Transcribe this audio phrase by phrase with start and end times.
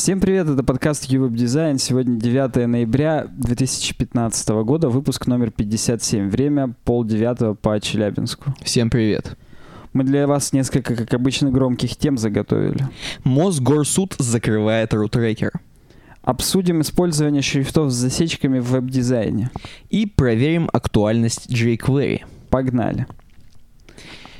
[0.00, 1.76] Всем привет, это подкаст Ювеб Дизайн.
[1.76, 6.30] Сегодня 9 ноября 2015 года, выпуск номер 57.
[6.30, 8.54] Время полдевятого по Челябинску.
[8.62, 9.36] Всем привет.
[9.92, 12.88] Мы для вас несколько, как обычно, громких тем заготовили.
[13.24, 15.52] Мосгорсуд закрывает рутрекер.
[16.22, 19.50] Обсудим использование шрифтов с засечками в веб-дизайне.
[19.90, 22.22] И проверим актуальность jQuery.
[22.48, 23.06] Погнали.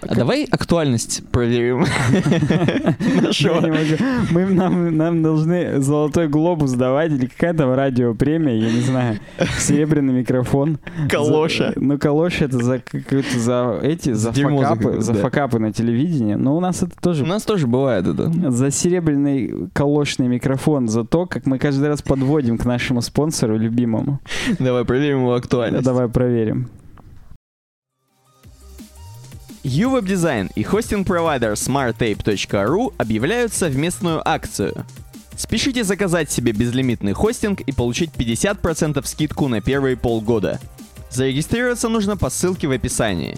[0.02, 1.84] А давай актуальность проверим.
[4.30, 9.18] Мы, нам, должны золотой глобус давать или какая-то радиопремия, я не знаю,
[9.58, 10.78] серебряный микрофон.
[11.08, 11.72] Калоша.
[11.76, 16.34] Ну, калоша это за, какую-то- за эти, за факапы, за факапы на телевидении.
[16.34, 18.30] Но у нас это У тоже нас тоже бывает это.
[18.50, 24.20] за серебряный калошный микрофон, за то, как мы каждый раз подводим к нашему спонсору любимому.
[24.58, 25.84] Давай проверим его актуальность.
[25.84, 26.68] Давай проверим.
[29.62, 34.86] UWeb Design и хостинг-провайдер smarttape.ru объявляют совместную акцию.
[35.36, 40.58] Спешите заказать себе безлимитный хостинг и получить 50% скидку на первые полгода.
[41.10, 43.36] Зарегистрироваться нужно по ссылке в описании.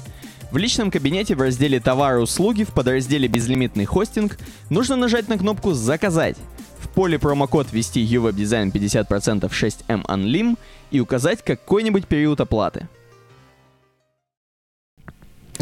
[0.52, 4.38] В личном кабинете в разделе «Товары и услуги» в подразделе «Безлимитный хостинг»
[4.70, 6.36] нужно нажать на кнопку «Заказать».
[6.78, 10.56] В поле промокод ввести UWeb Design 50% 6M Unlim
[10.92, 12.88] и указать какой-нибудь период оплаты.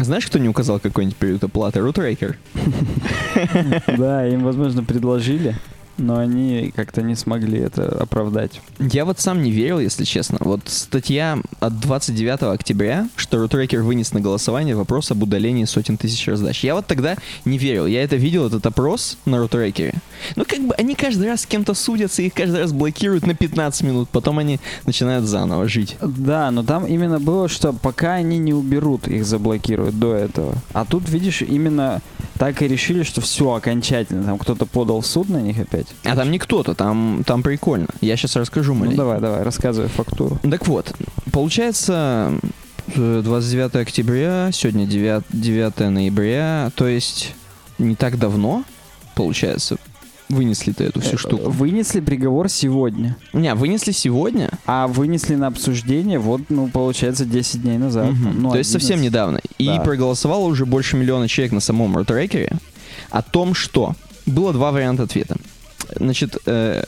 [0.03, 1.79] Знаешь, кто не указал какой-нибудь период оплаты?
[1.79, 2.37] Рутрекер.
[3.87, 5.55] Да, им, возможно, предложили,
[6.01, 8.61] но они как-то не смогли это оправдать.
[8.79, 10.37] Я вот сам не верил, если честно.
[10.41, 16.27] Вот статья от 29 октября, что Рутрекер вынес на голосование вопрос об удалении сотен тысяч
[16.27, 16.63] раздач.
[16.63, 17.85] Я вот тогда не верил.
[17.85, 19.93] Я это видел, этот опрос на Рутрекере.
[20.35, 23.83] Ну, как бы они каждый раз с кем-то судятся, их каждый раз блокируют на 15
[23.83, 25.97] минут, потом они начинают заново жить.
[26.01, 30.55] Да, но там именно было, что пока они не уберут, их заблокируют до этого.
[30.73, 32.01] А тут, видишь, именно
[32.37, 34.23] так и решили, что все окончательно.
[34.23, 35.87] Там кто-то подал в суд на них опять.
[36.03, 37.87] А там не кто-то, там, там прикольно.
[38.01, 38.97] Я сейчас расскажу, Ну маленько.
[38.97, 40.39] давай, давай, рассказывай фактуру.
[40.49, 40.93] Так вот,
[41.31, 42.33] получается,
[42.95, 47.33] э, 29 октября, сегодня 9, 9 ноября, то есть
[47.77, 48.63] не так давно,
[49.15, 49.77] получается,
[50.29, 51.49] вынесли-то эту всю Э, штуку.
[51.49, 57.77] Вынесли приговор сегодня, Не, вынесли сегодня, а вынесли на обсуждение вот, ну, получается, 10 дней
[57.77, 58.11] назад.
[58.11, 58.41] Мгм.
[58.43, 59.05] Ну, то есть совсем 11.
[59.11, 59.39] недавно.
[59.57, 59.79] И Да.
[59.81, 62.51] проголосовало уже больше миллиона человек на самом рутрекере
[63.09, 63.93] о том, что
[64.25, 65.35] было два варианта ответа.
[65.95, 66.83] Значит, э,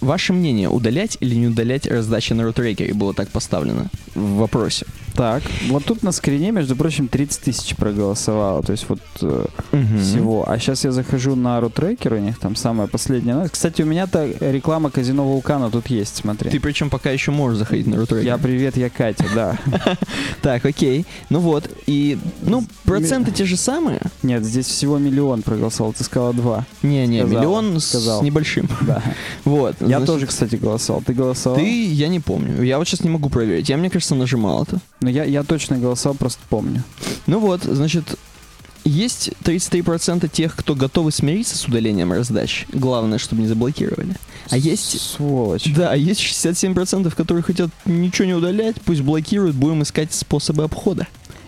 [0.00, 4.86] ваше мнение, удалять или не удалять раздачи на рутрекере было так поставлено в вопросе.
[5.16, 10.44] Так, вот тут на скрине, между прочим, 30 тысяч проголосовало, то есть вот э, всего.
[10.46, 13.48] А сейчас я захожу на рутрекер, у них там самая последняя.
[13.48, 16.50] Кстати, у меня-то реклама казино Вулкана тут есть, смотри.
[16.50, 18.26] Ты причем пока еще можешь заходить на рутрекер.
[18.26, 19.58] Я привет, я Катя, да.
[20.42, 21.06] Так, окей.
[21.30, 24.00] Ну вот, и, ну, проценты те же самые.
[24.22, 26.66] Нет, здесь всего миллион проголосовал, ты сказала два.
[26.82, 28.68] Не-не, миллион с небольшим.
[28.82, 29.02] Да.
[29.44, 29.76] Вот.
[29.80, 31.02] Я тоже, кстати, голосовал.
[31.02, 31.58] Ты голосовал?
[31.58, 32.62] Ты, я не помню.
[32.62, 33.68] Я вот сейчас не могу проверить.
[33.68, 34.80] Я, мне кажется, нажимал это.
[35.06, 36.82] Ну, я, я точно голосовал, просто помню.
[37.28, 38.18] Ну вот, значит,
[38.82, 42.66] есть 33% тех, кто готовы смириться с удалением раздач.
[42.72, 44.16] Главное, чтобы не заблокировали.
[44.50, 45.00] А есть...
[45.00, 45.72] Сволочь.
[45.72, 51.06] Да, а есть 67%, которые хотят ничего не удалять, пусть блокируют, будем искать способы обхода.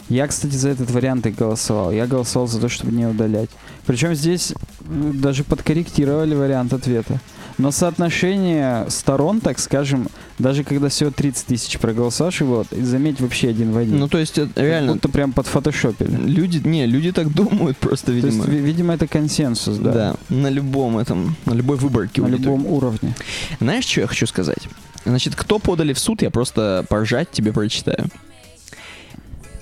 [0.08, 1.90] Я, кстати, за этот вариант и голосовал.
[1.90, 3.50] Я голосовал за то, чтобы не удалять.
[3.86, 7.20] Причем здесь даже подкорректировали вариант ответа.
[7.58, 10.08] Но соотношение сторон, так скажем,
[10.38, 13.98] даже когда всего 30 тысяч проголосовавших было, и заметь вообще один в один.
[13.98, 16.08] Ну, то есть, это Как реально, будто прям подфотошопили.
[16.26, 18.32] люди, не, люди так думают просто, То видимо.
[18.44, 19.92] есть, ви- видимо, это консенсус, да.
[19.92, 20.16] Да.
[20.28, 22.22] на любом этом, на любой выборке.
[22.22, 23.14] На любом уровне.
[23.60, 24.68] Знаешь, что я хочу сказать?
[25.04, 28.06] Значит, кто подали в суд, я просто поржать тебе прочитаю.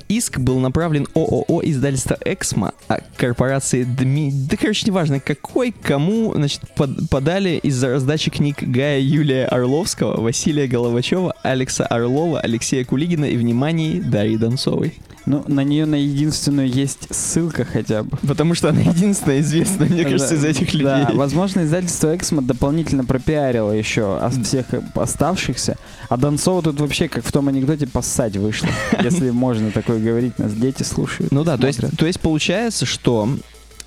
[0.08, 6.60] Иск был направлен ООО издательства «Эксмо», а корпорации ДМИ, да, короче, неважно какой, кому, значит,
[6.76, 13.36] под- подали из-за раздачи книг Гая Юлия Орловского, Василия Головачева, Алекса Орлова, Алексея Кулигина и,
[13.36, 14.94] внимание, Дарьи Донцовой.
[15.26, 18.16] Ну, на нее на единственную есть ссылка хотя бы.
[18.26, 20.84] Потому что она единственная известная, мне кажется, из этих людей.
[20.84, 25.76] Да, возможно, издательство Эксмо дополнительно пропиарило еще всех оставшихся.
[26.08, 28.68] А Донцова тут вообще, как в том анекдоте, поссать вышло.
[29.02, 31.32] Если можно такое говорить, нас дети слушают.
[31.32, 33.28] Ну да, то есть, то есть получается, что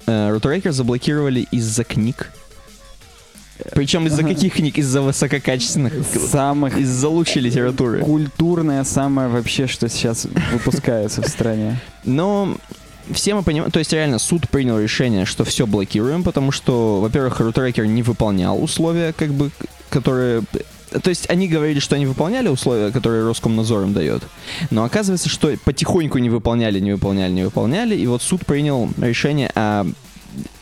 [0.06, 2.31] э, Рутрекер заблокировали из-за книг.
[3.74, 4.78] Причем из-за каких книг?
[4.78, 5.94] Из-за высококачественных,
[6.30, 8.00] Самых из-за лучшей литературы.
[8.00, 11.80] культурное самое вообще, что сейчас выпускается в стране.
[12.04, 12.58] Но
[13.12, 17.40] все мы понимаем, то есть реально суд принял решение, что все блокируем, потому что, во-первых,
[17.40, 19.52] Рутрекер не выполнял условия, как бы,
[19.90, 20.44] которые...
[20.90, 24.24] То есть они говорили, что они выполняли условия, которые Роскомнадзор им дает,
[24.72, 29.52] но оказывается, что потихоньку не выполняли, не выполняли, не выполняли, и вот суд принял решение
[29.56, 29.86] о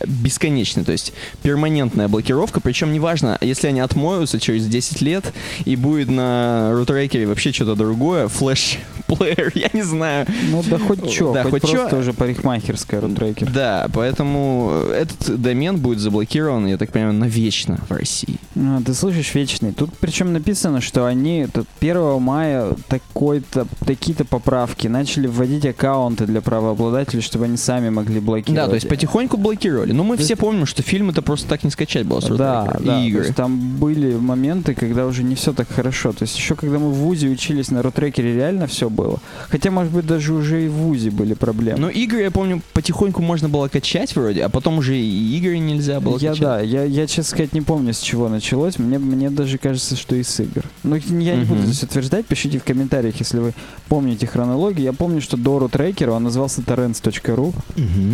[0.06, 5.34] бесконечный, то есть перманентная блокировка, причем неважно, если они отмоются через 10 лет
[5.66, 10.28] и будет на рутрекере вообще что-то другое, флеш-плеер, я не знаю.
[10.52, 12.00] Ну да хоть что, Да, хоть, хоть просто чё.
[12.00, 13.52] уже парикмахерская рутрекер.
[13.52, 18.38] Да, поэтому этот домен будет заблокирован, я так понимаю, навечно в России.
[18.56, 19.72] А, ты слышишь, вечный.
[19.74, 26.42] Тут причем написано, что они тут 1 мая такой-то, такие-то поправки начали вводить аккаунты для
[26.42, 28.66] правообладателей, чтобы они сами могли блокировать.
[28.66, 29.92] Да, то есть потихоньку блокировали.
[29.92, 33.04] Но мы То все помним, что фильм это просто так не скачать было Да, да,
[33.04, 33.24] и игры.
[33.24, 36.12] есть там были моменты, когда уже не все так хорошо.
[36.12, 39.19] То есть еще когда мы в ВУЗе учились на рутрекере, реально все было.
[39.50, 41.80] Хотя, может быть, даже уже и в ВУЗе были проблемы.
[41.80, 46.00] Но игры, я помню, потихоньку можно было качать вроде, а потом уже и игры нельзя
[46.00, 46.44] было я, качать.
[46.44, 48.77] да, я, я, честно сказать, не помню, с чего началось.
[48.77, 50.63] Мне, мне даже кажется, что и с игр.
[50.83, 52.25] Но я не буду здесь утверждать.
[52.25, 53.53] Пишите в комментариях, если вы
[53.88, 54.83] помните хронологию.
[54.83, 57.53] Я помню, что до рутрекера он назывался torrents.ru.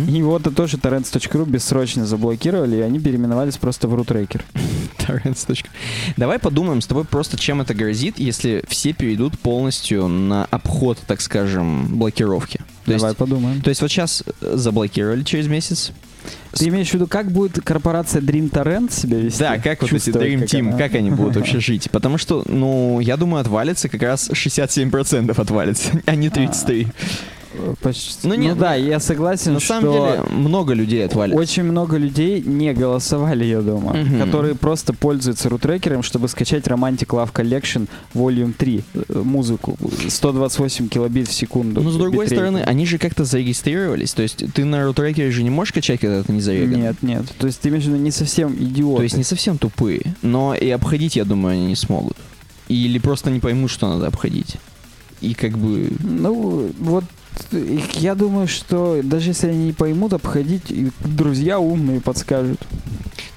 [0.08, 3.94] И его-то тоже torrents.ru бессрочно заблокировали, и они переименовались просто в.
[3.94, 5.64] Torrents.
[6.16, 11.20] Давай подумаем с тобой просто, чем это грозит, если все перейдут полностью на обход, так
[11.20, 12.58] скажем, блокировки.
[12.84, 13.62] То Давай есть, подумаем.
[13.62, 15.92] то есть вот сейчас заблокировали через месяц.
[16.52, 19.40] Ты имеешь в виду, как будет корпорация Dream Torrent себя вести?
[19.40, 21.90] Да, как вот эти Dream как Team, она- как они будут вообще жить?
[21.90, 26.88] Потому что, ну, я думаю, отвалится как раз 67% отвалится, а не 33%.
[27.80, 28.26] Почти.
[28.28, 31.40] Ну, Ну, нет, да, я согласен, На что самом деле, много людей отвалится.
[31.40, 34.18] очень много людей не голосовали, я думаю, Мгм.
[34.20, 39.76] которые просто пользуются рутрекером, чтобы скачать Romantic Love Collection Volume 3 э, музыку
[40.08, 41.82] 128 килобит в секунду.
[41.82, 42.34] Но с другой битрейта.
[42.34, 44.12] стороны, они же как-то зарегистрировались.
[44.14, 46.80] То есть ты на рутрекере же не можешь качать, когда ты не зареган.
[46.80, 47.24] Нет, нет.
[47.38, 48.96] То есть ты имеешь в виду не совсем идиот.
[48.98, 50.02] То есть не совсем тупые.
[50.22, 52.16] Но и обходить, я думаю, они не смогут.
[52.68, 54.56] Или просто не поймут, что надо обходить.
[55.20, 55.90] И как бы...
[56.00, 57.04] Ну, вот
[57.50, 62.60] я думаю, что даже если они не поймут обходить, друзья умные подскажут.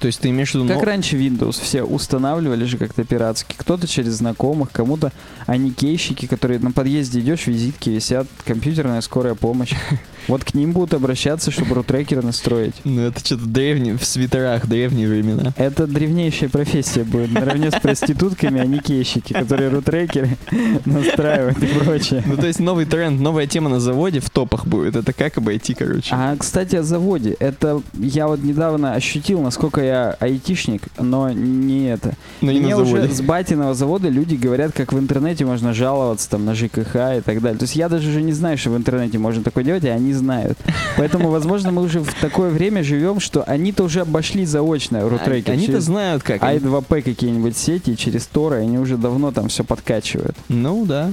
[0.00, 0.68] То есть ты имеешь в виду...
[0.68, 3.54] Как но- раньше Windows все устанавливали же как-то пиратски.
[3.56, 5.12] Кто-то через знакомых, кому-то
[5.46, 9.74] аникейщики, которые на подъезде идешь, визитки висят, компьютерная скорая помощь.
[10.28, 12.74] Вот к ним будут обращаться, чтобы рутрекеры настроить.
[12.84, 15.52] Ну это что-то древние, в свитерах, древние времена.
[15.56, 20.36] Это древнейшая профессия будет, наравне с проститутками, аникейщики, которые рутрекеры
[20.84, 22.22] настраивают и прочее.
[22.26, 24.96] Ну то есть новый тренд, новая тема на заводе в топах будет.
[24.96, 26.10] Это как обойти, короче.
[26.12, 27.36] А, кстати, о заводе.
[27.40, 32.14] Это я вот недавно ощутил, насколько я айтишник, но не это.
[32.40, 33.04] Но не Мне на заводе.
[33.04, 37.20] уже с батиного завода люди говорят, как в интернете можно жаловаться там на ЖКХ и
[37.24, 37.58] так далее.
[37.58, 40.12] То есть я даже уже не знаю, что в интернете можно такое делать, и они
[40.18, 40.58] знают.
[40.96, 45.54] Поэтому, возможно, мы уже в такое время живем, что они-то уже обошли заочно рутрекер.
[45.54, 46.42] Они-то знают как.
[46.42, 50.36] i2p какие-нибудь сети, через Торы, они уже давно там все подкачивают.
[50.48, 51.10] Ну да.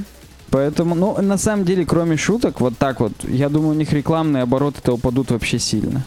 [0.49, 4.43] Поэтому, ну, на самом деле, кроме шуток, вот так вот, я думаю, у них рекламные
[4.43, 6.05] обороты-то упадут вообще сильно.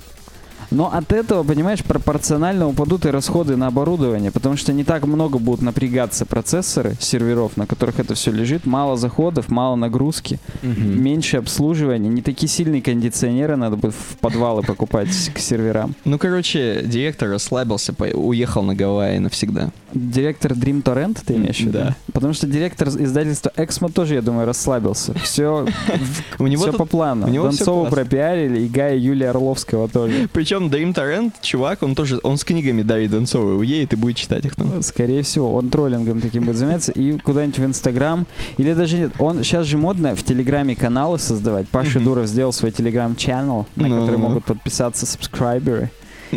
[0.71, 5.39] Но от этого, понимаешь, пропорционально упадут и расходы на оборудование, потому что не так много
[5.39, 11.03] будут напрягаться процессоры серверов, на которых это все лежит, мало заходов, мало нагрузки, Мгм.
[11.03, 15.95] меньше обслуживания, не такие сильные кондиционеры надо будет в подвалы покупать к серверам.
[16.05, 19.71] Ну, короче, директор расслабился, уехал на Гавайи навсегда.
[19.95, 21.73] Директор Dream Torrent, ты имеешь в виду?
[21.79, 21.97] Да.
[22.13, 25.15] Потому что директор издательства Эксмо тоже, я думаю, расслабился.
[25.21, 25.67] Все,
[26.39, 27.27] У него все тут- по плану.
[27.27, 30.29] у него Донцову пропиарили, и Гая Юлия Орловского тоже.
[30.33, 34.45] Причем Дрим Торрент, чувак, он тоже, он с книгами Дарьи Донцовой уедет и будет читать
[34.45, 34.83] их там.
[34.83, 38.27] Скорее всего, он троллингом таким будет заниматься и куда-нибудь в Инстаграм.
[38.57, 41.69] Или даже нет, он сейчас же модно в Телеграме каналы создавать.
[41.69, 42.05] Паша Мгм.
[42.05, 44.29] Дуров сделал свой Телеграм-чаннел, на Ну, который ну.
[44.29, 45.91] могут подписаться сабскрайберы.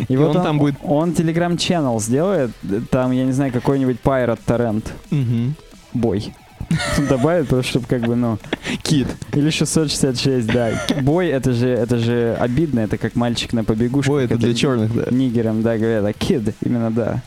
[0.08, 0.76] И, он, там будет...
[0.82, 2.50] Он Телеграм-чаннел сделает,
[2.90, 5.54] там, я не знаю, какой-нибудь Pirate Torrent Мгм.
[5.92, 6.32] бой.
[7.08, 8.38] Добавит, просто чтобы как бы, ну...
[8.82, 9.08] Кит.
[9.32, 10.70] Или 666, да.
[11.02, 14.14] Бой, это же, это же обидно, это как мальчик на побегушках.
[14.14, 15.06] Ой, это для черных, да.
[15.10, 17.22] Нигерам, да, говорят, а кид, именно да.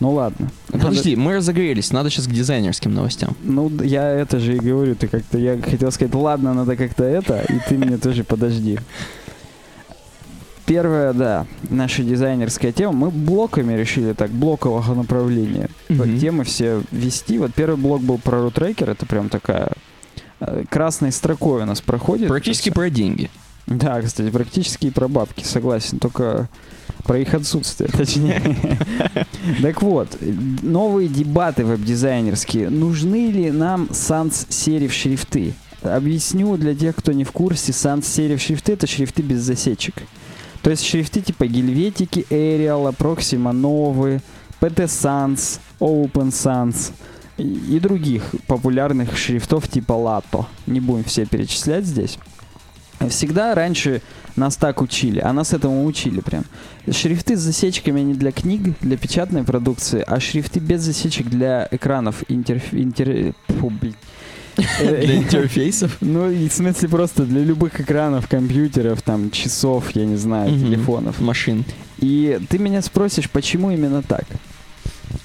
[0.00, 0.50] Ну ладно.
[0.66, 3.36] Подожди, мы разогрелись, надо сейчас к дизайнерским новостям.
[3.44, 7.44] Ну, я это же и говорю, ты как-то, я хотел сказать, ладно, надо как-то это,
[7.48, 8.80] и ты мне тоже подожди.
[10.66, 12.92] Первая, да, наша дизайнерская тема.
[12.92, 15.68] Мы блоками решили так, блокового направления.
[15.88, 16.18] Мгм.
[16.18, 17.38] темы все вести.
[17.38, 19.72] Вот первый блок был про рутрекер, это прям такая
[20.40, 22.28] э, красной строкой у нас проходит.
[22.28, 23.30] Практически про деньги.
[23.66, 26.48] Да, кстати, практически и про бабки, согласен, только
[27.04, 28.42] про их отсутствие, точнее.
[29.60, 30.16] Так вот,
[30.62, 32.70] новые дебаты веб-дизайнерские.
[32.70, 35.54] Нужны ли нам sans сериф шрифты?
[35.82, 39.94] Объясню для тех, кто не в курсе, sans сериф шрифты это шрифты без засечек.
[40.62, 44.20] То есть шрифты типа Гельветики, Arial, Proxima Novy,
[44.60, 46.92] PT Sans, Open Sans
[47.36, 50.46] и, других популярных шрифтов типа Lato.
[50.66, 52.18] Не будем все перечислять здесь.
[53.08, 54.00] Всегда раньше
[54.36, 56.44] нас так учили, а нас этому учили прям.
[56.88, 62.22] Шрифты с засечками не для книг, для печатной продукции, а шрифты без засечек для экранов
[62.28, 62.72] интерф...
[62.72, 63.34] интер...
[63.48, 63.94] Фу, блин.
[64.56, 65.96] Для интерфейсов.
[66.00, 71.20] Ну, в смысле просто для любых экранов, компьютеров, там, часов, я не знаю, телефонов.
[71.20, 71.64] Машин.
[71.98, 74.24] И ты меня спросишь, почему именно так?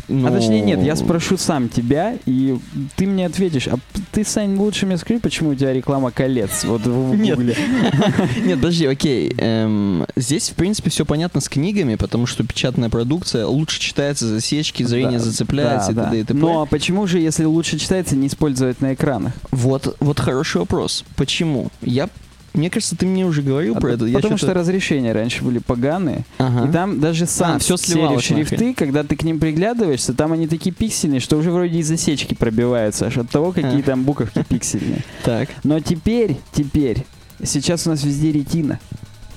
[0.08, 2.58] Ну, А точнее нет, я спрошу сам тебя, и
[2.96, 3.68] ты мне ответишь.
[3.68, 3.78] А
[4.12, 7.38] ты, Сань, лучше мне скажи, почему у тебя реклама колец вот в, Нет.
[8.46, 9.34] Нет, подожди, окей.
[9.38, 14.84] Эм, здесь, в принципе, все понятно с книгами, потому что печатная продукция лучше читается, засечки,
[14.84, 16.20] зрение Да, зацепляется да, и т.д.
[16.20, 16.34] и т.п.
[16.40, 19.34] Но почему же, если лучше читается, не использовать на экранах?
[19.52, 21.04] Вот, вот хороший вопрос.
[21.16, 21.70] Почему?
[21.82, 22.10] Я,
[22.58, 24.06] мне кажется, ты мне уже говорил А про это.
[24.06, 26.26] Я Потому что чё-то- разрешения раньше были поганые.
[26.38, 26.68] Ага.
[26.68, 30.48] И там даже сам А, серия сливалось шрифты, когда ты к ним приглядываешься, там они
[30.48, 33.84] такие пиксельные, что уже вроде и засечки пробиваются аж от того, какие А.
[33.84, 35.04] там буковки пиксельные.
[35.24, 35.50] Так.
[35.64, 37.06] Но теперь, теперь,
[37.44, 38.80] сейчас у нас везде ретина.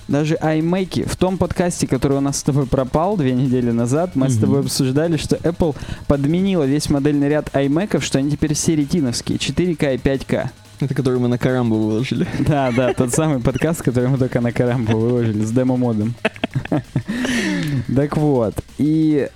[0.08, 4.28] Даже iMac, в том подкасте, который у нас с тобой пропал две недели назад, мы
[4.28, 4.40] с Мгм.
[4.40, 5.76] тобой обсуждали, что Apple
[6.08, 10.50] подменила весь модельный ряд iMac, что они теперь все ретиновские, 4К и 5К.
[10.80, 12.26] Это который мы на Карамбу выложили.
[12.38, 16.14] Да, да, тот самый подкаст, который мы только на Карамбу выложили с демо-модом.
[17.94, 19.28] Так вот, и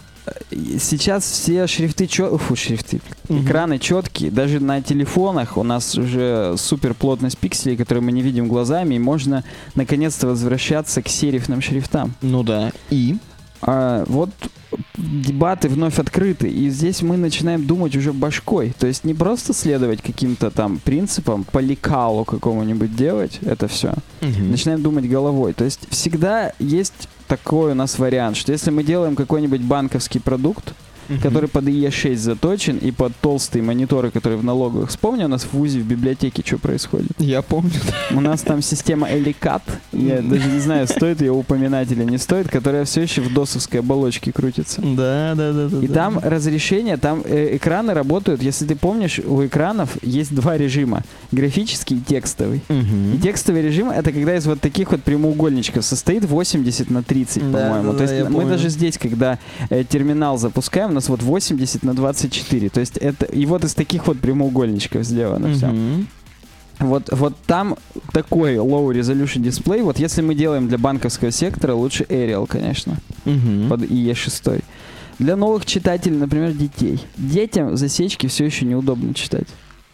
[0.78, 2.38] сейчас все шрифты чё...
[2.38, 3.00] Фу, шрифты.
[3.28, 8.48] Экраны четкие, даже на телефонах у нас уже супер плотность пикселей, которые мы не видим
[8.48, 12.14] глазами, и можно наконец-то возвращаться к серифным шрифтам.
[12.22, 12.72] Ну да.
[12.90, 13.16] И?
[13.66, 14.30] А, вот
[14.96, 18.74] дебаты вновь открыты, и здесь мы начинаем думать уже башкой.
[18.78, 23.94] То есть не просто следовать каким-то там принципам, по лекалу какому-нибудь делать это все.
[24.20, 25.54] Начинаем думать головой.
[25.54, 30.74] То есть всегда есть такой у нас вариант, что если мы делаем какой-нибудь банковский продукт,
[31.08, 31.20] Мгм.
[31.20, 34.90] который под IE6 заточен и под толстые мониторы, которые в налоговых.
[34.90, 37.12] Вспомни, у нас в ВУЗе в библиотеке что происходит.
[37.18, 37.72] Я помню.
[38.10, 42.48] У нас там система Эликат, я даже не знаю, стоит ее упоминать или не стоит,
[42.48, 44.80] которая все еще в досовской оболочке крутится.
[44.80, 45.78] Да, да, да, да.
[45.84, 45.94] И да.
[45.94, 51.98] там разрешение, там э, экраны работают, если ты помнишь, у экранов есть два режима, графический
[51.98, 52.62] и текстовый.
[52.68, 53.14] Мгм.
[53.14, 57.58] И текстовый режим это когда из вот таких вот прямоугольничков состоит 80 на 30, Да,
[57.58, 57.92] по-моему.
[57.92, 58.48] да, То есть мы помню.
[58.50, 59.38] даже здесь, когда
[59.70, 62.68] э, терминал запускаем, нас вот 80 на 24.
[62.70, 65.66] То есть это и вот из таких вот прямоугольничков сделано все.
[65.66, 66.06] Мгм.
[66.80, 67.76] Вот, вот там
[68.12, 69.82] такой low resolution дисплей.
[69.82, 73.68] Вот если мы делаем для банковского сектора, лучше Arial, конечно, Мгм.
[73.68, 74.62] под IE6.
[75.20, 76.98] Для новых читателей, например, детей.
[77.16, 79.46] Детям засечки все еще неудобно читать.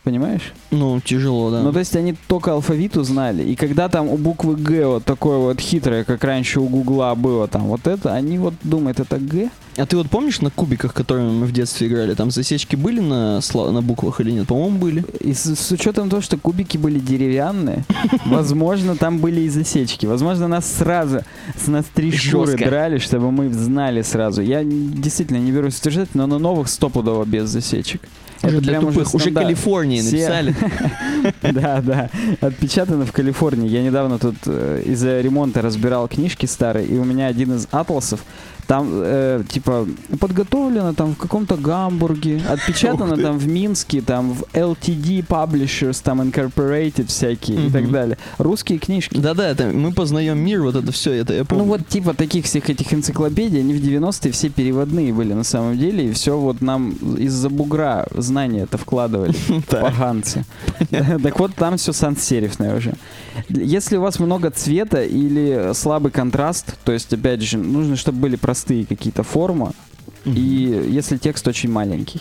[0.02, 0.54] Понимаешь?
[0.71, 1.61] Ну, тяжело, да.
[1.61, 3.42] Ну, то есть они только алфавит узнали.
[3.42, 7.47] И когда там у буквы Г вот такое вот хитрое, как раньше у Гугла было
[7.49, 9.50] там вот это, они вот думают, это Г?
[9.80, 13.40] А ты вот помнишь на кубиках, которыми мы в детстве играли, там засечки были на,
[13.54, 14.46] на буквах или нет?
[14.46, 15.04] По-моему, были.
[15.20, 17.84] И с, с учетом того, что кубики были деревянные,
[18.26, 20.06] возможно, там были и засечки.
[20.06, 21.22] Возможно, нас сразу
[21.56, 22.64] с нас три Жестко.
[22.64, 24.42] драли, чтобы мы знали сразу.
[24.42, 28.02] Я действительно не берусь утверждать, но на новых стопудово без засечек.
[28.42, 29.14] Уже для тупых.
[29.14, 29.46] Уже стандарт.
[29.46, 30.54] Калифорнии Все- написали.
[31.52, 32.10] Да, да.
[32.40, 33.68] Отпечатано в Калифорнии.
[33.68, 38.20] Я недавно тут э, из-за ремонта разбирал книжки старые, и у меня один из атласов,
[38.67, 39.87] там, э, типа,
[40.19, 47.07] подготовлено там в каком-то Гамбурге, отпечатано там в Минске, там в LTD Publishers, там Incorporated
[47.07, 48.19] всякие и так далее.
[48.38, 49.19] Русские книжки.
[49.19, 51.64] Да-да, это мы познаем мир, вот это все, это я помню.
[51.64, 55.79] Ну вот типа таких всех этих энциклопедий, они в 90-е все переводные были на самом
[55.79, 59.35] деле, и все вот нам из-за бугра знания это вкладывали.
[59.69, 60.45] Поганцы.
[61.23, 62.95] Так вот, там все сансерифное уже.
[63.49, 68.37] Если у вас много цвета или слабый контраст, то есть, опять же, нужно, чтобы были
[68.37, 69.73] простые какие-то формы,
[70.25, 70.37] Мгм.
[70.37, 72.21] и если текст очень маленький.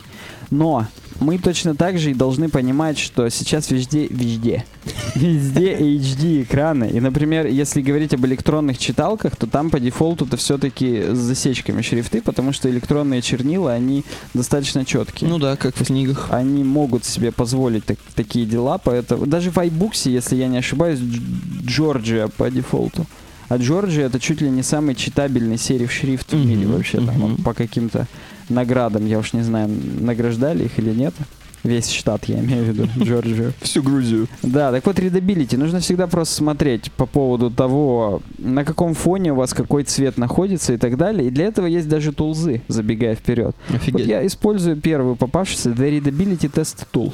[0.52, 0.88] Но
[1.20, 4.66] мы точно так же и должны понимать, что сейчас везде, везде,
[5.16, 6.90] везде HD экраны.
[6.94, 11.82] И, например, если говорить об электронных читалках, то там по дефолту это все-таки с засечками
[11.82, 14.04] шрифты, потому что электронные чернила, они
[14.34, 15.30] достаточно четкие.
[15.30, 16.28] Ну да, как в книгах.
[16.32, 21.00] они могут себе позволить так- такие дела, поэтому даже в iBooks, если я не ошибаюсь,
[21.00, 21.22] Дж-
[21.66, 23.06] Georgia по дефолту.
[23.50, 26.98] А Georgia это чуть ли не самый читабельный сериф шрифт в мире вообще.
[26.98, 27.44] Там, мгм.
[27.44, 28.08] по каким-то
[28.48, 31.14] наградам, я уж не знаю, награждали их или нет.
[31.62, 33.54] Весь штат, я имею в виду, Джорджию.
[33.62, 34.28] Всю Грузию.
[34.42, 35.58] Да, так вот, readability.
[35.58, 40.74] Нужно всегда просто смотреть по поводу того, на каком фоне у вас какой цвет находится
[40.74, 41.28] и так далее.
[41.28, 43.56] И для этого есть даже тулзы, забегая вперед.
[43.68, 44.08] Вот Офигеть.
[44.08, 47.14] я использую первую попавшуюся The Readability Test Tool.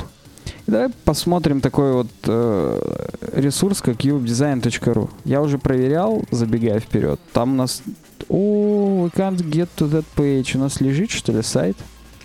[0.68, 5.10] Давай посмотрим такой вот э, ресурс, как ubedesign.ru.
[5.24, 7.20] Я уже проверял, забегая вперед.
[7.34, 7.84] Там у нас...
[8.30, 10.58] О, we can't get to that page.
[10.58, 11.78] У нас лежит, что ли, сайт?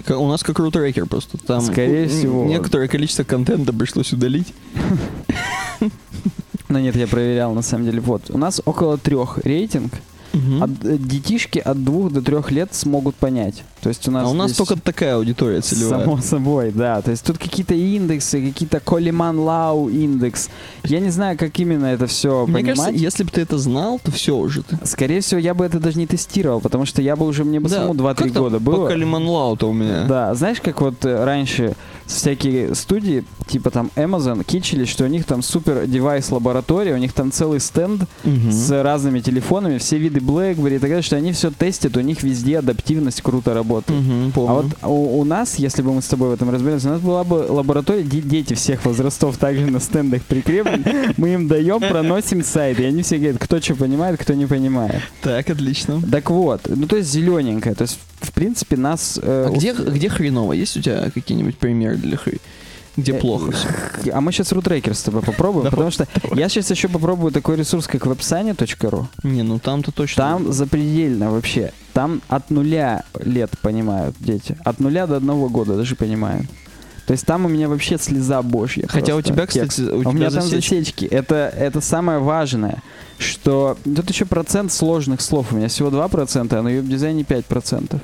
[0.08, 1.36] У нас как рутрекер просто.
[1.36, 2.46] Там Скорее всего.
[2.46, 4.54] Некоторое количество контента пришлось удалить.
[6.68, 8.00] Но нет, я проверял на самом деле.
[8.00, 9.92] Вот, у нас около трех рейтинг.
[10.32, 10.62] Мгм.
[10.62, 13.62] От- э, детишки от двух до трех лет смогут понять.
[13.80, 16.00] То есть у нас а у нас только такая аудитория целевая.
[16.04, 17.00] Само собой, да.
[17.02, 20.50] То есть тут какие-то индексы, какие-то Колиман Лау индекс.
[20.84, 22.76] Я не знаю, как именно это все Мне понимать.
[22.76, 24.78] кажется, если бы ты это знал, то все уже ты.
[24.84, 27.68] Скорее всего, я бы это даже не тестировал, потому что я бы уже, мне бы
[27.68, 28.88] самому 2-3 как там года По было.
[28.88, 30.04] Калиман Лау-то у меня.
[30.06, 31.74] Да, знаешь, как вот э, раньше
[32.12, 37.12] всякие студии, типа там Amazon, кичились, что у них там супер девайс лаборатория, у них
[37.12, 38.52] там целый стенд Мгм.
[38.52, 42.22] с разными телефонами, все виды BlackBerry и так далее, что они все тестят, у них
[42.22, 44.00] везде адаптивность круто работает.
[44.00, 44.50] Мгм, помню.
[44.50, 47.00] А вот у, у нас, если бы мы с тобой в этом разбирались, у нас
[47.00, 51.14] была бы лаборатория, де- дети всех возрастов также на стендах прикреплены.
[51.16, 55.02] Мы им даем, проносим сайт, и они все говорят, кто что понимает, кто не понимает.
[55.22, 56.00] Так, отлично.
[56.10, 59.18] Так вот, ну то есть зелененькая, то есть в принципе нас...
[59.22, 60.52] э, А где, где хреново?
[60.52, 62.38] Есть у тебя какие-нибудь примеры для хры?
[62.96, 64.10] Где Э, плохо все?
[64.12, 67.56] А мы сейчас рутрекер с тобой попробуем, Давай, потому что я сейчас еще попробую такой
[67.56, 69.06] ресурс, как websani.ru.
[69.22, 70.22] Не, ну там-то точно.
[70.22, 71.72] Там запредельно вообще.
[71.92, 74.56] Там от нуля лет понимают дети.
[74.64, 76.46] От нуля до одного года даже понимают.
[77.10, 78.86] То есть там у меня вообще слеза божья.
[78.86, 80.74] Хотя у тебя, кстати, у у меня там засечки.
[80.76, 81.04] засечки.
[81.06, 82.84] Это, это самое важное,
[83.18, 85.48] что тут еще процент сложных слов.
[85.52, 88.00] У меня всего 2%, а на веб-дизайне 5%.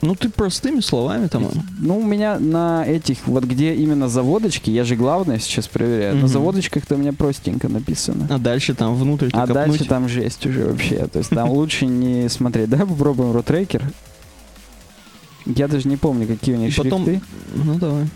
[0.00, 1.50] Ну ты простыми словами там.
[1.78, 6.20] Ну, у меня на этих, вот где именно заводочки, я же главное сейчас проверяю, на
[6.20, 6.28] Мгм.
[6.28, 8.26] заводочках-то у меня простенько написано.
[8.30, 9.54] А дальше там внутрь А копнуть.
[9.54, 11.08] дальше там жесть уже вообще.
[11.08, 12.70] То есть там лучше не смотреть.
[12.70, 13.82] Давай попробуем рутрекер.
[15.46, 17.26] Я даже не помню, какие у них Потом- шрифты.
[17.54, 18.06] Ну давай.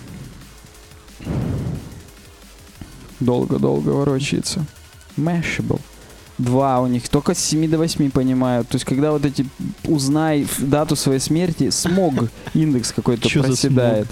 [3.20, 4.64] Долго-долго ворочается.
[5.16, 5.80] Mashable.
[6.38, 8.68] Два у них, только с 7 до 8 понимают.
[8.68, 9.44] То есть, когда вот эти
[9.85, 12.14] узнай дату своей смерти, смог
[12.54, 14.06] индекс какой-то проседает.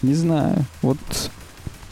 [0.00, 0.64] Не знаю.
[0.80, 0.98] Вот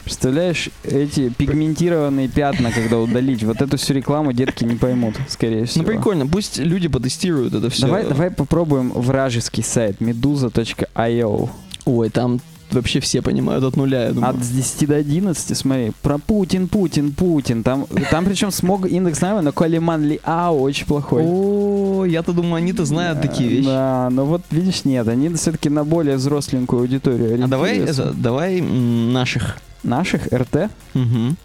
[0.03, 5.83] представляешь, эти пигментированные пятна, когда удалить, вот эту всю рекламу детки не поймут, скорее всего.
[5.83, 7.87] Ну прикольно, пусть люди потестируют это все.
[7.87, 11.49] Давай, давай попробуем вражеский сайт meduza.io.
[11.85, 12.39] Ой, там
[12.73, 14.35] вообще все понимают от нуля, я думаю.
[14.35, 17.63] От с 10 до 11, смотри, про Путин, Путин, Путин.
[17.63, 21.23] Там, там причем смог индекс наверное, но Калиман Ли Ау очень плохой.
[21.25, 23.65] О, я-то думаю, они-то знают такие вещи.
[23.65, 28.61] Да, но вот видишь, нет, они все-таки на более взросленькую аудиторию А давай это, давай
[28.61, 29.57] наших.
[29.83, 31.37] Наших РТ Мгм.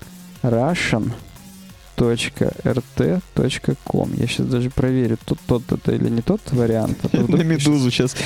[1.96, 4.14] russian.rt.com.
[4.14, 6.98] Я сейчас даже проверю, тот, тот это или не тот вариант.
[7.12, 8.16] А На медузу сейчас.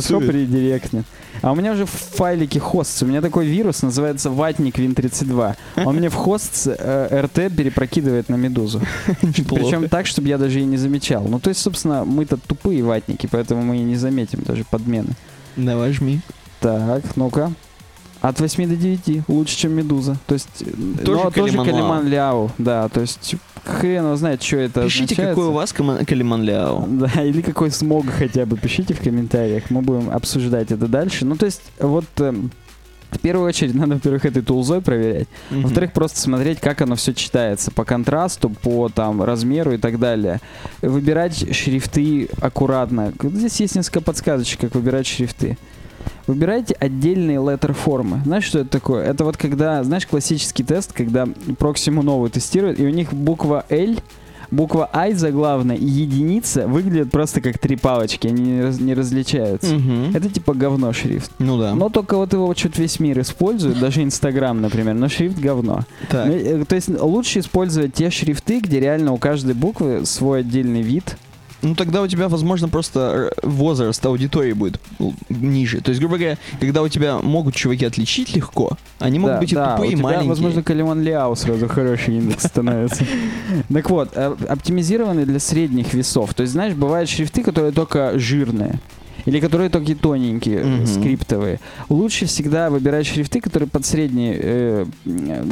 [0.00, 1.04] Все предиректнет.
[1.40, 3.02] А у меня уже в файлике хост.
[3.02, 5.56] У меня такой вирус называется ватник Win32.
[5.84, 8.80] Он мне в хост э, RT перепрокидывает на медузу.
[9.20, 11.24] Причем так, чтобы я даже и не замечал.
[11.24, 15.14] Ну, то есть, собственно, мы-то тупые ватники, поэтому мы и не заметим даже подмены.
[15.56, 16.20] Давай жми.
[16.60, 17.52] Так, ну-ка.
[18.22, 20.16] От 8 до 9 лучше, чем Медуза.
[20.26, 22.50] То есть, э, Тоже но тоже Калиман Калиман Ляо.
[22.56, 25.30] Да, то есть, хрен его знает, что это Пишите, означает.
[25.30, 26.86] какой у вас Калиман Ляо.
[26.88, 29.70] Да, или какой смог хотя бы пишите в комментариях.
[29.70, 31.24] Мы будем обсуждать это дальше.
[31.24, 32.52] Ну, то есть, вот эм,
[33.10, 35.28] в первую очередь надо, во-первых, этой тулзой проверять.
[35.50, 35.62] Мгм.
[35.62, 40.40] Во-вторых, просто смотреть, как оно все читается по контрасту, по там размеру и так далее.
[40.80, 43.12] Выбирать шрифты аккуратно.
[43.20, 45.58] Здесь есть несколько подсказочек, как выбирать шрифты.
[46.26, 48.20] Выбирайте отдельные letter формы.
[48.24, 49.04] Знаешь, что это такое?
[49.04, 51.26] Это вот когда, знаешь, классический тест, когда
[51.58, 53.96] проксиму новую тестируют, и у них буква L,
[54.52, 59.74] буква I заглавная и единица выглядят просто как три палочки, они не, раз- не различаются.
[59.74, 60.14] Мгм.
[60.14, 61.32] Это типа говно шрифт.
[61.38, 61.74] Ну да.
[61.74, 65.80] Но только вот его что-то весь мир использует, даже Инстаграм, например, но шрифт говно.
[66.10, 66.26] Так.
[66.26, 70.82] Ну, э, то есть лучше использовать те шрифты, где реально у каждой буквы свой отдельный
[70.82, 71.16] вид.
[71.62, 74.80] Ну тогда у тебя, возможно, просто э, возраст аудитории будет
[75.28, 75.80] ниже.
[75.80, 79.52] То есть, грубо говоря, когда у тебя могут чуваки отличить легко, они могут да, быть
[79.52, 80.28] и да, тупые, у и тебя, маленькие.
[80.28, 83.04] возможно, Калиман Ляо сразу хороший индекс становится.
[83.72, 86.34] Так вот, э, оптимизированы для средних весов.
[86.34, 88.80] То есть, знаешь, бывают шрифты, которые только жирные.
[89.24, 90.86] Или которые только тоненькие, Мгм.
[90.86, 91.60] скриптовые.
[91.88, 94.86] Лучше всегда выбирать шрифты, которые под средние, э,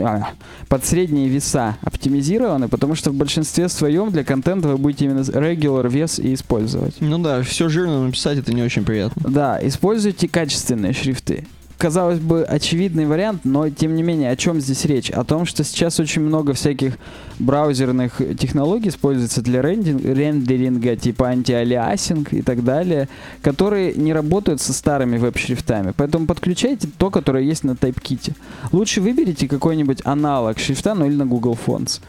[0.03, 0.31] а,
[0.69, 5.89] под средние веса оптимизированы, потому что в большинстве своем для контента вы будете именно regular
[5.89, 6.95] вес и использовать.
[7.01, 9.23] Ну да, все жирно написать это не очень приятно.
[9.31, 11.47] Да, используйте качественные шрифты.
[11.81, 15.09] Казалось бы, очевидный вариант, но тем не менее, о чем здесь речь?
[15.09, 16.99] О том, что сейчас очень много всяких
[17.39, 23.09] браузерных технологий используется для рендин- рендеринга, типа антиалиасинг и так далее,
[23.41, 25.95] которые не работают со старыми веб-шрифтами.
[25.97, 28.35] Поэтому подключайте то, которое есть на TypeKit.
[28.73, 32.03] Лучше выберите какой-нибудь аналог шрифта, ну или на Google Fonts.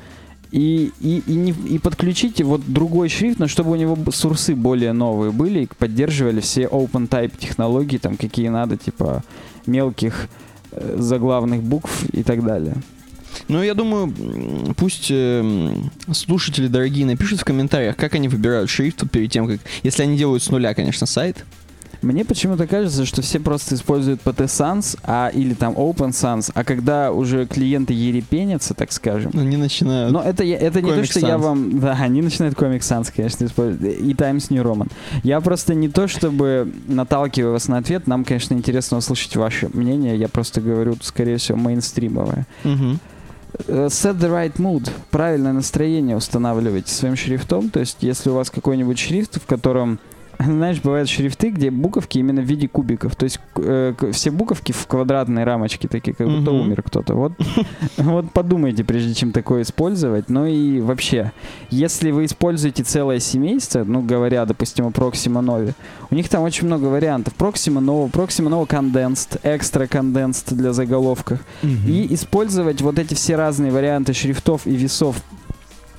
[0.51, 4.91] И, и, и, не- и подключите вот другой шрифт, но чтобы у него сурсы более
[4.91, 9.23] новые были и поддерживали все open type технологии, там какие надо, типа
[9.65, 10.27] мелких
[10.71, 12.75] э, заглавных букв и так далее.
[13.47, 14.13] Ну, я думаю,
[14.77, 15.73] пусть э,
[16.13, 19.59] слушатели дорогие напишут в комментариях, как они выбирают шрифт перед тем, как...
[19.83, 21.45] Если они делают с нуля, конечно, сайт.
[22.01, 26.63] Мне почему-то кажется, что все просто используют PT Sans, а, или там Open Sans, а
[26.63, 30.11] когда уже клиенты ерепенятся, так скажем, Они начинают...
[30.11, 31.37] но это, я- это не то, что я Sans.
[31.37, 31.79] вам...
[31.79, 33.99] Да, они начинают Comic Sans, конечно, использовать.
[34.01, 34.91] И Times New Roman.
[35.23, 38.07] Я просто не то, чтобы наталкиваю вас на ответ.
[38.07, 40.15] Нам, конечно, интересно услышать ваше мнение.
[40.17, 42.47] Я просто говорю, скорее всего, мейнстримовое.
[43.67, 44.89] Э, Set the right mood.
[45.11, 47.69] Правильное настроение устанавливайте своим шрифтом.
[47.69, 49.99] То есть, если у вас какой-нибудь шрифт, в котором
[50.45, 53.15] знаешь, бывают шрифты, где буковки именно в виде кубиков.
[53.15, 56.61] То есть э, все буковки в квадратной рамочке, такие, как будто Мгм.
[56.61, 57.15] умер кто-то.
[57.15, 57.33] Вот,
[57.97, 60.29] вот подумайте, прежде чем такое использовать.
[60.29, 61.31] Ну и вообще,
[61.69, 65.73] если вы используете целое семейство, ну, говоря, допустим, о Proxima Novi,
[66.09, 67.33] у них там очень много вариантов.
[67.37, 71.39] Proxima Nova, Proxima Nova Condensed, Extra Condensed для заголовков.
[71.63, 75.21] И использовать вот эти все разные варианты шрифтов и весов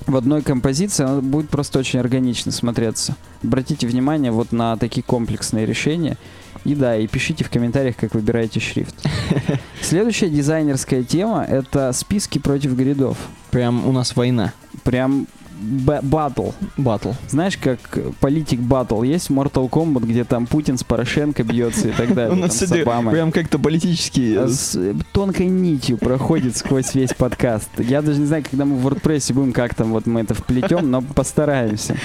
[0.07, 3.15] в одной композиции, оно будет просто очень органично смотреться.
[3.43, 6.17] Обратите внимание вот на такие комплексные решения.
[6.65, 8.95] И да, и пишите в комментариях, как выбираете шрифт.
[9.81, 13.17] Следующая дизайнерская тема— это списки против гридов.
[13.51, 14.53] Прям у нас война.
[14.83, 15.27] Прям
[15.63, 16.49] батл.
[16.77, 17.11] Батл.
[17.27, 17.79] Знаешь, как
[18.19, 22.33] политик батл есть Mortal Kombat, где там Путин с Порошенко бьется и так далее.
[22.33, 24.35] У нас сегодня прям как-то политически...
[24.35, 27.69] А с э, тонкой нитью проходит сквозь весь подкаст.
[27.79, 30.89] Я даже не знаю, когда мы в WordPress будем, как там вот мы это вплетем,
[30.91, 31.95] но постараемся.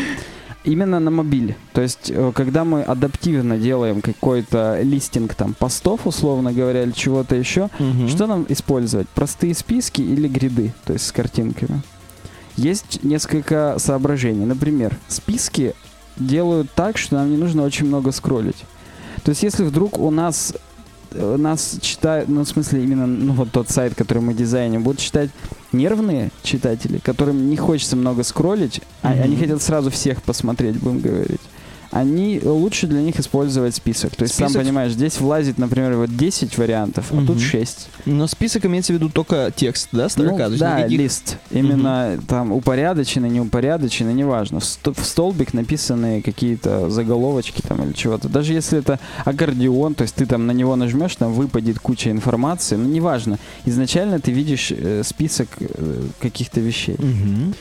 [0.64, 1.57] Именно на мобиле.
[1.73, 7.37] То есть, э, когда мы адаптивно делаем какой-то листинг там постов, условно говоря, или чего-то
[7.37, 8.09] еще, Мгм.
[8.09, 9.09] что нам использовать?
[9.09, 11.81] Простые списки или гриды, то есть с картинками?
[12.59, 14.44] Есть несколько соображений.
[14.44, 15.75] Например, списки
[16.16, 18.64] делают так, что нам не нужно очень много скроллить.
[19.23, 20.53] То есть, если вдруг у нас
[21.12, 25.01] э, нас читают, ну, в смысле, именно ну, вот тот сайт, который мы дизайним, будут
[25.01, 25.31] читать
[25.73, 29.23] нервные читатели, которым не хочется много скроллить, а Мгм.
[29.23, 31.40] они хотят сразу всех посмотреть, будем говорить.
[31.90, 34.14] Они лучше для них использовать список.
[34.14, 37.40] То есть, сам Список- понимаешь, здесь влазит, например, вот 10 вариантов, а тут Мгм.
[37.40, 37.88] 6.
[38.05, 40.48] Но список имеется в виду только текст, да, строка?
[40.48, 41.37] Ну, да, никаких- лист.
[41.51, 44.61] Именно там упорядоченный, неупорядоченный, неважно.
[44.61, 48.29] В, сто- в столбик написаны какие-то заголовочки там или чего-то.
[48.29, 52.77] Даже если это аккордеон, то есть ты там на него нажмешь, там выпадет куча информации,
[52.77, 53.38] ну неважно.
[53.64, 56.96] Изначально ты видишь э, список э, каких-то вещей.
[56.98, 57.55] Мгм.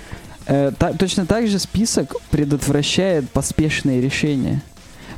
[0.48, 4.62] Э, та- точно так же список предотвращает поспешные решения.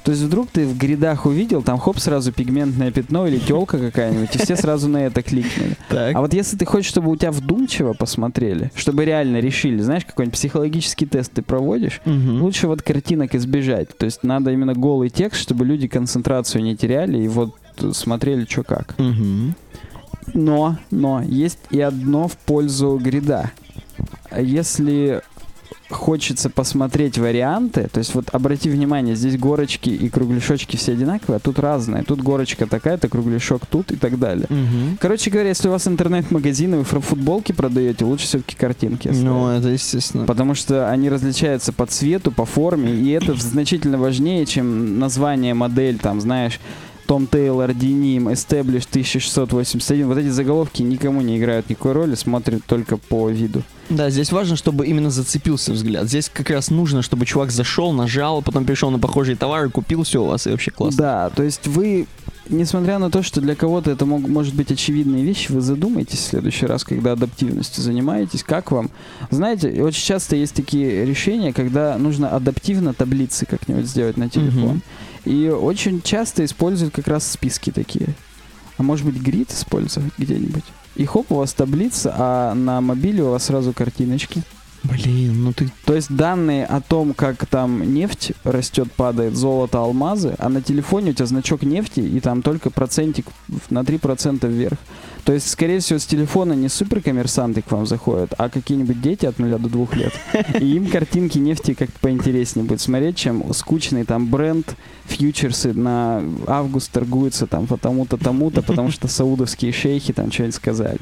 [0.04, 4.34] То есть вдруг ты в гридах увидел, там хоп, сразу пигментное пятно или телка какая-нибудь,
[4.34, 5.76] и все сразу на это кликнули.
[5.90, 6.16] Так.
[6.16, 10.36] А вот если ты хочешь, чтобы у тебя вдумчиво посмотрели, чтобы реально решили, знаешь, какой-нибудь
[10.38, 12.42] психологический тест ты проводишь, Мгм.
[12.42, 13.96] лучше вот картинок избежать.
[13.98, 17.54] То есть надо именно голый текст, чтобы люди концентрацию не теряли и вот
[17.92, 18.96] смотрели, что как.
[18.98, 19.54] Мгм.
[20.34, 23.52] Но, но, есть и одно в пользу грида.
[24.38, 25.22] Если
[25.90, 31.40] хочется посмотреть варианты, то есть вот обрати внимание, здесь горочки и кругляшочки все одинаковые, а
[31.40, 32.04] тут разные.
[32.04, 34.46] Тут горочка такая-то, кругляшок тут и так далее.
[34.50, 34.98] Мгм.
[35.00, 39.26] Короче говоря, если у вас интернет-магазин, и вы футболки продаете, лучше все-таки картинки оставить.
[39.26, 40.26] Ну, это естественно.
[40.26, 45.98] Потому что они различаются по цвету, по форме, и это значительно важнее, чем название, модель,
[45.98, 46.60] там, знаешь,
[47.10, 50.06] Том Тейлор, Деним, Established 1681.
[50.08, 53.64] Вот эти заголовки никому не играют никакой роли, смотрят только по виду.
[53.90, 56.06] Да, здесь важно, чтобы именно зацепился взгляд.
[56.06, 60.22] Здесь как раз нужно, чтобы чувак зашел, нажал, потом перешел на похожие товары, купил все
[60.22, 60.98] у вас, и вообще классно.
[61.00, 62.06] Да, то есть вы,
[62.48, 66.28] несмотря на то, что для кого-то это мог- может быть очевидные вещи, вы задумайтесь в
[66.30, 68.92] следующий раз, когда адаптивностью занимаетесь, как вам.
[69.32, 74.62] Знаете, очень часто есть такие решения, когда нужно адаптивно таблицы как-нибудь сделать на телефон.
[74.76, 74.82] Мгм.
[75.30, 78.16] И очень часто используют как раз списки такие.
[78.80, 80.64] А может быть, грид использовать где-нибудь?
[80.96, 84.42] И хоп, у вас таблица, а на мобиле у вас сразу картиночки.
[84.82, 85.70] Блин, ну ты...
[85.86, 91.12] То есть данные о том, как там нефть растет, падает, золото, алмазы, а на телефоне
[91.12, 93.28] у тебя значок нефти, и там только процентик
[93.70, 94.80] на 3% вверх.
[95.30, 99.38] То есть, скорее всего, с телефона не суперкоммерсанты к вам заходят, а какие-нибудь дети от
[99.38, 100.14] 0 до 2 лет.
[100.60, 106.92] И им картинки нефти как-то поинтереснее будет смотреть, чем скучный там бренд, фьючерсы на август
[106.92, 110.98] торгуются там по тому-то, тому-то, потому что саудовские шейхи там что-нибудь сказали.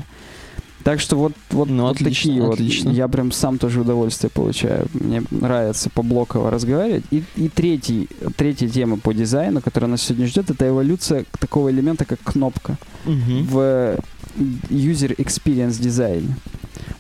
[0.84, 2.90] Так что вот, вот, Ну, вот отлично, такие отлично.
[2.90, 2.98] вот.
[2.98, 4.88] Я прям сам тоже удовольствие получаю.
[4.94, 7.06] Мне нравится по-блоково разговаривать.
[7.12, 12.04] И, и третий, третья тема по дизайну, которая нас сегодня ждет, это эволюция такого элемента,
[12.04, 13.46] как кнопка Мгм.
[13.48, 13.98] в
[14.38, 16.36] user experience дизайне.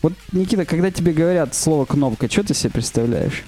[0.01, 3.43] Вот, Никита, когда тебе говорят слово кнопка, что ты себе представляешь?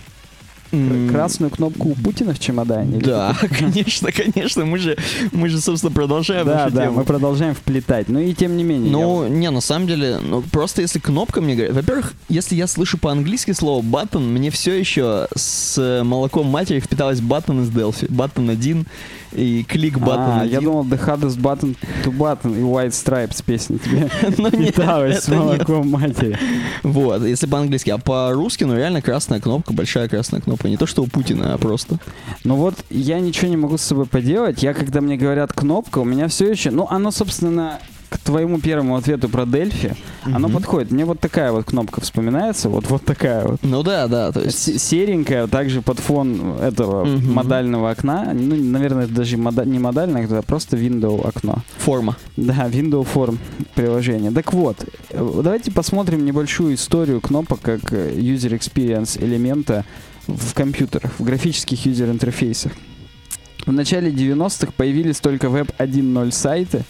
[1.10, 2.98] Красную кнопку у Путина в чемодане?
[3.00, 4.66] или Да, конечно, конечно.
[4.66, 4.98] Мы же,
[5.32, 6.98] мы же, собственно, продолжаем Да, да, тему.
[7.00, 8.08] мы продолжаем вплетать.
[8.08, 8.92] Ну и тем не менее.
[8.92, 11.74] Ну, я- не, на самом деле, ну, просто если кнопка мне говорит...
[11.76, 17.64] Во-первых, если я слышу по-английски слово button, мне все еще с молоком матери впиталось button
[17.64, 18.08] из Delphi.
[18.08, 18.86] Button 1
[19.32, 20.52] и клик button А, 1.
[20.52, 25.24] я думал, The Hardest Button to Button и White Stripes песня тебе Ну, нет, питалась
[25.24, 26.38] с молоком матери.
[26.84, 27.90] Вот, если по-английски.
[27.92, 30.70] А по-русски, ну, реально красная кнопка, большая красная кнопка.
[30.70, 32.00] Не то, что у Путина, а просто.
[32.44, 34.64] Ну вот, я ничего не могу с собой поделать.
[34.64, 36.72] Я, когда мне говорят кнопка, у меня все еще...
[36.72, 40.54] Ну, оно, собственно, к твоему первому ответу про Дельфи, оно Мгм.
[40.58, 40.92] подходит.
[40.92, 43.60] Мне вот такая вот кнопка вспоминается, вот, вот такая вот.
[43.64, 44.80] Ну да, да, то есть...
[44.82, 47.34] Серенькая, также под фон этого Мгм.
[47.34, 48.32] модального окна.
[48.34, 51.58] Ну, наверное, это даже мода- не модальное, а просто window окно.
[51.78, 52.16] Форма.
[52.36, 53.38] Да, window form
[53.76, 54.32] приложение.
[54.32, 54.78] Так вот,
[55.10, 59.86] э, давайте посмотрим небольшую историю кнопок как user experience элемента
[60.28, 62.72] в компьютерах, в графических user интерфейсах.
[63.66, 66.84] В начале 90-х появились только Web 1.0 сайты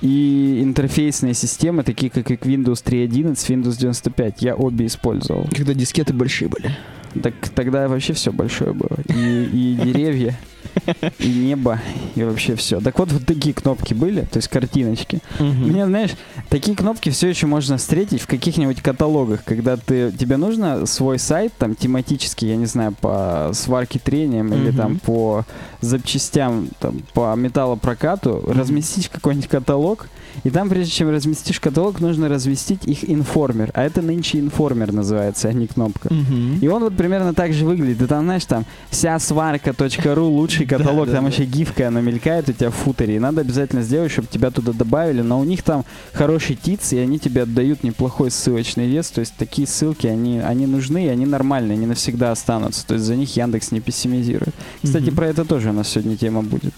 [0.00, 4.42] и интерфейсные системы, такие как и Windows 3.11, Windows 95.
[4.42, 5.46] Я обе использовал.
[5.54, 6.70] Когда дискеты большие были.
[7.22, 8.98] Так тогда вообще все большое было.
[9.08, 10.38] И, и деревья,
[11.18, 11.80] и небо,
[12.14, 12.80] и вообще все.
[12.80, 15.20] Так вот, вот такие кнопки были, то есть картиночки.
[15.38, 15.68] Мгм.
[15.68, 16.10] Мне, знаешь,
[16.48, 21.52] такие кнопки все еще можно встретить в каких-нибудь каталогах, когда ты, тебе нужно свой сайт,
[21.58, 24.76] там, тематический, я не знаю, по сварке трением или Мгм.
[24.76, 25.44] там по
[25.80, 30.08] запчастям, там, по металлопрокату, разместить в какой-нибудь каталог,
[30.44, 35.48] и там, прежде чем разместишь каталог, нужно разместить их информер, а это нынче информер называется,
[35.48, 36.12] а не кнопка.
[36.12, 36.58] Мгм.
[36.60, 37.98] И он вот примерно так же выглядит.
[37.98, 42.70] Ты там, знаешь, там вся сварка.ру, лучший каталог, там еще гифка, она мелькает у тебя
[42.70, 43.16] в футере.
[43.16, 45.22] И надо обязательно сделать, чтобы тебя туда добавили.
[45.22, 49.10] Но у них там хороший тиц, и они тебе отдают неплохой ссылочный вес.
[49.10, 52.86] То есть такие ссылки, они, они нужны, и они нормальные, они навсегда останутся.
[52.86, 54.54] То есть за них Яндекс не пессимизирует.
[54.82, 56.74] Кстати, про это тоже у нас сегодня тема будет.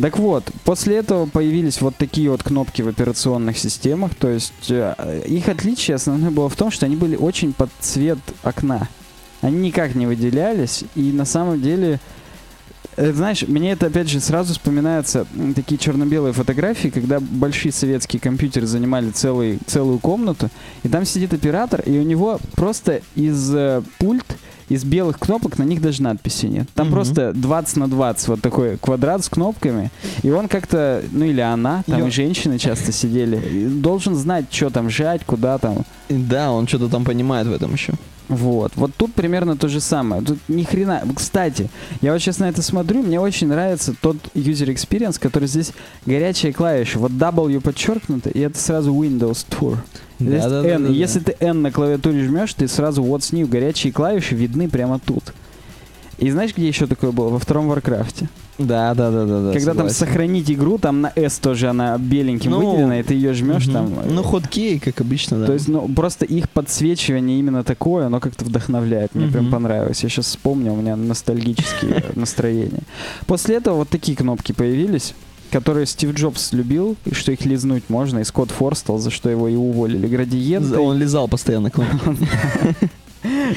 [0.00, 4.14] Так вот, после этого появились вот такие вот кнопки в операционных системах.
[4.14, 8.18] То есть э, их отличие основное было в том, что они были очень под цвет
[8.42, 8.88] окна.
[9.40, 12.00] Они никак не выделялись, и на самом деле,
[12.96, 18.66] э, знаешь, мне это опять же сразу вспоминаются такие черно-белые фотографии, когда большие советские компьютеры
[18.66, 20.48] занимали целый, целую комнату,
[20.82, 24.26] и там сидит оператор, и у него просто из э, пульт
[24.68, 26.68] из белых кнопок на них даже надписи нет.
[26.74, 26.94] Там Мгм.
[26.94, 29.90] просто 20 на 20 вот такой квадрат с кнопками.
[30.22, 34.70] И он как-то, ну или она, там Ё- и женщины часто сидели, должен знать, что
[34.70, 35.84] там жать, куда там.
[36.08, 37.94] Да, он что-то там понимает в этом еще.
[38.28, 38.72] Вот.
[38.76, 40.22] Вот тут примерно то же самое.
[40.22, 41.02] Тут ни хрена.
[41.14, 41.68] Кстати,
[42.00, 45.72] я вот сейчас на это смотрю, мне очень нравится тот user experience, который здесь
[46.06, 46.98] горячая клавиша.
[46.98, 49.76] Вот W подчеркнуто, и это сразу Windows Tour.
[50.20, 50.74] Здесь Да-да-да-да-да.
[50.74, 50.86] N.
[50.86, 54.68] И Если ты N на клавиатуре жмешь, ты сразу вот с ним горячие клавиши видны
[54.68, 55.32] прямо тут.
[56.18, 57.28] И знаешь, где еще такое было?
[57.28, 58.28] Во втором Варкрафте.
[58.56, 59.52] Да, да, да, да, да.
[59.52, 59.96] Когда там согласен.
[60.06, 63.72] сохранить игру, там на S тоже она беленьким Ну, выделена, и ты ее жмешь Мгм.
[63.72, 63.92] там.
[64.14, 65.46] Ну, hotkey, как обычно, да.
[65.46, 69.12] То есть, ну, просто их подсвечивание именно такое, оно как-то вдохновляет.
[69.16, 69.52] Мне прям Мгм.
[69.52, 70.04] понравилось.
[70.04, 72.82] Я сейчас вспомнил, у меня ностальгические настроения.
[73.26, 75.14] После этого вот такие кнопки появились,
[75.50, 79.48] которые Стив Джобс любил, и что их лизнуть можно, и Скотт Форстал, за что его
[79.48, 80.06] и уволили.
[80.06, 80.74] Градиент.
[80.76, 81.98] Он лизал постоянно кнопки.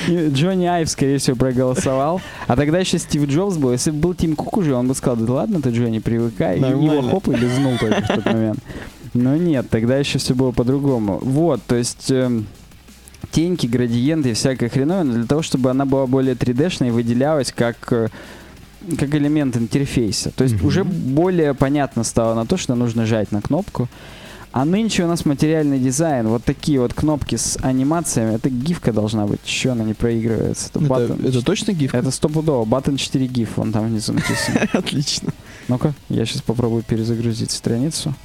[0.07, 2.21] И Джонни Айв, скорее всего, проголосовал.
[2.47, 3.73] А тогда еще Стив Джобс был.
[3.73, 6.57] Если бы был Тим Кук уже, он бы сказал, да ладно ты, Джонни, привыкай.
[6.57, 6.91] И Нормально.
[6.93, 8.59] его хоп и лизнул только в тот момент.
[9.13, 11.19] Но нет, тогда еще все было по-другому.
[11.21, 12.09] Вот, то есть...
[12.11, 12.47] эм,
[13.31, 17.75] теньки, градиенты и всякая хреновина для того, чтобы она была более 3D-шной и выделялась как
[17.91, 18.07] э,
[18.97, 20.31] как элемент интерфейса.
[20.31, 20.65] То есть Мгм.
[20.67, 23.87] уже более понятно стало на то, что нужно жать на кнопку.
[24.53, 26.27] А нынче у нас материальный дизайн.
[26.27, 28.35] Вот такие вот кнопки с анимациями.
[28.35, 29.39] Это гифка должна быть.
[29.45, 30.69] Еще она не проигрывается.
[30.69, 31.27] Это, Это, button.
[31.27, 31.93] это точно гиф?
[31.93, 32.65] Это стопудово.
[32.65, 33.49] Button 4 GIF.
[33.57, 34.61] Вон там внизу написано.
[34.73, 35.31] Отлично.
[35.67, 38.15] Ну-ка, я сейчас попробую перезагрузить страницу.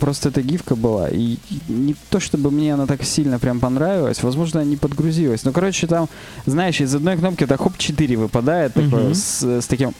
[0.00, 1.36] Просто эта гифка была, и
[1.68, 5.44] не то чтобы мне она так сильно прям понравилась, возможно, не подгрузилась.
[5.44, 6.08] Ну, короче, там,
[6.46, 9.14] знаешь, из одной кнопки так хоп 4 выпадает, такое, Мгм.
[9.14, 9.92] с, с таким,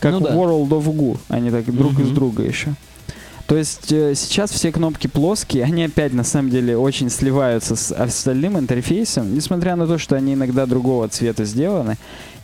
[0.00, 0.34] как Ну да.
[0.34, 2.14] World of Goo, они так друг из Мгм.
[2.14, 2.74] друга еще.
[3.46, 7.92] То есть э, сейчас все кнопки плоские, они опять на самом деле очень сливаются с
[7.92, 11.96] остальным интерфейсом, несмотря на то, что они иногда другого цвета сделаны.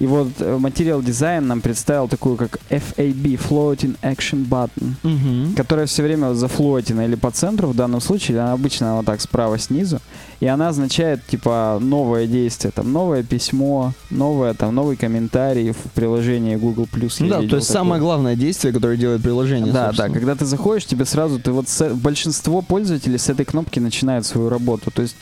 [0.02, 5.54] И вот э, Material Design нам представил такую, как FAB, Floating Action Button, Мгм.
[5.54, 9.20] которая все время зафлотена или по центру в данном случае, или она обычно вот так
[9.20, 10.00] справа снизу,
[10.40, 16.56] и она означает, типа, новое действие, там, новое письмо, новое, там, новый комментарий в приложении
[16.56, 16.88] Google+.
[17.20, 17.60] Ну да, то есть такое.
[17.60, 19.72] самое главное действие, которое делает приложение.
[19.72, 20.14] Да, да, собственно.
[20.14, 24.48] когда ты заходишь, тебе сразу, ты вот с- большинство пользователей с этой кнопки начинают свою
[24.48, 24.90] работу.
[24.90, 25.14] То есть,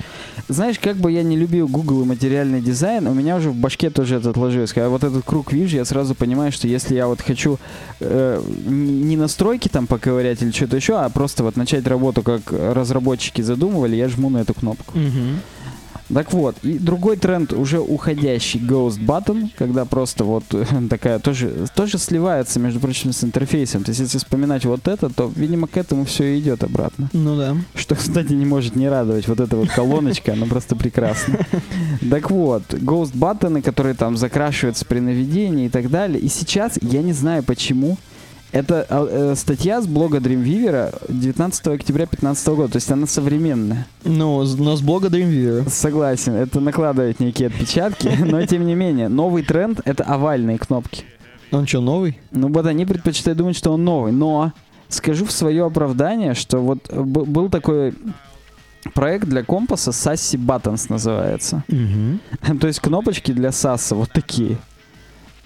[0.48, 3.90] знаешь, как бы я не любил Google и материальный дизайн, у меня уже в башке
[3.90, 4.69] тоже это отложилось.
[4.72, 7.58] Когда вот этот круг вижу, я сразу понимаю, что если я вот хочу
[8.00, 13.42] э, не настройки там поковырять или что-то еще, а просто вот начать работу, как разработчики
[13.42, 14.98] задумывали, я жму на эту кнопку.
[14.98, 15.40] Мгм.
[16.12, 21.66] Так вот, и другой тренд уже уходящий Ghost Button, когда просто вот э, такая тоже,
[21.74, 23.84] тоже сливается, между прочим, с интерфейсом.
[23.84, 27.08] То есть, если вспоминать вот это, то, видимо, к этому все и идет обратно.
[27.12, 27.56] Ну да.
[27.74, 29.28] Что, кстати, не может не радовать.
[29.28, 31.38] Вот эта вот колоночка, она просто прекрасна.
[32.10, 36.20] Так вот, Ghost Button, которые там закрашиваются при наведении и так далее.
[36.20, 37.98] И сейчас, я не знаю почему,
[38.52, 43.86] это а, э, статья с блога Dreamweaver 19 октября 2015 года, то есть она современная.
[44.04, 45.70] Ну, но с блога Dreamweaver.
[45.70, 51.04] Согласен, это накладывает некие отпечатки, но тем не менее, новый тренд— это овальные кнопки.
[51.52, 52.18] Он что, новый?
[52.30, 54.52] Ну вот они предпочитают думать, что он новый, но
[54.88, 57.94] скажу в свое оправдание, что вот э, был такой
[58.94, 61.64] проект для компаса Sassy Buttons называется.
[62.60, 64.58] То есть кнопочки для САСа вот такие.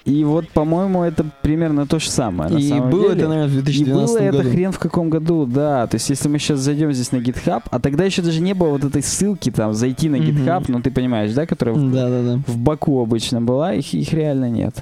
[0.05, 2.51] И вот, по-моему, это примерно то же самое.
[2.51, 3.21] на И самом было деле.
[3.21, 4.51] это, наверное, в И 2012 было это году.
[4.51, 5.87] хрен в каком году, да.
[5.87, 8.69] То есть, если мы сейчас зайдем здесь на GitHub, а тогда еще даже не было
[8.69, 10.17] вот этой ссылки там зайти на.
[10.17, 12.41] GitHub, ну ты понимаешь, да, которая в- Да-да-да.
[12.47, 14.75] в Баку обычно была, их, их реально нет.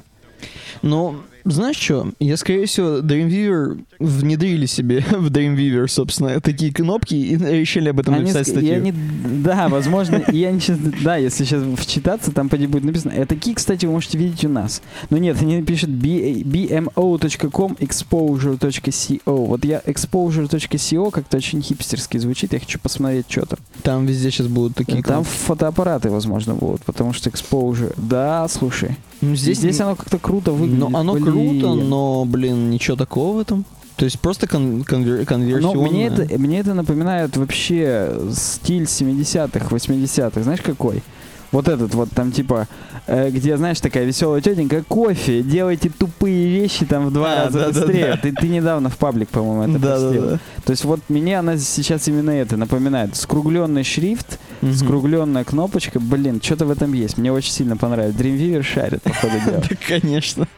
[0.81, 2.13] Ну, знаешь что?
[2.21, 8.15] Я, скорее всего, Dreamweaver внедрили себе в Dreamweaver, собственно, такие кнопки и решили об этом
[8.15, 8.77] Они написать статью.
[8.77, 13.13] они- да, возможно, и они сейчас, да, если сейчас вчитаться, там поди будет написано.
[13.17, 14.83] А такие, кстати, вы можете видеть у нас.
[15.11, 19.21] Но нет, они пишут bmo.com exposure.co.
[19.47, 23.59] Вот я exposure.co как-то очень хипстерски звучит, я хочу посмотреть, что там.
[23.83, 27.93] Там везде сейчас будут такие Там фотоаппараты, возможно, будут, потому что exposure.
[27.97, 28.97] Да, слушай.
[29.21, 30.89] Ну, Здесь, здесь, оно как-то круто выглядит.
[30.91, 31.25] ну, оно блин.
[31.25, 33.65] круто, но, блин, ничего такого в этом.
[33.97, 35.91] То есть просто кон- конвер- Но конверсионное.
[35.91, 40.43] мне это, мне это напоминает вообще стиль 70-х, 80-х.
[40.43, 41.03] Знаешь, какой?
[41.53, 42.67] Вот этот вот там типа,
[43.07, 47.59] э, где, знаешь, такая веселая тетенька, кофе, делайте тупые вещи там в два А, раза
[47.61, 47.81] да-да-да.
[47.87, 48.19] быстрее.
[48.23, 50.23] Ты, ты недавно в паблик, по-моему, это Да, да, постил.
[50.31, 50.39] да.
[50.65, 53.15] То есть вот мне она сейчас именно это напоминает.
[53.17, 54.73] Скругленный шрифт, Мгм.
[54.75, 56.01] скругленная кнопочка.
[56.01, 57.19] Блин, что-то в этом есть.
[57.19, 58.17] Мне очень сильно понравилось.
[58.17, 59.63] Dreamweaver шарит, по ходу дела.
[59.69, 60.49] Да, конечно.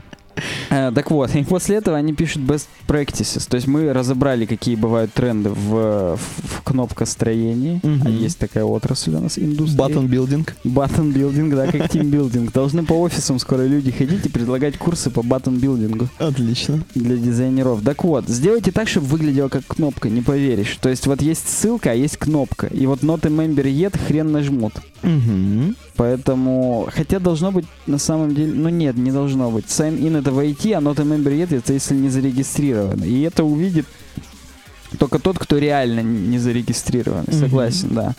[0.71, 3.49] Э, Так вот, и после этого они пишут best practices.
[3.49, 7.81] То есть мы разобрали, какие бывают тренды в, в, в кнопкостроении.
[7.83, 8.03] Мгм.
[8.05, 9.87] А есть такая отрасль у нас, индустрия.
[9.87, 10.49] Button building.
[10.65, 12.53] Button building, да, как тимбилдинг.
[12.53, 16.83] Должны по офисам скоро люди ходить и предлагать курсы по button билдингу Отлично.
[16.95, 17.83] для дизайнеров.
[17.83, 20.79] Так вот, сделайте так, чтобы выглядело как кнопка, не поверишь.
[20.81, 22.67] То есть вот есть ссылка, а есть кнопка.
[22.67, 24.75] И вот a member yet хрен нажмут.
[25.03, 25.77] Мгм.
[25.97, 29.67] Поэтому, хотя должно быть на самом деле, ну нет, не должно быть.
[29.67, 33.05] Sign in это войти, not a member yet это если не зарегистрирован.
[33.05, 33.87] И это увидит
[34.99, 37.25] только тот, кто реально не зарегистрирован.
[37.27, 37.39] Мгм.
[37.39, 38.15] Согласен, да.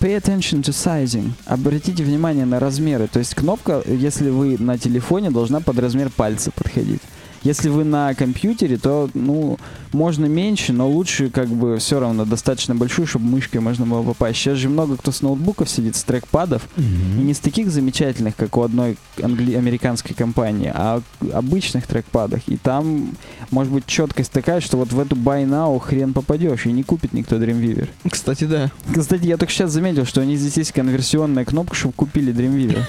[0.00, 1.32] Pay attention to sizing.
[1.44, 3.08] Обратите внимание на размеры.
[3.08, 7.02] То есть кнопка, если вы на телефоне, должна под размер пальца подходить.
[7.42, 9.58] Если вы на компьютере, то, ну,
[9.92, 14.38] можно меньше, но лучше как бы все равно достаточно большую, чтобы мышкой можно было попасть.
[14.38, 18.56] Сейчас же много кто с ноутбуков сидит, с трекпадов, и не с таких замечательных, как
[18.56, 21.00] у одной англи- американской компании, а
[21.32, 22.40] обычных трекпадах.
[22.48, 23.12] И там
[23.50, 27.12] может быть четкость такая, что вот в эту buy now хрен попадешь, и не купит
[27.12, 27.88] никто Dreamweaver.
[28.10, 28.70] Кстати, да.
[28.94, 32.82] Кстати, я только сейчас заметил, что у них здесь есть конверсионная кнопка, чтобы купили Dreamweaver.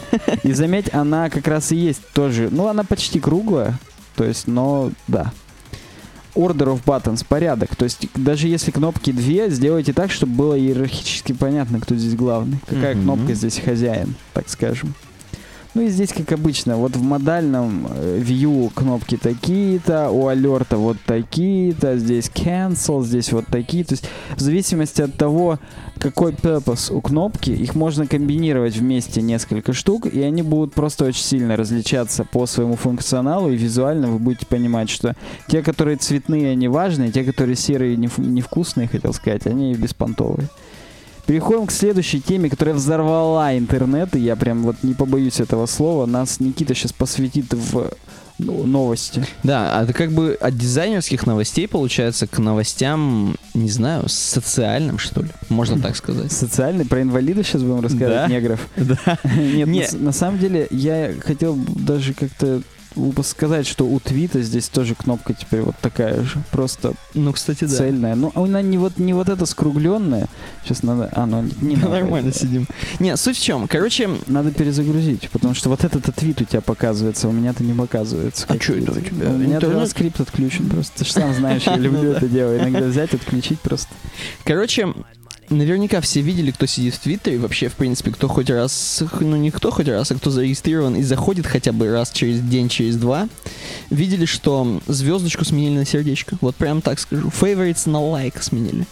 [0.44, 2.50] И заметь, она как раз и есть тоже.
[2.52, 3.78] Ну, она почти круглая.
[4.20, 5.32] То есть, но да.
[6.36, 7.74] Order of buttons, порядок.
[7.78, 12.58] То есть, даже если кнопки две, сделайте так, чтобы было иерархически понятно, кто здесь главный.
[12.68, 13.04] Какая Мгм.
[13.04, 14.94] кнопка здесь хозяин, так скажем.
[15.80, 20.98] Ну и здесь, как обычно, вот в модальном э, view кнопки такие-то, у алерта вот
[21.06, 23.86] такие-то, здесь cancel, здесь вот такие.
[23.86, 24.04] То есть
[24.36, 25.58] в зависимости от того,
[25.98, 31.24] какой purpose у кнопки, их можно комбинировать вместе несколько штук, и они будут просто очень
[31.24, 35.15] сильно различаться по своему функционалу, и визуально вы будете понимать, что
[35.48, 40.50] те, которые цветные, они важные, те, которые серые, нев- невкусные, хотел сказать, они беспонтовые.
[41.30, 46.08] Переходим к следующей теме, которая взорвала интернет, и я прям вот не побоюсь этого слова.
[46.08, 47.92] Нас Никита сейчас посвятит в
[48.39, 49.24] ну, новости.
[49.44, 55.22] Да, а это как бы от дизайнерских новостей получается к новостям, не знаю, социальным, что
[55.22, 56.32] ли, можно так сказать.
[56.32, 58.27] Социальный, про инвалидов сейчас будем рассказывать, Да.
[58.27, 58.67] негров.
[58.75, 59.19] Да.
[59.36, 59.88] Нет, Не.
[60.00, 62.63] на, на самом деле я хотел даже как-то
[63.23, 67.75] сказать, что у твита здесь тоже кнопка теперь вот такая же, просто Ну, кстати, да.
[67.75, 68.15] цельная.
[68.15, 70.27] Ну, она не вот не вот эта скругленная.
[70.63, 71.89] Сейчас надо, а, ну, не надо.
[71.89, 72.67] Нормально сидим.
[73.00, 73.67] Не, суть в чем.
[73.67, 78.45] Короче, Надо перезагрузить, потому что вот этот твит у тебя показывается, у меня-то не показывается.
[78.47, 79.29] А чё это у тебя?
[79.29, 79.89] У меня Интернет?
[79.89, 81.00] скрипт отключен просто.
[81.00, 82.58] Ты же сам знаешь, я люблю это дело.
[82.58, 83.89] Иногда взять, отключить просто.
[84.43, 84.93] Короче,
[85.50, 89.52] наверняка все видели, кто сидит в Твиттере, вообще, в принципе, кто хоть раз, ну не
[89.52, 93.27] кто хоть раз, а кто зарегистрирован и заходит хотя бы раз через день, через два,
[93.89, 96.37] видели, что звездочку сменили на сердечко.
[96.41, 97.29] Вот прям так скажу.
[97.29, 98.85] Favorites на лайк сменили.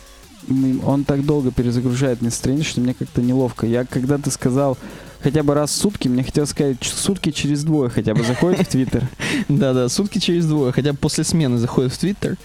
[0.50, 3.66] М, Он так долго перезагружает мне страницу, что мне как-то неловко.
[3.68, 4.78] Я когда ты сказал
[5.22, 8.72] хотя бы раз в сутки, мне хотелось сказать, сутки через двое хотя бы заходит в
[8.72, 9.08] Твиттер.
[9.50, 12.38] Да-да, сутки через двое, хотя бы после смены заходит в Твиттер.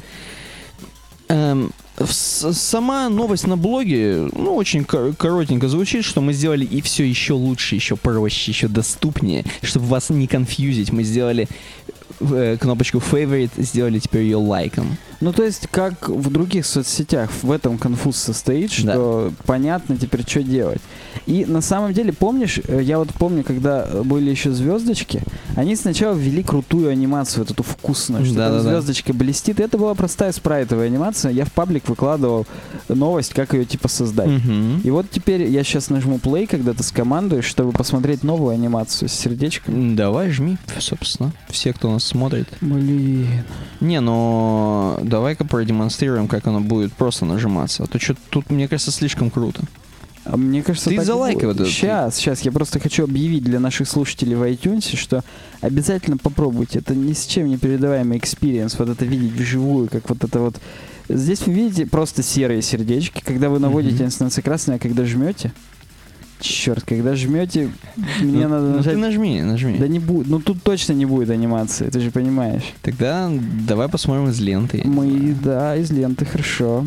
[1.28, 1.72] Эм,
[2.06, 7.34] сама новость на блоге, ну, очень кор- коротенько звучит, что мы сделали и все еще
[7.34, 10.90] лучше, еще проще, еще доступнее, чтобы вас не конфьюзить.
[10.92, 11.48] Мы сделали
[12.20, 14.96] э, кнопочку favorite, сделали теперь ее лайком.
[15.22, 20.42] Ну, то есть, как в других соцсетях, в этом конфуз состоит, что понятно теперь, что
[20.42, 20.80] делать.
[21.26, 25.22] И на самом деле, помнишь, э, я вот помню, когда были еще звездочки,
[25.54, 28.70] они сначала ввели крутую анимацию, вот эту вкусную, что там Да-да-да.
[28.70, 29.60] звездочка блестит.
[29.60, 31.30] Это была простая спрайтовая анимация.
[31.30, 32.46] Я в паблик выкладывал
[32.88, 34.28] новость, как ее типа создать.
[34.28, 34.80] Мгм.
[34.82, 39.12] И вот теперь я сейчас нажму play, когда ты скомандуешь, чтобы посмотреть новую анимацию с
[39.12, 39.94] сердечком.
[39.94, 42.48] Давай, жми, собственно, все, кто нас смотрит.
[42.60, 43.44] Блин.
[43.80, 47.84] Не, но давай-ка продемонстрируем, как оно будет просто нажиматься.
[47.84, 49.60] А то что тут, мне кажется, слишком круто.
[50.24, 51.58] А мне кажется, Ты залайкай будет.
[51.58, 52.40] вот Сейчас, сейчас.
[52.42, 55.22] Я просто хочу объявить для наших слушателей в iTunes, что
[55.60, 56.78] обязательно попробуйте.
[56.78, 58.78] Это ни с чем не передаваемый experience.
[58.78, 60.56] Вот это видеть вживую, как вот это вот.
[61.10, 63.22] Здесь вы видите просто серые сердечки.
[63.22, 65.52] Когда вы наводите, они становятся красные, а когда жмете...
[66.42, 67.70] Черт, когда жмете,
[68.20, 68.94] мне Ну, надо ну, нажать...
[68.94, 69.78] Ты нажми, нажми.
[69.78, 70.28] Да не будет.
[70.28, 72.64] Ну тут точно не будет анимации, ты же понимаешь.
[72.82, 73.30] Тогда
[73.66, 74.82] давай посмотрим из ленты.
[74.84, 76.84] Мы, да, из ленты, хорошо.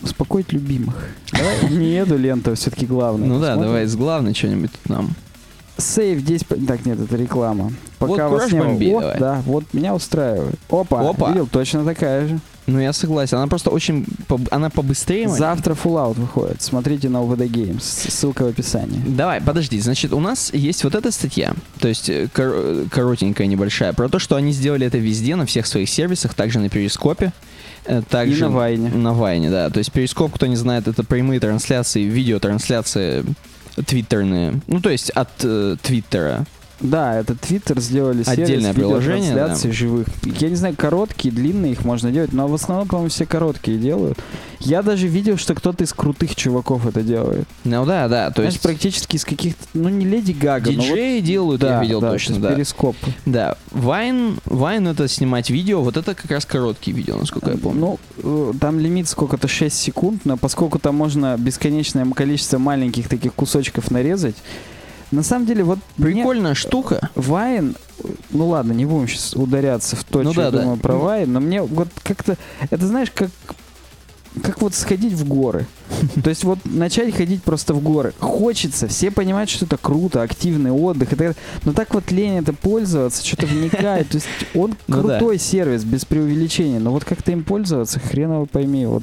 [0.00, 1.08] Успокоить любимых.
[1.32, 3.28] Давай не эту ленту, все-таки главное.
[3.28, 5.10] Ну да, давай из главной что-нибудь тут нам.
[5.76, 6.46] Сейв 10...
[6.46, 7.72] по- Так, нет, это реклама.
[7.98, 9.00] Пока Вот вас не было.
[9.00, 10.58] Вот, да, вот меня устраивает.
[10.68, 11.30] Опа, Опа.
[11.30, 12.40] видел, точно такая же.
[12.66, 14.06] Ну я согласен, она просто очень,
[14.50, 15.28] она побыстрее.
[15.28, 16.62] Завтра Fallout выходит.
[16.62, 17.80] Смотрите на OVD Games.
[17.82, 19.02] Ссылка в описании.
[19.06, 23.92] Давай, подожди, значит, у нас есть вот эта статья, то есть э, кор- коротенькая, небольшая,
[23.92, 27.32] про то, что они сделали это везде, на всех своих сервисах, также на Перископе,
[27.84, 28.88] э, также И на Вайне.
[28.88, 29.68] На Вайне, да.
[29.68, 33.24] То есть Перископ, кто не знает, это прямые трансляции, видеотрансляции
[33.86, 36.46] твиттерные, ну то есть от э, Твиттера.
[36.80, 40.06] Да, это Twitter сделали сервис Отдельное приложение, видеотрансляций живых.
[40.24, 44.18] Я не знаю, короткие, длинные их можно делать, но в основном, по-моему, все короткие делают.
[44.60, 47.46] Я даже видел, что кто-то из крутых чуваков это делает.
[47.64, 50.86] Ну да, да, то Знаешь, есть практически из каких-то, ну не Леди Гага, но вот
[50.86, 52.54] диджеи делают, да, я видел да, точно, да.
[52.54, 52.96] перископ.
[53.26, 57.80] Да, Вайн, Вайн это снимать видео, вот это как раз короткие видео, насколько я помню.
[57.80, 63.34] Ну, э, там лимит сколько-то 6 секунд, но поскольку там можно бесконечное количество маленьких таких
[63.34, 64.36] кусочков нарезать,
[65.14, 67.10] на самом деле вот мне Прикольная штука.
[67.14, 67.76] Вайн,
[68.30, 70.60] ну ладно, не будем сейчас ударяться в то, Ну что да, я да.
[70.60, 72.36] думаю про Вайн, но мне вот как-то,
[72.70, 73.30] это знаешь, как
[74.42, 75.66] как вот сходить в горы.
[76.22, 78.12] То есть вот начать ходить просто в горы.
[78.18, 81.08] Хочется, все понимают, что это круто, активный отдых.
[81.08, 81.36] и так далее.
[81.64, 84.08] но так вот лень это пользоваться, что-то вникать.
[84.08, 85.18] То есть он Ну да.
[85.18, 86.78] крутой сервис, без преувеличения.
[86.78, 88.86] Но вот как-то им пользоваться, хрен его пойми.
[88.86, 89.02] Вот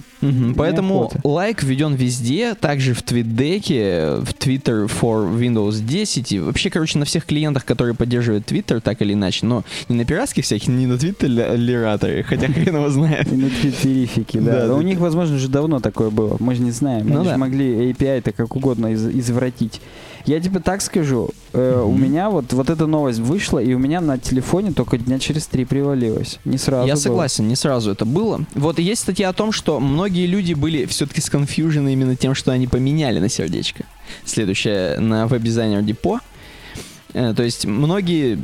[0.55, 6.99] Поэтому лайк введен везде, также в твитдеке, в Twitter for Windows 10 и вообще, короче,
[6.99, 10.87] на всех клиентах, которые поддерживают Twitter, так или иначе, но не на пиратских всяких, не
[10.87, 13.31] на твиттер-лираторе, хотя хрен его знает.
[13.31, 14.67] И на твиттерифике, да.
[14.67, 16.37] Да, у них, возможно, же давно такое было.
[16.39, 17.07] Мы же не знаем.
[17.07, 17.31] Ну Они да.
[17.33, 19.81] же могли API-то как угодно из- извратить.
[20.25, 21.29] Я тебе так скажу.
[21.53, 22.03] э, У Мгм.
[22.03, 25.65] меня вот, вот эта новость вышла, и у меня на телефоне только дня через три
[25.65, 26.39] привалилось.
[26.45, 27.01] Не сразу Я было.
[27.01, 28.45] согласен, не сразу это было.
[28.55, 32.51] Вот и есть статья о том, что многие люди были все-таки сконфьюжены именно тем, что
[32.51, 33.83] они поменяли на сердечко.
[34.25, 36.19] Следующее на веб-дизайнер Депо.
[37.13, 38.37] Э, То есть многие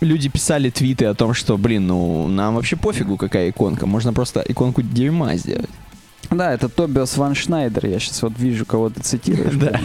[0.00, 3.86] люди писали твиты о том, что, блин, ну нам вообще пофигу, какая иконка.
[3.86, 5.70] Можно просто иконку дерьма сделать.
[6.30, 7.86] Да, это Тобиас Ван Шнайдер.
[7.86, 9.54] Я сейчас вот вижу, кого ты цитируешь.
[9.60, 9.80] Да,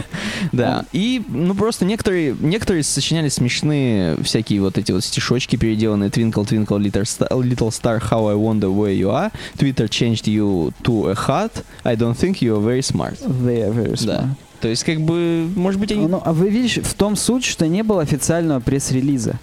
[0.52, 0.84] да.
[0.92, 6.78] И, ну, просто некоторые, некоторые сочиняли смешные всякие вот эти вот стишочки, переделанные Twinkle, Twinkle,
[6.78, 9.32] Little Star, little star How I Wonder Where You Are.
[9.58, 11.64] Twitter changed you to a heart.
[11.84, 13.18] I don't think you are very smart.
[13.20, 14.06] They are very smart.
[14.06, 14.28] Да.
[14.60, 16.06] То есть, как бы, может быть, они...
[16.06, 19.38] Ну, а вы видишь, в том суть, что не было официального пресс-релиза.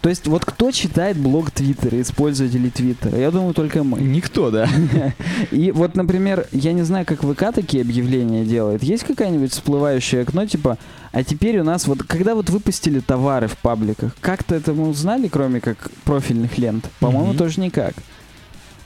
[0.00, 3.18] То есть вот кто читает блог Твиттера, использователи Твиттера?
[3.18, 4.00] Я думаю, только мы.
[4.00, 4.68] Никто, да.
[5.50, 8.82] И вот, например, я не знаю, как ВК такие объявления делает.
[8.82, 10.78] Есть какая-нибудь всплывающее окно, типа,
[11.12, 15.28] а теперь у нас вот, когда вот выпустили товары в пабликах, как-то это мы узнали,
[15.28, 16.88] кроме как профильных лент?
[17.00, 17.38] По-моему, Мгм.
[17.38, 17.94] тоже никак.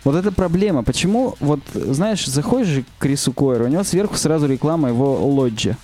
[0.05, 0.83] Вот это проблема.
[0.83, 5.77] Почему, вот, знаешь, заходишь же к Крису Койеру, у него сверху сразу реклама его лоджа.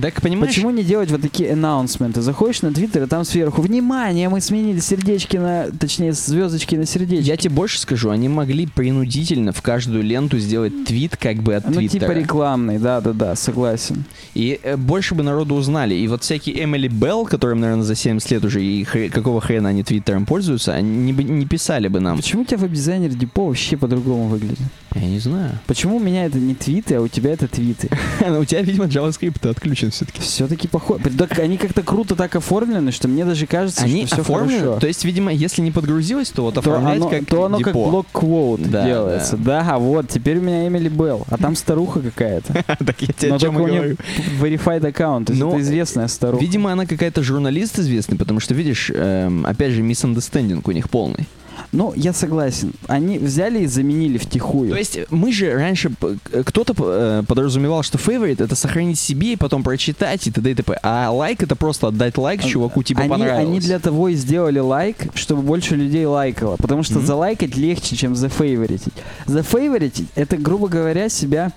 [0.00, 2.20] Так, понимаешь, Почему не делать вот такие анонсменты?
[2.20, 4.28] Заходишь на Твиттер, и там сверху «Внимание!
[4.28, 5.66] Мы сменили сердечки на...
[5.78, 7.26] Точнее, звездочки на сердечки».
[7.28, 11.66] я тебе больше скажу, они могли принудительно в каждую ленту сделать твит как бы от
[11.68, 12.00] Ну, Твиттера.
[12.00, 14.04] типа рекламный, да-да-да, согласен.
[14.34, 15.94] И э, больше бы народу узнали.
[15.94, 19.70] И вот всякие Эмили Белл, которым, наверное, за 70 лет уже, и хре- какого хрена
[19.70, 22.16] они Твиттером пользуются, они бы не писали бы нам.
[22.18, 24.58] Почему у тебя веб-дизайнер Дипо вообще по-другому выглядит?
[24.94, 25.52] Я не знаю.
[25.66, 27.88] Почему у меня это не твиты, а у тебя это твиты?
[28.40, 30.20] У тебя, видимо, JavaScript отключен все-таки.
[30.20, 31.04] Все-таки похоже.
[31.16, 34.80] Так они как-то круто так оформлены, что мне даже кажется, Они что все оформлены, хорошо.
[34.80, 37.68] то есть, видимо, если не подгрузилось, то вот то оформлять оно, как то оно как
[37.68, 37.88] депо.
[37.88, 39.36] блок-квоут Да, делается.
[39.36, 39.78] Да.
[39.78, 42.52] вот, теперь у меня Эмили Белл, а там старуха какая-то.
[42.84, 43.82] Так я тебе Но только у говорю.
[43.84, 43.96] нее
[44.40, 46.42] verified аккаунт, Ну, это известная старуха.
[46.42, 51.26] Видимо, она какая-то журналист известный, потому что, видишь, эм, опять же, misunderstanding у них полный.
[51.72, 52.72] Ну, я согласен.
[52.88, 54.70] Они взяли и заменили втихую.
[54.70, 59.36] То есть мы же раньше, к- кто-то э, подразумевал, что favorite это сохранить себе и
[59.36, 60.50] потом прочитать и т.д.
[60.50, 60.78] и т.п.
[60.82, 63.46] А лайк это просто отдать лайк чуваку, типа они, понравилось.
[63.46, 66.56] они для того и сделали лайк, чтобы больше людей лайкало.
[66.56, 67.06] Потому что Мгм.
[67.06, 68.92] залайкать легче, чем зафейворитить.
[69.26, 71.52] Зафейворитить— это, грубо говоря, себя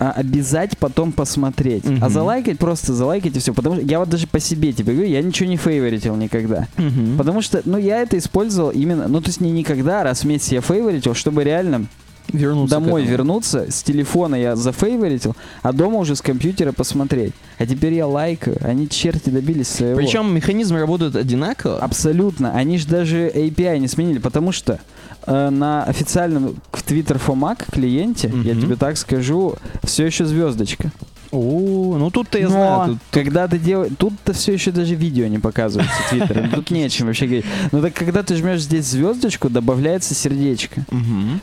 [0.00, 1.84] а, обязать потом посмотреть.
[1.86, 2.10] А Мгм.
[2.10, 3.52] залайкать просто залайкать и все.
[3.52, 6.66] Потому что я вот даже по себе тебе говорю, я ничего не фейворитил никогда.
[6.78, 7.18] Мгм.
[7.18, 10.24] Потому что, ну, я это использовал именно, ну, то есть не никогда, а раз в
[10.24, 11.86] месяц я фейворитил, чтобы реально
[12.32, 17.34] вернуться домой вернуться, с телефона я зафейворитил, а дома уже с компьютера посмотреть.
[17.58, 19.96] А теперь я лайкаю, они черти добились своего.
[19.96, 21.78] Причем механизмы работают одинаково.
[21.78, 22.52] Абсолютно.
[22.54, 24.80] Они же даже API не сменили, потому что
[25.26, 28.62] э, на официальном Twitter for Mac клиенте, я Мгм.
[28.62, 29.54] тебе так скажу,
[29.84, 30.90] все еще звездочка.
[31.32, 32.88] О, ну тут-то я Но знаю.
[32.94, 33.92] тут- когда ты делаешь...
[33.96, 36.50] Тут-то все еще даже видео не показывается Твиттером.
[36.50, 37.44] Тут не о чем вообще говорить.
[37.70, 40.84] Но так когда ты жмешь здесь звездочку, добавляется сердечко.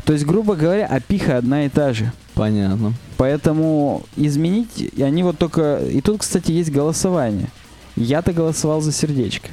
[0.04, 2.12] То есть, грубо говоря, опиха одна и та же.
[2.34, 2.94] Понятно.
[3.16, 5.78] Поэтому изменить, и они вот только...
[5.78, 7.48] И тут, кстати, есть голосование.
[7.96, 9.48] Я-то голосовал за сердечко.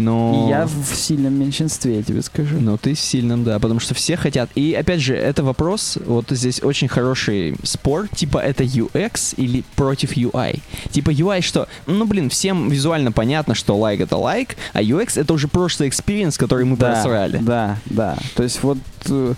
[0.00, 0.46] Но...
[0.46, 2.56] И я в сильном меньшинстве, я тебе скажу.
[2.60, 4.50] Ну, ты в сильном, да, потому что все хотят.
[4.54, 10.16] И опять же, это вопрос, вот здесь очень хороший спор, типа это UX или против
[10.16, 10.60] UI.
[10.90, 11.68] Типа UI что?
[11.86, 16.38] Ну, блин, всем визуально понятно, что лайк это лайк, а UX это уже прошлый experience,
[16.38, 17.38] который мы да, просрали.
[17.38, 18.16] Да, да.
[18.34, 18.78] То есть вот...
[19.06, 19.34] э,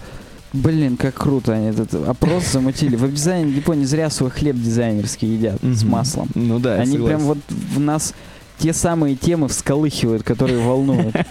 [0.53, 2.95] Блин, как круто они этот опрос замутили.
[2.95, 6.29] В дизайне не зря свой хлеб дизайнерский едят с маслом.
[6.35, 8.13] Ну да, Они прям вот в нас
[8.63, 11.15] те самые темы всколыхивают, которые волнуют.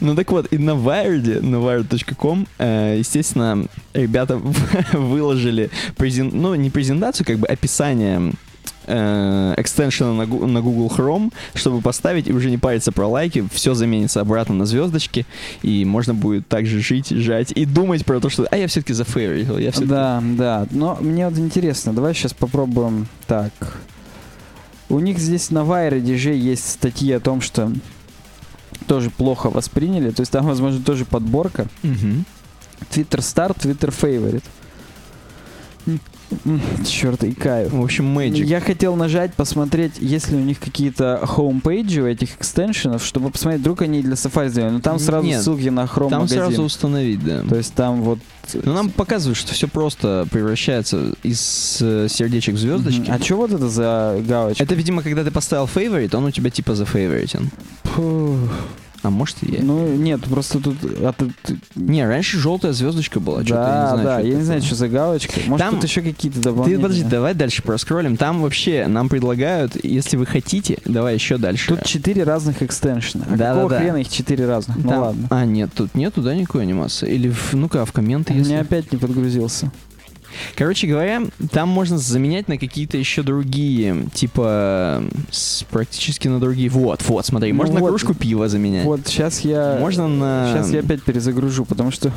[0.00, 4.36] Ну так вот, и на Wired, на wired.com, э, естественно, ребята
[4.92, 8.32] выложили, ну, не презентацию, как бы описание
[8.86, 14.20] э, экстеншена на, Google Chrome, чтобы поставить и уже не париться про лайки, все заменится
[14.20, 15.26] обратно на звездочки,
[15.62, 19.58] и можно будет также жить, жать и думать про то, что а я все-таки зафейворил,
[19.58, 20.66] я все Да, да.
[20.70, 23.52] Но мне вот интересно, давай сейчас попробуем так.
[24.94, 27.72] У них здесь на Wired же есть статьи о том, что
[28.86, 30.10] тоже плохо восприняли.
[30.10, 31.66] То есть там, возможно, тоже подборка.
[31.82, 34.44] Twitter Star, Twitter Favorite.
[36.86, 37.68] Черт, икаю.
[37.70, 38.44] В общем, Magic.
[38.44, 43.04] Я хотел нажать, посмотреть, есть ли у них какие-то homepage и у этих extension ов,
[43.04, 44.72] чтобы посмотреть, вдруг они и для Safari сделали.
[44.72, 46.38] Но там сразу Нет, ссылки на Chrome Там магазин.
[46.38, 47.42] сразу установить, да.
[47.42, 48.18] То есть там вот...
[48.52, 53.00] Но нам показывают, что все просто превращается из э, сердечек в звездочки.
[53.00, 53.12] Мгм.
[53.12, 54.62] А что вот это за галочка?
[54.62, 57.50] Это, видимо, когда ты поставил favorite, он у тебя типа за favorite н.
[57.84, 58.38] Фу.
[59.04, 59.62] А может и я.
[59.62, 60.76] Ну, нет, просто тут...
[60.82, 61.30] а тут-
[61.76, 63.42] Не, раньше желтая звездочка была.
[63.42, 65.40] да, я не знаю, да, я не знаю, что за галочка.
[65.46, 66.80] Может, Там- тут еще какие-то Ты дополнения.
[66.80, 68.16] подожди, давай дальше проскроллим.
[68.16, 71.68] Там вообще нам предлагают, если вы хотите, давай еще дальше.
[71.76, 73.26] Тут четыре разных экстеншена.
[73.30, 73.82] А Да, какого да, да.
[73.82, 74.78] хрена их четыре разных?
[74.78, 75.26] Ну Там- ладно.
[75.30, 77.12] А, нет, тут нету, да, никакой анимации?
[77.14, 78.52] Или, ну-ка, в комменты, У если...
[78.52, 79.70] меня опять не подгрузился.
[80.56, 86.68] Короче говоря, там можно заменять на какие-то еще другие, типа, с- практически на другие.
[86.68, 87.82] Вот, вот, смотри, Ну можно вот.
[87.82, 88.84] на кружку пива заменять.
[88.84, 89.76] Вот, сейчас я...
[89.80, 90.52] Можно на...
[90.52, 92.12] Сейчас я опять перезагружу, потому что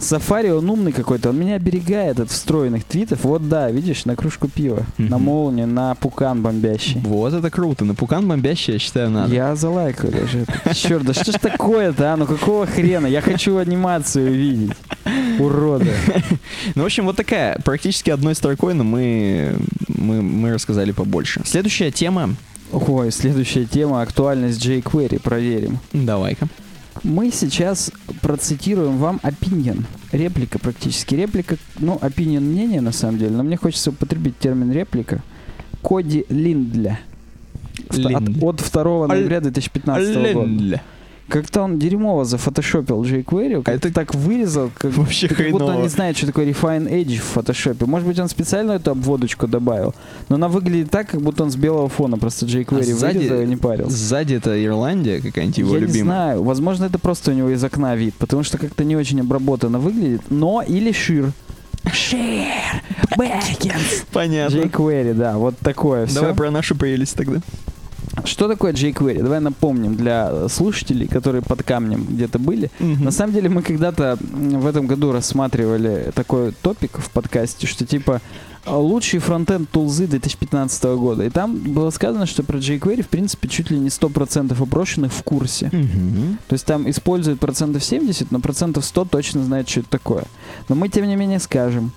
[0.00, 3.24] Safari, он умный какой-то, он меня оберегает от встроенных твитов.
[3.24, 7.00] Вот да, видишь, на кружку пива, на молнию, на пукан бомбящий.
[7.04, 7.84] Вот это круто.
[7.84, 9.34] На пукан бомбящий, я считаю, надо.
[9.34, 10.46] Я залайкаю даже.
[10.74, 12.16] Черт, да что ж такое-то, а?
[12.16, 13.06] Ну какого хрена?
[13.06, 14.76] Я хочу анимацию видеть.
[15.38, 15.86] Урода.
[16.74, 19.56] Ну, в общем, вот такая, практически одной строкой, но мы,
[19.88, 21.42] мы, мы рассказали побольше.
[21.44, 22.34] Следующая тема.
[22.72, 24.02] Ой, следующая тема.
[24.02, 25.20] Актуальность jQuery.
[25.20, 25.78] Проверим.
[25.92, 26.48] Давай-ка.
[27.02, 29.84] Мы сейчас процитируем вам opinion.
[30.12, 31.14] Реплика практически.
[31.14, 35.22] Реплика, ну, opinion мнение на самом деле, но мне хочется употребить термин реплика.
[35.82, 37.00] Коди Линдля.
[37.88, 38.42] От-.
[38.42, 40.82] От, 2 ноября 2015 года.
[41.30, 45.88] Как-то он дерьмово зафотошопил jQuery, как Это так вырезал, как, вообще как будто он не
[45.88, 47.86] знает, что такое Refine Edge в фотошопе.
[47.86, 49.94] Может быть, он специально эту обводочку добавил,
[50.28, 53.40] но она выглядит так, как будто он с белого фона просто jQuery А сзади- вырезал
[53.42, 53.90] и не парился.
[53.96, 56.04] Сзади это Ирландия какая-нибудь его Я не любимая.
[56.04, 59.78] знаю, возможно, это просто у него из окна вид, потому что как-то не очень обработано
[59.78, 61.32] выглядит, но или шир.
[61.92, 62.44] Шир,
[63.16, 64.04] Бэкенс.
[64.12, 64.56] Понятно.
[64.56, 66.20] jQuery, да, вот такое все.
[66.20, 67.40] Давай про нашу прелесть тогда.
[68.24, 69.22] Что такое jQuery?
[69.22, 72.70] Давай напомним для слушателей, которые под камнем где-то были.
[72.78, 78.20] На самом деле мы когда-то в этом году рассматривали такой топик в подкасте, что типа
[78.64, 81.24] а, лучшие фронтенд тулзы 2015 года.
[81.24, 85.22] И там было сказано, что про jQuery в принципе чуть ли не 100% опрошенных в
[85.22, 85.70] курсе.
[85.72, 86.38] Мгм.
[86.46, 90.24] То есть там используют процентов 70, но процентов 100 точно знают, что это такое.
[90.68, 91.92] Но мы тем не менее скажем,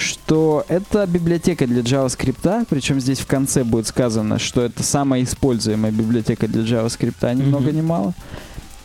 [0.00, 5.92] что это библиотека для JavaScript, причем здесь в конце будет сказано, что это самая используемая
[5.92, 7.48] библиотека для JavaScript, ни Мгм.
[7.48, 8.14] много ни мало,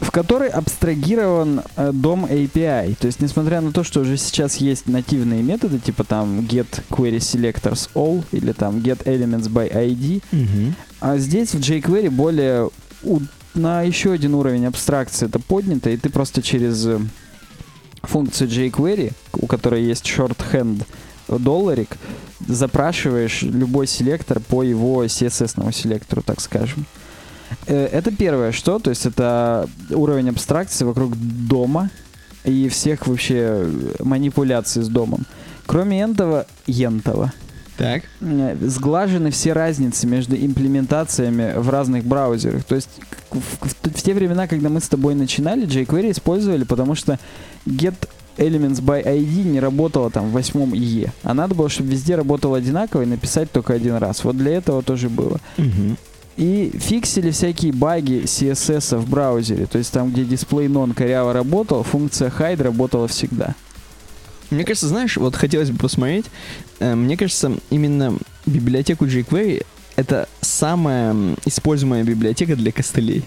[0.02, 2.96] в которой абстрагирован э, дом API.
[2.96, 7.18] То есть, несмотря на то, что уже сейчас есть нативные методы, типа там get query
[7.20, 10.76] selectors all или там get elements by ID, Мгм.
[11.00, 12.70] а здесь в jQuery более
[13.04, 13.22] у-
[13.54, 17.00] на еще один уровень абстракции это поднято, и ты просто через э,
[18.04, 20.84] функцию jQuery, у которой есть shorthand
[21.28, 21.98] долларик,
[22.48, 26.86] запрашиваешь любой селектор по его CSS селектору, так скажем.
[27.68, 31.90] Э, Это первое, что, то есть это уровень абстракции вокруг дома
[32.44, 33.68] и всех вообще
[34.00, 35.26] манипуляций с домом.
[35.66, 37.32] Кроме этого, ентова
[37.78, 38.04] Так.
[38.22, 42.64] э, сглажены все разницы между имплементациями в разных браузерах.
[42.64, 42.90] То есть
[43.32, 47.18] в, в- в те времена, когда мы с тобой начинали, jQuery использовали, потому что
[47.66, 47.96] get
[48.38, 51.10] elements by ID не работала там в восьмом IE.
[51.24, 54.24] А надо было, чтобы везде работало одинаково и написать только один раз.
[54.24, 55.40] Вот для этого тоже было.
[55.58, 55.98] Мгм.
[56.38, 59.68] И фиксили всякие баги CSS в браузере.
[59.68, 63.56] То есть там, где display none коряво работал, функция hide работала всегда.
[64.50, 66.26] Мне кажется, знаешь, вот хотелось бы посмотреть,
[66.80, 68.16] э, мне кажется, именно
[68.46, 69.66] библиотеку jQuery
[69.96, 73.24] это самая используемая библиотека для костылей.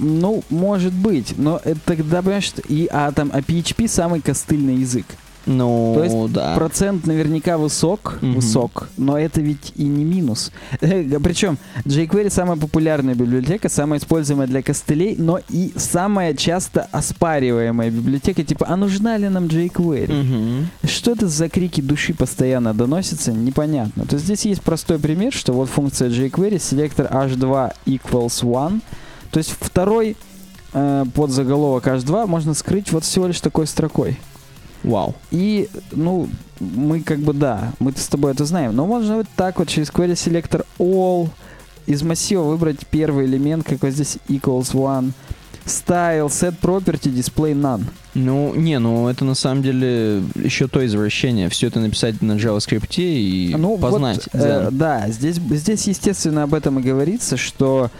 [0.00, 4.76] Ну, может быть, но это тогда, понимаешь, что и, а там, а PHP самый костыльный
[4.76, 5.06] язык.
[5.46, 6.54] Ну, То есть да.
[6.56, 8.34] Процент наверняка высок, Мгм.
[8.34, 10.52] высок, но это ведь и не минус.
[10.80, 18.44] Причем jQuery самая популярная библиотека, самая используемая для костылей, но и самая часто оспариваемая библиотека.
[18.44, 20.12] Типа, а нужна ли нам jQuery?
[20.12, 20.68] Мгм.
[20.84, 24.04] Что это за крики души постоянно доносятся, непонятно.
[24.04, 28.82] То есть здесь есть простой пример, что вот функция jQuery, селектор h2 equals 1.
[29.30, 30.16] То есть второй
[30.72, 34.18] э, подзаголовок h2 можно скрыть вот всего лишь такой строкой.
[34.84, 35.14] Вау.
[35.30, 36.28] И, ну,
[36.60, 39.88] мы как бы, да, мы с тобой это знаем, но можно вот так вот через
[39.90, 41.28] query selector all
[41.86, 45.12] из массива выбрать первый элемент, как вот здесь equals one,
[45.64, 47.84] style, set property, display none.
[48.14, 51.48] Ну, не, ну это на самом деле еще то извращение.
[51.48, 54.28] Все это написать на JavaScript и Ну, вот, познать.
[54.32, 54.78] э, дзен.
[54.78, 57.90] да, здесь, здесь, естественно, об этом и говорится, что...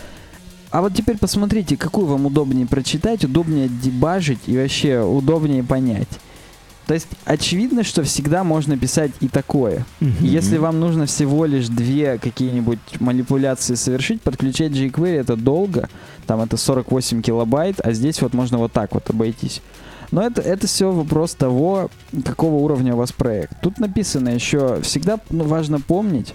[0.70, 6.08] А вот теперь посмотрите, какую вам удобнее прочитать, удобнее дебажить и вообще удобнее понять.
[6.86, 9.84] То есть очевидно, что всегда можно писать и такое.
[10.00, 10.24] Мгм.
[10.24, 15.90] Если вам нужно всего лишь две какие-нибудь манипуляции совершить, подключать jQuery это долго,
[16.26, 19.60] там это 48 килобайт, а здесь вот можно вот так вот обойтись.
[20.10, 21.90] Но это, это все вопрос того,
[22.24, 23.60] какого уровня у вас проект.
[23.60, 26.32] Тут написано еще, всегда ну, важно помнить,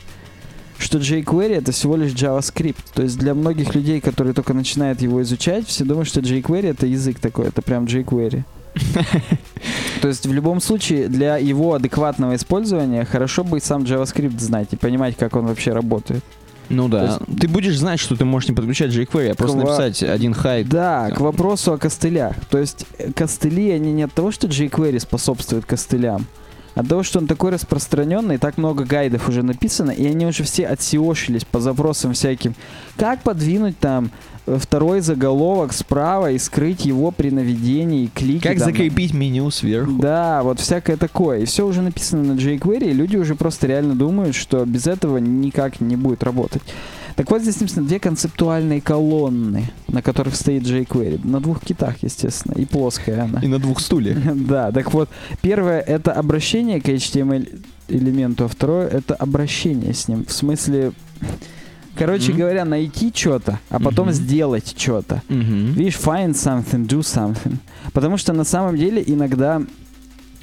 [0.83, 2.75] что jQuery это всего лишь JavaScript.
[2.93, 6.85] То есть для многих людей, которые только начинают его изучать, все думают, что jQuery это
[6.85, 8.43] язык такой, это прям jQuery.
[10.01, 14.75] То есть в любом случае для его адекватного использования хорошо бы сам JavaScript знать и
[14.75, 16.23] понимать, как он вообще работает.
[16.69, 17.19] Ну да.
[17.19, 20.33] То Ты будешь знать, что ты можешь не подключать jQuery, а просто Ква- написать один
[20.33, 20.67] хайд.
[20.69, 22.35] Да, к вопросу о костылях.
[22.49, 26.25] То есть костыли, они не от того, что jQuery способствует костылям,
[26.75, 30.65] От того, что он такой распространенный, так много гайдов уже написано, и они уже все
[30.65, 32.55] отсеошились по запросам всяким.
[32.97, 34.09] Как подвинуть там
[34.47, 38.43] э, второй заголовок справа и скрыть его при наведении клики.
[38.47, 39.93] Как там, закрепить меню сверху?
[39.93, 41.39] Да, вот всякое такое.
[41.39, 45.19] И все уже написано на jQuery, и люди уже просто реально думают, что без этого
[45.19, 46.63] никак не будет работать.
[47.15, 51.21] Так вот, здесь написано две концептуальные колонны, на которых стоит jQuery.
[51.27, 53.39] На двух китах, естественно, и плоская она.
[53.41, 54.17] И на двух стульях.
[54.35, 55.09] Да, так вот,
[55.41, 60.25] первое это обращение к HTML элементу, а второе это обращение с ним.
[60.25, 60.93] В смысле,
[61.95, 62.39] короче Мгм.
[62.39, 64.13] говоря, найти что-то, а потом Мгм.
[64.15, 65.21] сделать что-то.
[65.29, 65.73] Мгм.
[65.73, 67.57] Видишь, find something, do something.
[67.93, 69.61] Потому что на самом деле иногда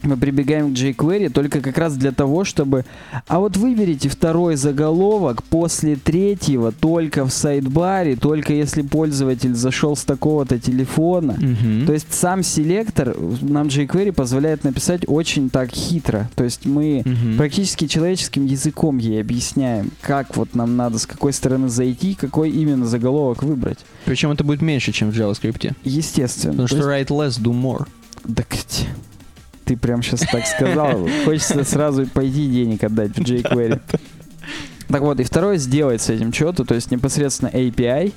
[0.03, 2.85] мы прибегаем к jQuery только как раз для того, чтобы...
[3.27, 10.05] А вот выберите второй заголовок после третьего только в сайдбаре, только если пользователь зашел с
[10.05, 11.37] такого-то телефона.
[11.39, 11.87] Мгм.
[11.87, 16.29] То есть сам селектор нам jQuery позволяет написать очень так хитро.
[16.35, 17.37] То есть мы Мгм.
[17.37, 22.87] практически человеческим языком ей объясняем, как вот нам надо, с какой стороны зайти, какой именно
[22.87, 23.79] заголовок выбрать.
[24.05, 25.75] Причем это будет меньше, чем в JavaScript.
[25.85, 26.53] Естественно.
[26.53, 27.87] Потому То что write less, do more.
[28.35, 28.87] Так ть,
[29.71, 31.09] ты прям сейчас так сказал.
[31.25, 33.81] Хочется сразу пойти денег отдать в jQuery.
[34.89, 38.13] Так вот, и второе, сделать с этим что-то, то есть непосредственно API,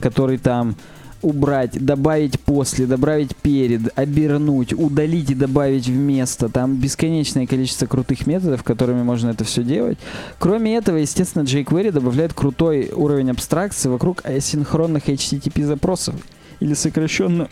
[0.00, 0.76] который там
[1.22, 6.50] убрать, добавить после, добавить перед, обернуть, удалить и добавить вместо.
[6.50, 9.96] Там бесконечное количество крутых методов, которыми можно это все делать.
[10.38, 16.16] Кроме этого, естественно, jQuery добавляет крутой уровень абстракции вокруг асинхронных HTTP запросов.
[16.60, 17.48] Или сокращенно,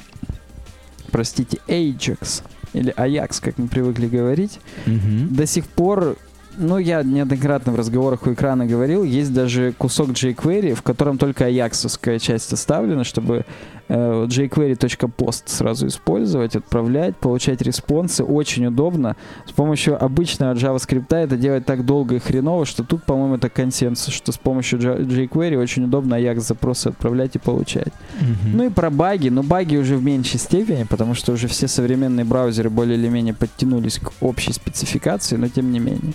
[1.10, 2.42] простите, AJAX.
[2.76, 4.60] Или Ajax, как мы привыкли говорить.
[4.84, 5.34] Мгм.
[5.34, 6.16] До сих пор,
[6.58, 11.46] ну, я неоднократно в разговорах у экрана говорил, есть даже кусок jQuery, в котором только
[11.46, 13.46] аяксовская часть оставлена, чтобы
[13.88, 18.24] jQuery.post сразу использовать, отправлять, получать респонсы.
[18.24, 19.16] Очень удобно.
[19.46, 24.12] С помощью обычного JavaScript это делать так долго и хреново, что тут, по-моему, это консенсус,
[24.12, 27.92] что с помощью jQuery очень удобно Ajax запросы отправлять и получать.
[28.20, 28.56] Мгм.
[28.56, 32.24] Ну и про баги, но баги уже в меньшей степени, потому что уже все современные
[32.24, 36.12] браузеры более или менее подтянулись к общей спецификации, но тем не менее.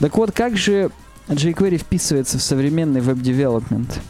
[0.00, 0.90] Так вот, как же
[1.28, 4.00] jQuery вписывается в современный веб-девелопмент?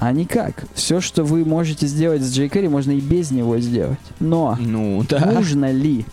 [0.00, 0.64] А никак.
[0.74, 3.98] Все, что вы можете сделать с jQuery, можно и без него сделать.
[4.20, 5.30] Но Ну, да.
[5.32, 6.04] нужно ли?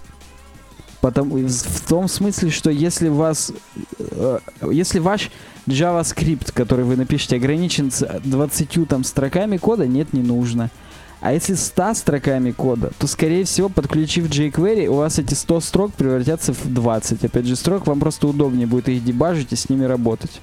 [1.02, 3.52] Потому, в том смысле, что если вас,
[3.98, 4.40] э,
[4.72, 5.32] если ваш
[5.68, 10.70] JavaScript, который вы напишете, ограничен с 20 там строками кода, нет, не нужно.
[11.20, 15.94] А если 100 строками кода, то, скорее всего, подключив jQuery, у вас эти 100 строк
[15.94, 17.24] превратятся в 20.
[17.26, 20.40] Опять же, строк, вам просто удобнее будет их дебажить и с ними работать.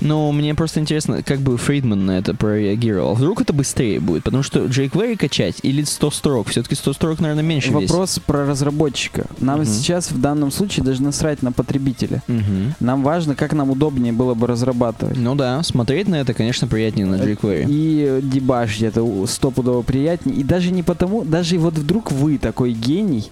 [0.00, 3.14] Ну, мне просто интересно, как бы Фрейдман на это прореагировал.
[3.14, 4.24] Вдруг это быстрее будет?
[4.24, 6.48] Потому что jQuery качать или 100 строк?
[6.48, 7.90] Все-таки 100 строк, наверное, меньше весит.
[7.90, 9.26] Вопрос про разработчика.
[9.40, 9.66] Нам Мгм.
[9.68, 12.22] сейчас в данном случае даже насрать на потребителя.
[12.28, 12.74] Мгм.
[12.80, 15.16] Нам важно, как нам удобнее было бы разрабатывать.
[15.16, 17.66] Ну да, смотреть на это, конечно, приятнее на jQuery.
[17.68, 20.36] И дебажить это стопудово приятнее.
[20.36, 23.30] И даже не потому, даже вот вдруг вы такой гений,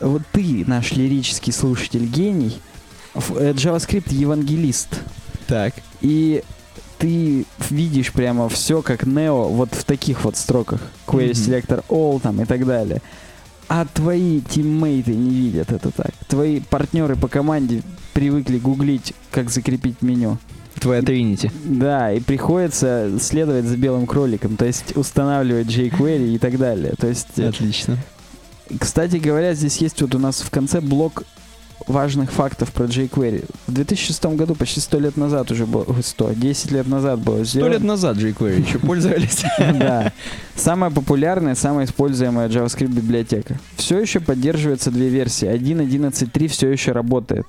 [0.00, 2.58] вот ты, наш лирический слушатель, гений,
[3.14, 5.00] э, JavaScript евангелист,
[5.54, 5.74] Так.
[6.00, 6.42] и
[6.98, 10.80] ты видишь прямо все как Neo вот в таких вот строках.
[11.06, 11.54] Query Мгм.
[11.54, 13.02] Selector All там и так далее.
[13.68, 16.12] А твои тиммейты не видят это так.
[16.28, 17.82] Твои партнеры по команде
[18.14, 20.38] привыкли гуглить, как закрепить меню.
[20.80, 21.50] Твоя Тринити.
[21.64, 26.94] Да, и приходится следовать за белым кроликом, то есть устанавливать jQuery и так далее.
[26.98, 27.96] То есть, э, Отлично.
[28.80, 31.22] кстати говоря, здесь есть вот у нас в конце блок
[31.86, 33.44] важных фактов про jQuery.
[33.66, 37.44] В 2006 году, почти 100 лет назад уже было, ой, 100, 10 лет назад было
[37.44, 37.86] Сто лет сделано.
[37.86, 39.44] назад jQuery еще пользовались.
[39.58, 40.12] Да.
[40.56, 43.58] Самая популярная, самая используемая JavaScript библиотека.
[43.76, 45.48] Все еще поддерживаются две версии.
[45.48, 47.44] 1.11.3 все еще работает,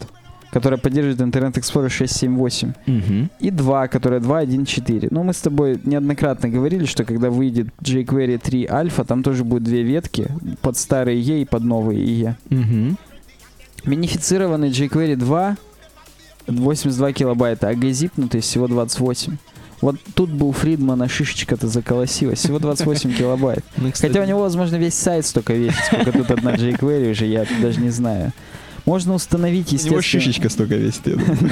[0.51, 2.73] которая поддерживает Internet Explorer 6.7.8.
[2.87, 3.29] Мгм.
[3.39, 5.07] и 2, которая 2.1.4.
[5.11, 9.63] Ну, мы с тобой неоднократно говорили, что когда выйдет jQuery 3 альфа, там тоже будет
[9.63, 10.27] две ветки,
[10.61, 12.35] под старые E и под новые E.
[12.49, 12.97] Мгм.
[13.85, 15.57] Минифицированный jQuery 2
[16.47, 19.37] 82 килобайта, а газипнутый всего 28.
[19.81, 23.63] Вот тут бы у Фридмана шишечка-то заколосилась, всего 28 килобайт.
[23.77, 27.25] Ну, кстати, Хотя у него, возможно, весь сайт столько весит, сколько тут одна jQuery уже,
[27.25, 28.31] я даже не знаю.
[28.85, 30.01] Можно установить, У него естественно...
[30.01, 31.37] шишечка столько весит, я думаю.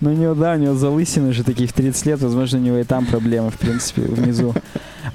[0.00, 2.78] Ну, у него, да, у него залысины уже такие в 30 лет, возможно, у него
[2.78, 4.54] и там проблемы, в принципе, внизу.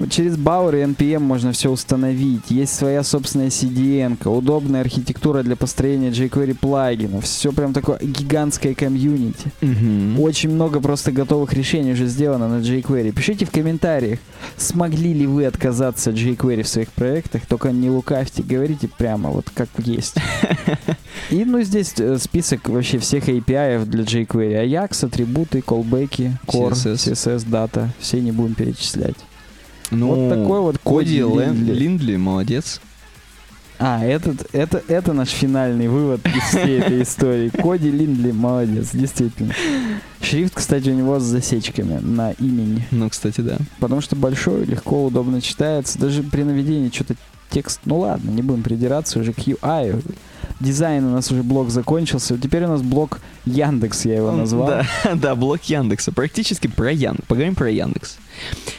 [0.08, 2.50] Через Bower и NPM можно все установить.
[2.50, 7.24] Есть своя собственная CDN, удобная архитектура для построения jQuery плагинов.
[7.24, 9.52] Все прям такое гигантское комьюнити.
[9.60, 10.20] Мгм.
[10.20, 13.12] Очень много просто готовых решений уже сделано на jQuery.
[13.12, 14.18] Пишите в комментариях,
[14.56, 19.46] смогли ли вы отказаться от jQuery в своих проектах, только не лукавьте, говорите прямо вот
[19.54, 20.16] как есть.
[21.30, 24.64] И ну здесь э, список вообще всех API для jQuery.
[24.64, 27.12] Ajax, атрибуты, колбеки, core, CSS.
[27.12, 27.90] CSS, дата.
[27.98, 29.16] Все не будем перечислять.
[29.90, 31.74] Ну, вот такой вот Коди Коди Лин- Линдли.
[31.74, 32.80] Линдли, молодец.
[33.82, 37.48] А, этот, это, это наш финальный вывод из всей этой истории.
[37.62, 39.54] Коди Линдли молодец, действительно.
[40.20, 42.86] Шрифт, кстати, у него с засечками на имени.
[42.90, 43.56] Ну, кстати, да.
[43.78, 45.98] Потому что большой, легко, удобно читается.
[45.98, 47.14] Даже при наведении что-то
[47.48, 47.80] текст...
[47.86, 50.04] Ну ладно, не будем придираться уже к UI.
[50.58, 52.36] Дизайн у нас уже блок закончился.
[52.38, 54.66] Теперь у нас блок Яндекс, я его назвал.
[54.66, 56.12] Да, да, блок Яндекса.
[56.12, 57.26] Практически про Яндекс.
[57.28, 58.18] Поговорим про Яндекс.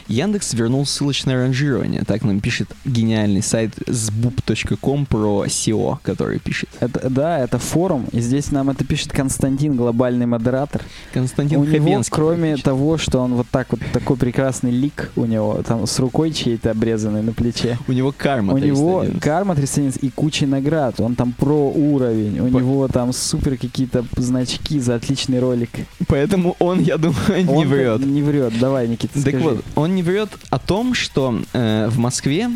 [0.07, 2.03] Яндекс вернул ссылочное ранжирование.
[2.03, 6.69] Так нам пишет гениальный сайт sboop.com про SEO, который пишет.
[6.79, 10.81] Это, да, это форум, и здесь нам это пишет Константин, глобальный модератор.
[11.13, 12.11] Константин у него, Хабенский.
[12.13, 12.65] кроме практически.
[12.65, 16.71] того, что он вот так вот, такой прекрасный лик у него, там с рукой чьей-то
[16.71, 19.21] обрезанной на плече, У него карма у него 311.
[19.23, 20.99] карма 311 и куча наград.
[20.99, 22.39] Он там про уровень.
[22.39, 25.69] У По- него там супер какие-то значки за отличный ролик.
[26.07, 28.05] Поэтому он, я думаю, не Он врет.
[28.05, 28.57] Не врет.
[28.59, 29.39] Давай, Никита, Так скажи.
[29.43, 32.49] вот, он не врет о том, что э, в Москве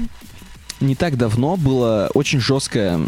[0.81, 2.99] не так давно было очень жесткое,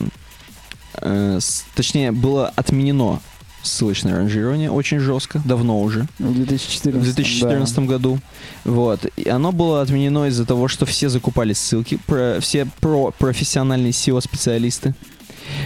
[1.02, 3.20] э, с- точнее, было отменено
[3.64, 7.02] ссылочное ранжирование очень жестко, давно уже, В 2014.
[7.02, 8.20] в 2014 году.
[8.64, 9.06] Вот.
[9.18, 14.94] И оно было отменено из-за того, что все закупали ссылки, про, все про профессиональные SEO-специалисты.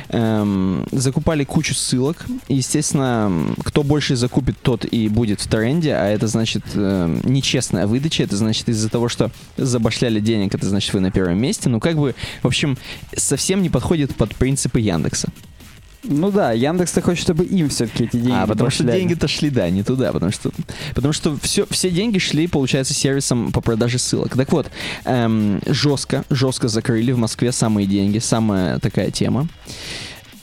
[0.10, 2.26] Эм, закупали кучу ссылок.
[2.48, 8.24] Естественно, кто больше закупит, тот и будет в тренде, а это значит эм, нечестная выдача,
[8.24, 11.70] это значит из-за того, что забашляли денег, это значит вы на первом месте.
[11.70, 12.78] Ну, как бы, в общем,
[13.16, 15.30] совсем не подходит под принципы Яндекса.
[16.04, 19.70] Ну да, Яндекс-то хочет, чтобы им все-таки эти деньги а, потому что деньги-то шли, да,
[19.70, 20.52] не туда, потому что,
[20.96, 24.36] потому что все, все деньги шли, получается, сервисом по продаже ссылок.
[24.36, 24.72] Так вот,
[25.06, 29.48] эм, жестко, жестко закрыли в Москве самые деньги, самая такая тема.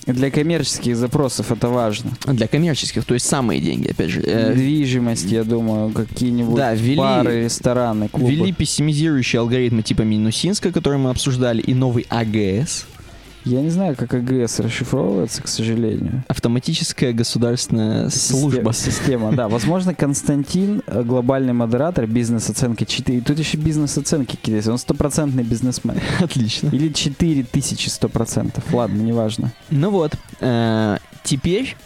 [0.06, 2.12] Для коммерческих запросов это важно.
[2.24, 4.22] Для коммерческих, то есть самые деньги, опять же.
[4.22, 8.30] Э, Недвижимость, я думаю, какие-нибудь Да, ввели- бары, рестораны, клубы.
[8.30, 12.86] Ввели пессимизирующие алгоритмы типа Минусинска, который мы обсуждали, и новый АГС.
[13.44, 16.24] Я не знаю, как АГС расшифровывается, к сожалению.
[16.28, 18.72] Автоматическая государственная служба.
[18.72, 19.48] Система, да.
[19.48, 23.18] Возможно, Константин, э, глобальный модератор бизнес-оценки 4.
[23.18, 24.72] И тут еще бизнес-оценки какие-то.
[24.72, 26.00] Он стопроцентный бизнесмен.
[26.20, 26.68] Отлично.
[26.68, 28.64] Или 4000 сто процентов.
[28.72, 29.52] Ладно, неважно.
[29.70, 31.76] Ну вот, э, теперь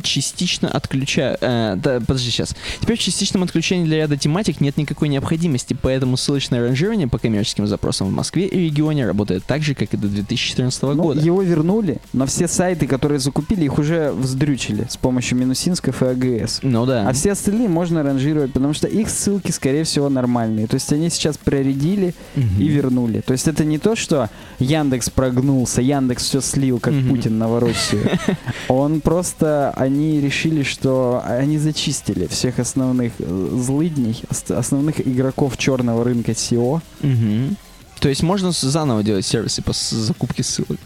[0.00, 1.36] частично отключаю...
[1.40, 2.54] э, да, подожди, сейчас.
[2.80, 7.66] Теперь в частичном отключении для ряда тематик нет никакой необходимости, поэтому ссылочное ранжирование по коммерческим
[7.66, 11.20] запросам в Москве и регионе работает так же, как и до 2014 Ну, года.
[11.20, 16.60] его вернули, но все сайты, которые закупили, их уже вздрючили с помощью минусинсков и АГС.
[16.62, 17.08] Ну да.
[17.08, 20.66] А все остальные можно ранжировать, потому что их ссылки, скорее всего, нормальные.
[20.66, 22.60] То есть они сейчас проредили Мгм.
[22.60, 23.20] и вернули.
[23.20, 24.28] То есть это не то, что
[24.58, 27.08] Яндекс прогнулся, Яндекс все слил, как Мгм.
[27.10, 28.08] Путин Новороссию.
[28.68, 36.04] Он просто, они решили, что они зачистили всех основных э, злыдней, ос- основных игроков черного
[36.04, 36.80] рынка SEO.
[37.02, 37.56] Мгм.
[38.00, 40.78] То есть можно заново делать сервисы по закупке ссылок.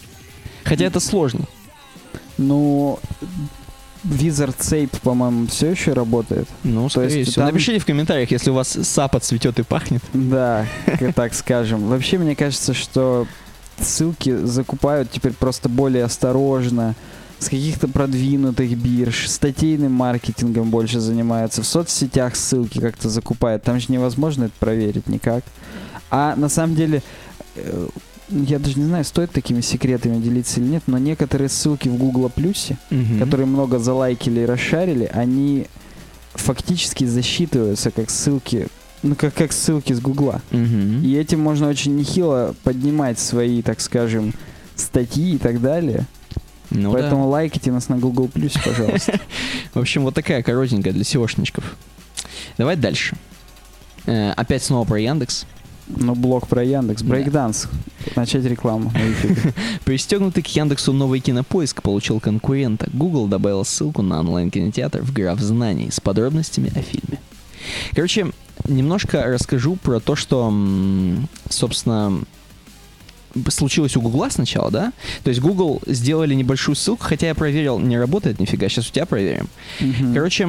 [0.65, 1.45] Хотя это сложно.
[2.39, 2.99] Ну,
[4.05, 6.47] Wizard Sape, по-моему, все еще работает.
[6.63, 7.47] Ну, скорее есть всего.
[7.47, 10.03] там- Напишите в комментариях, если у вас сапа цветет и пахнет.
[10.13, 10.67] Да,
[11.15, 11.89] так скажем.
[11.89, 13.27] Вообще, мне кажется, что
[13.81, 16.95] ссылки закупают теперь просто более осторожно,
[17.39, 23.63] с каких-то продвинутых бирж, статейным маркетингом больше занимаются, в соцсетях ссылки как-то закупают.
[23.63, 25.45] Там же невозможно это проверить никак.
[26.11, 27.03] А на самом деле,
[27.57, 27.89] э,
[28.31, 32.31] я даже не знаю, стоит такими секретами делиться или нет, но некоторые ссылки в Google
[32.31, 33.19] Плюсе, Мгм.
[33.19, 35.67] которые много залайкили и расшарили, они
[36.35, 38.69] фактически засчитываются как ссылки,
[39.03, 40.41] ну как, как ссылки с Гугла.
[40.51, 41.03] Мгм.
[41.03, 44.33] И этим можно очень нехило поднимать свои, так скажем,
[44.75, 46.07] статьи и так далее.
[46.71, 46.99] Ну да.
[46.99, 49.21] Поэтому лайкайте нас на Google Плюс, пожалуйста.
[49.75, 51.65] В общем, вот такая коротенькая для SEOшничков.
[52.59, 53.17] Давай дальше.
[54.07, 55.47] Э, опять снова про Яндекс.
[55.89, 57.09] Ну, блог про Яндекс, Да.
[57.11, 57.69] брейкданс.
[58.17, 58.99] Начать рекламу на
[59.29, 59.55] YouTube.
[59.85, 62.89] Пристегнутый к Яндексу новый кинопоиск получил конкурента.
[62.93, 67.21] Google добавил ссылку на онлайн-кинотеатр в граф знаний с подробностями о фильме.
[67.93, 68.33] Короче,
[68.69, 70.53] немножко расскажу про то, что,
[71.49, 72.21] собственно,
[73.51, 74.93] случилось у Гугла сначала, да?
[75.25, 79.07] То есть Google сделали небольшую ссылку, хотя я проверил, не работает нифига, сейчас у тебя
[79.07, 79.49] проверим.
[79.81, 80.15] Мгм.
[80.15, 80.49] Короче,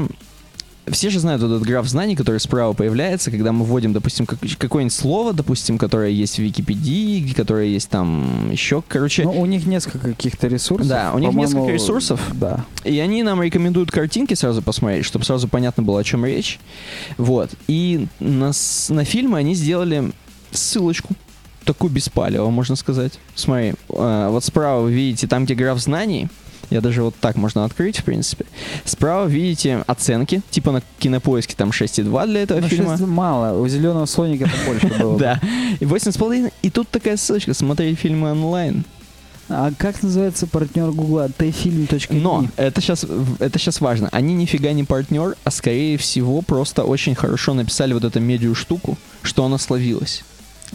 [0.90, 4.40] все же знают вот этот граф знаний, который справа появляется, когда мы вводим, допустим, как-
[4.58, 9.66] какое-нибудь слово, допустим, которое есть в Википедии, которое есть там еще, короче, Ну, у них
[9.66, 10.88] несколько каких-то ресурсов.
[10.88, 12.22] Да, у них несколько ресурсов.
[12.36, 12.64] Да.
[12.86, 16.58] И они нам рекомендуют картинки сразу посмотреть, чтобы сразу понятно было, о чем речь.
[17.18, 17.50] Вот.
[17.68, 18.54] И на,
[18.90, 20.14] на фильмы они сделали
[20.52, 21.10] ссылочку.
[21.68, 23.20] Такую беспалево, можно сказать.
[23.36, 26.30] Смотри, э, вот справа вы видите, там, где граф знаний,
[26.70, 28.46] я даже вот так можно открыть, в принципе.
[28.86, 32.98] Справа видите оценки, типа на кинопоиске там 6,2 для этого Ну, фильма.
[32.98, 33.60] шесть мало.
[33.62, 35.18] У зеленого слоника это больше было.
[35.20, 35.42] Да.
[35.82, 36.54] И 8,5.
[36.62, 38.86] И тут такая ссылочка, смотреть фильмы онлайн.
[39.50, 41.28] А как называется партнер Гугла?
[41.38, 42.20] tfilm.me.
[42.20, 43.06] Но это сейчас,
[43.40, 44.10] это сейчас важно.
[44.12, 48.98] Они нифига не партнер, а скорее всего просто очень хорошо написали вот эту медиа штуку,
[49.22, 50.24] что она словилась.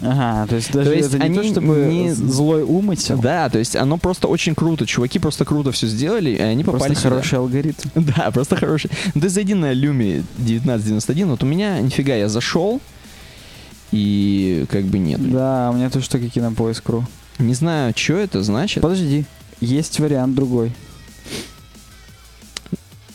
[0.01, 3.19] Ага, то есть даже есть это не то, они чтобы не- злой умысел.
[3.21, 4.85] Да, то есть оно просто очень круто.
[4.85, 7.09] Чуваки просто круто все сделали, и они Просто попали сюда.
[7.09, 7.89] хороший алгоритм.
[7.95, 8.89] Да, просто хороший.
[9.13, 11.29] Ну, Ты зайди на Люми 1991.
[11.29, 12.81] Вот у меня нифига, я зашел,
[13.91, 15.31] и как бы нет.
[15.31, 17.05] Да, у меня тоже только кинопоиск.ру.
[17.39, 18.81] Не знаю, что это значит.
[18.81, 19.25] Подожди,
[19.61, 20.71] есть вариант другой.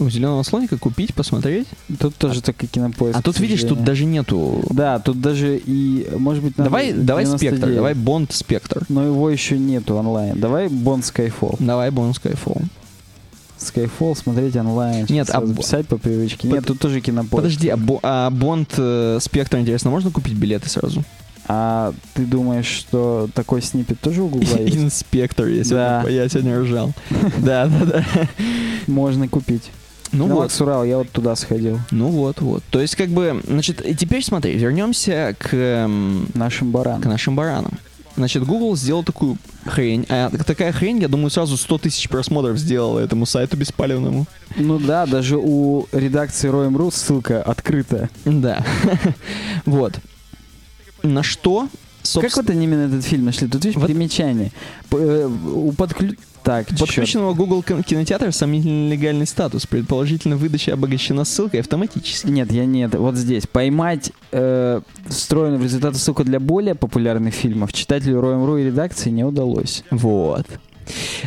[0.00, 1.66] У зеленого слоника купить, посмотреть.
[1.98, 3.18] Тут тоже только кинопоиск.
[3.18, 4.62] А тут видишь, тут даже нету.
[4.70, 7.58] Да, тут даже и, может быть, Давай, давай 99.
[7.58, 8.82] спектр, давай Бонд спектр.
[8.88, 10.38] Но его еще нету онлайн.
[10.38, 11.56] Давай Bond Skyfall.
[11.58, 12.62] Давай Бонд Skyfall.
[13.58, 15.06] Skyfall смотреть онлайн.
[15.08, 16.46] Нет, а записать по привычке.
[16.46, 17.32] Под- Нет, тут тоже кинопоиск.
[17.34, 21.02] Подожди, а, Бо- а Бонд э, спектр, интересно, можно купить билеты сразу?
[21.48, 24.76] А ты думаешь, что такой снипет тоже у Гугла есть?
[24.76, 26.04] Инспектор, я Да.
[26.08, 26.92] я сегодня ржал.
[27.38, 28.04] Да, да, да.
[28.86, 29.70] Можно купить.
[30.12, 30.40] Ну Ну вот.
[30.44, 31.78] Макс Урал, я вот туда сходил.
[31.90, 32.62] Ну вот, вот.
[32.70, 37.08] То есть, как бы, значит, и теперь смотри, вернемся к, эм, Нашим к баранам.
[37.10, 37.72] нашим баранам.
[38.16, 40.04] Значит, Google сделал такую хрень.
[40.08, 44.26] А такая хрень, я думаю, сразу 100 тысяч просмотров сделала этому сайту беспалевному.
[44.56, 48.10] Ну да, даже у редакции Роем.ру ссылка открытая.
[48.24, 48.64] Да.
[49.66, 49.94] Вот.
[51.04, 51.70] На что, Как
[52.02, 53.46] собственно, вот они именно этот фильм нашли?
[53.46, 54.50] Тут видишь Вот- примечание.
[54.90, 56.14] П- э, У подклю...
[56.44, 59.66] Так, подключенного Google кин- кинотеатра сомнительный легальный статус.
[59.66, 62.28] Предположительно, выдача обогащена ссылкой автоматически.
[62.28, 62.94] Нет, я нет.
[62.94, 63.46] Вот здесь.
[63.46, 69.24] Поймать э, встроенную в результат ссылку для более популярных фильмов читателю Роем.ру и редакции не
[69.24, 69.84] удалось.
[69.90, 70.46] Вот.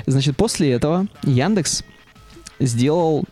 [0.07, 1.83] Значит, после этого Яндекс
[2.59, 3.25] сделал...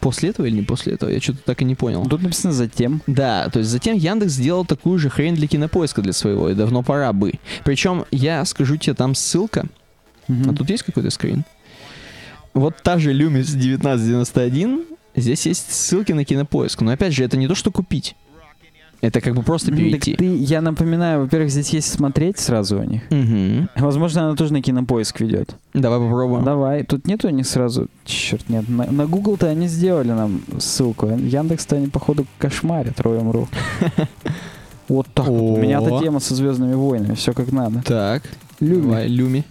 [0.00, 1.10] После этого или не после этого?
[1.10, 2.06] Я что-то так и не понял.
[2.06, 3.02] Тут написано «затем».
[3.06, 6.82] Да, то есть затем Яндекс сделал такую же хрень для кинопоиска для своего, и давно
[6.82, 7.34] пора бы.
[7.64, 9.66] Причем, я скажу тебе, там ссылка.
[10.30, 10.50] Мгм.
[10.50, 11.44] А тут есть какой-то скрин?
[12.54, 16.80] Вот та же Lumix 1991, здесь есть ссылки на кинопоиск.
[16.80, 18.16] Но опять же, это не то, что купить.
[19.00, 20.10] Это как бы просто перейти.
[20.12, 23.02] Так ты, я напоминаю, во-первых, здесь есть смотреть сразу у них.
[23.10, 23.70] Мгм.
[23.76, 25.54] Возможно, она тоже на кинопоиск ведет.
[25.72, 26.44] Давай попробуем.
[26.44, 27.88] Давай, тут нету у них сразу.
[28.04, 28.68] Черт, нет.
[28.68, 31.06] На, на Google-то они сделали нам ссылку.
[31.06, 33.48] Яндекс-то они, походу, кошмарят Роем.ру.
[34.88, 35.56] Вот так вот.
[35.58, 37.14] У меня-то тема со Звездными войнами.
[37.14, 37.80] Все как надо.
[37.82, 38.24] Так,
[38.58, 38.82] Люми.
[38.82, 39.44] давай, Люми.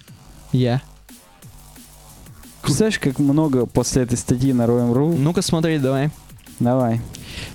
[0.52, 0.82] Я.
[2.62, 5.16] Представляешь, как много после этой статьи на Роем.ру?
[5.18, 6.10] Ну-ка смотри, давай.
[6.60, 7.02] Давай.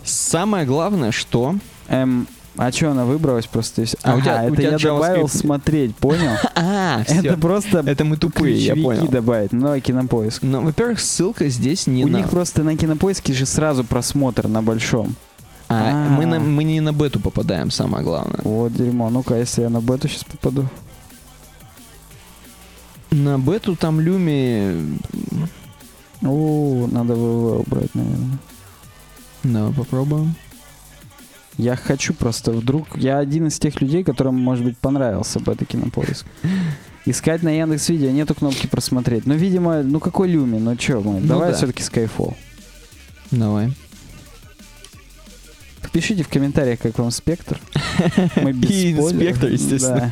[0.02, 1.56] Самое главное, что...
[1.88, 2.26] Эм,
[2.56, 3.84] а что она выбралась просто?
[3.84, 3.96] всё?
[4.02, 5.36] А у тебя- у это тебя я добавил JavaScript.
[5.36, 6.30] смотреть, понял?
[6.54, 9.06] А, Это просто Это мы тупые, я понял.
[9.08, 9.52] добавить.
[9.52, 10.42] Ну, давай кинопоиск.
[10.42, 15.16] Ну, во-первых, ссылка здесь не У них просто на кинопоиске же сразу просмотр на большом.
[15.68, 16.08] А, А.
[16.10, 18.40] мы, на- мы не на бету попадаем, самое главное.
[18.44, 19.10] Вот дерьмо.
[19.10, 20.66] Ну-ка, если я на бету сейчас попаду.
[23.14, 24.98] На бету там Люми...
[26.22, 28.38] О, надо ВВ убрать, наверное.
[29.44, 30.34] Давай попробуем.
[31.56, 32.96] Я хочу просто вдруг...
[32.96, 36.26] Я один из тех людей, которым, может быть, понравился бета кинопоиск.
[37.06, 39.26] Искать на Яндекс Видео нету кнопки просмотреть.
[39.26, 40.58] Ну, видимо, ну какой люми?
[40.58, 41.56] Ну чё, мы, Ну давай да.
[41.56, 42.34] все-таки Skyfall.
[43.30, 43.72] Давай.
[45.92, 47.60] Пишите в комментариях, как вам спектр.
[48.36, 49.36] Мы без И спойлеров.
[49.36, 49.96] спектр, естественно.
[49.96, 50.10] Да.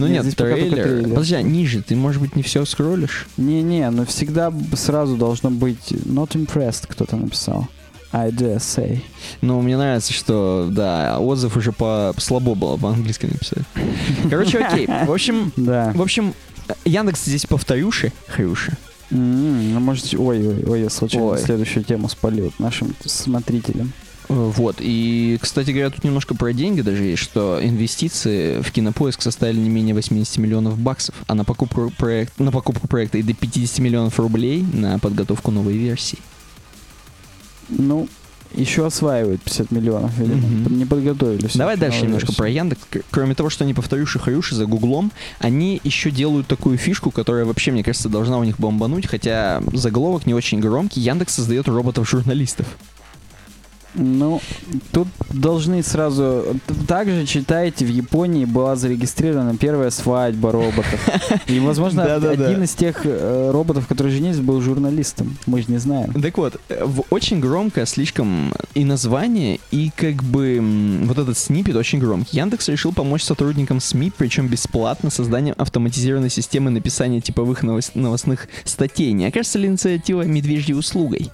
[0.00, 0.82] Ну Нет, здесь пока трейлер.
[0.82, 1.08] трейлер.
[1.10, 3.26] Подожди, а ниже ты, может быть, не все скроллишь?
[3.36, 7.68] Не-не, но всегда б- сразу должно быть not impressed, кто-то написал.
[8.12, 9.02] I dare say.
[9.40, 13.62] Ну, мне нравится, что, да, отзыв уже по слабо было по-английски написать.
[14.30, 14.86] Короче, окей.
[14.86, 15.92] В общем, Да.
[15.94, 16.34] в общем,
[16.84, 18.72] Яндекс здесь повторюши, хрюши.
[19.10, 21.38] М, Ну, может, ой, ой, ой, я случайно Ой.
[21.38, 23.92] следующую тему спалил нашим смотрителям.
[24.30, 29.58] Вот, и, кстати говоря, тут немножко про деньги даже есть, что инвестиции в кинопоиск составили
[29.58, 33.80] не менее 80 миллионов баксов, а на покупку, проект, на покупку проекта и до 50
[33.80, 36.18] миллионов рублей на подготовку новой версии.
[37.70, 38.08] Ну,
[38.54, 40.46] еще осваивают 50 миллионов, видимо.
[40.46, 40.78] Мгм.
[40.78, 42.38] Не подготовили всё Давай дальше немножко версии.
[42.38, 42.82] про Яндекс.
[43.10, 45.10] Кроме того, что они повторюши-хрюши за Гуглом,
[45.40, 50.26] они еще делают такую фишку, которая вообще, мне кажется, должна у них бомбануть, хотя заголовок
[50.26, 51.00] не очень громкий.
[51.00, 52.66] Яндекс создает роботов-журналистов.
[53.94, 54.40] Ну,
[54.92, 56.56] тут должны сразу...
[56.86, 61.08] Также читайте, в Японии была зарегистрирована первая свадьба роботов.
[61.46, 65.36] И, возможно, один из тех э, роботов, которые женились, был журналистом.
[65.46, 66.12] Мы же не знаем.
[66.12, 66.60] Так вот,
[67.10, 70.60] очень громко слишком и название, и как бы
[71.04, 72.36] вот этот снипет очень громкий.
[72.36, 79.12] Яндекс решил помочь сотрудникам СМИ, причем бесплатно, созданием автоматизированной системы написания типовых новос- новостных статей.
[79.12, 81.30] Не окажется ли инициатива медвежьей услугой?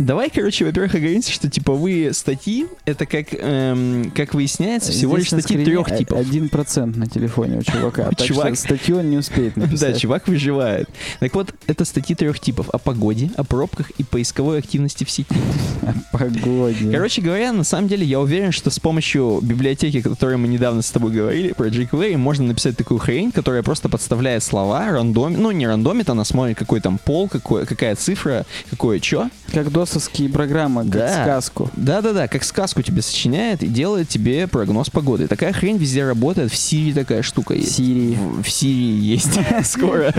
[0.00, 5.42] Давай, короче, во-первых, оговоримся, что типовые статьи это как, эм, как выясняется, всего Здесь лишь
[5.42, 6.18] статьи трех типов.
[6.18, 8.04] Один процент на телефоне у чувака.
[8.16, 10.00] Так Чувак- что статью он не успеет Да, написать.
[10.00, 10.88] чувак выживает.
[11.20, 12.70] Так вот, это статьи трех типов.
[12.70, 15.34] О погоде, о пробках и поисковой активности в сети.
[16.12, 16.90] Погоди.
[16.90, 20.80] Короче говоря, на самом деле я уверен, что с помощью библиотеки, о которой мы недавно
[20.82, 25.50] с тобой говорили, про jQuery, можно написать такую хрень, которая просто подставляет слова, рандом, ну
[25.50, 29.28] не рандомит, она смотрит, какой там пол, какой, какая цифра, какое чё.
[29.52, 31.22] Как досовские программы, как Да.
[31.24, 31.70] сказку.
[31.76, 35.26] Да-да-да, как сказку тебе сочиняет и делает тебе прогноз погоды.
[35.26, 37.74] Такая хрень везде работает, в Сирии такая штука есть.
[37.76, 38.14] Сирии.
[38.14, 39.30] В, в Сирии есть
[39.64, 40.14] скоро.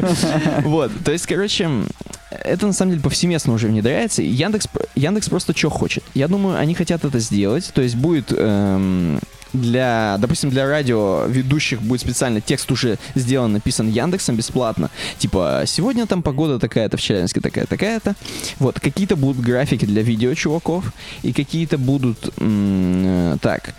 [0.64, 1.70] Вот, то есть, короче,
[2.30, 4.22] это на самом деле повсеместно уже внедряется.
[4.22, 6.04] Яндекс, Яндекс просто что хочет.
[6.14, 7.72] Я думаю, они хотят это сделать.
[7.74, 9.20] То есть будет эм,
[9.54, 14.90] для, допустим, для радио ведущих будет специально текст уже сделан, написан Яндексом бесплатно.
[15.18, 18.16] Типа, сегодня там погода такая-то, в Челябинске такая такая-то.
[18.60, 20.94] Вот, какие-то будут графики для видео чуваков,
[21.24, 23.74] и какие-то будут, м, так,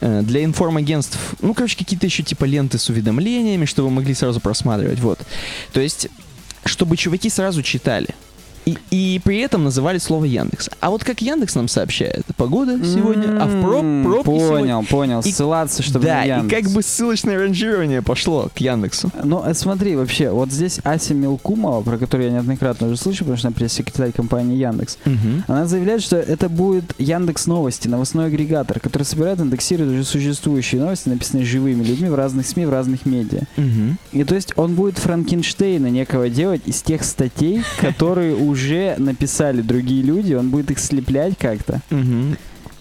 [0.00, 4.40] э, для информагентств, ну, короче, какие-то еще типа ленты с уведомлениями, чтобы вы могли сразу
[4.40, 5.20] просматривать, вот.
[5.72, 6.08] То есть,
[6.64, 8.08] чтобы чуваки сразу читали.
[8.64, 10.70] И, и при этом называли слово Яндекс.
[10.80, 14.82] А вот как Яндекс нам сообщает, погода сегодня, а в проб, пробки Понял, сегодня...
[14.84, 15.20] понял.
[15.20, 19.10] И- Ссылаться, чтобы да, и как бы ссылочное ранжирование пошло к Яндексу.
[19.22, 23.38] Ну, э, смотри, вообще, вот здесь Ася Милкумова, про которую я неоднократно уже слышал, потому
[23.38, 24.98] что она пресс-секретарь компании Яндекс,
[25.48, 31.08] она заявляет, что это будет Яндекс Новости, новостной агрегатор, который собирает индексирует уже существующие новости,
[31.08, 33.42] написанные живыми людьми в разных СМИ, в разных медиа.
[33.56, 33.98] Мгм.
[34.12, 40.02] И то есть он будет Франкенштейна некого делать из тех статей, которые уже написали другие
[40.02, 41.80] люди, он будет их слеплять как-то.
[41.90, 42.36] Мгм.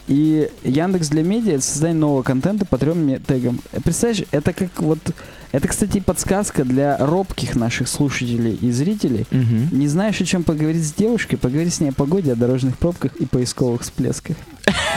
[0.08, 3.60] И Яндекс для медиа это создание нового контента по трем тегам.
[3.84, 5.00] Представляешь, это как вот...
[5.54, 9.26] Это, кстати, подсказка для робких наших слушателей и зрителей.
[9.32, 9.70] Мгм.
[9.72, 13.16] Не знаешь, о чем поговорить с девушкой, поговори с ней о погоде, о дорожных пробках
[13.18, 14.38] и поисковых всплесках.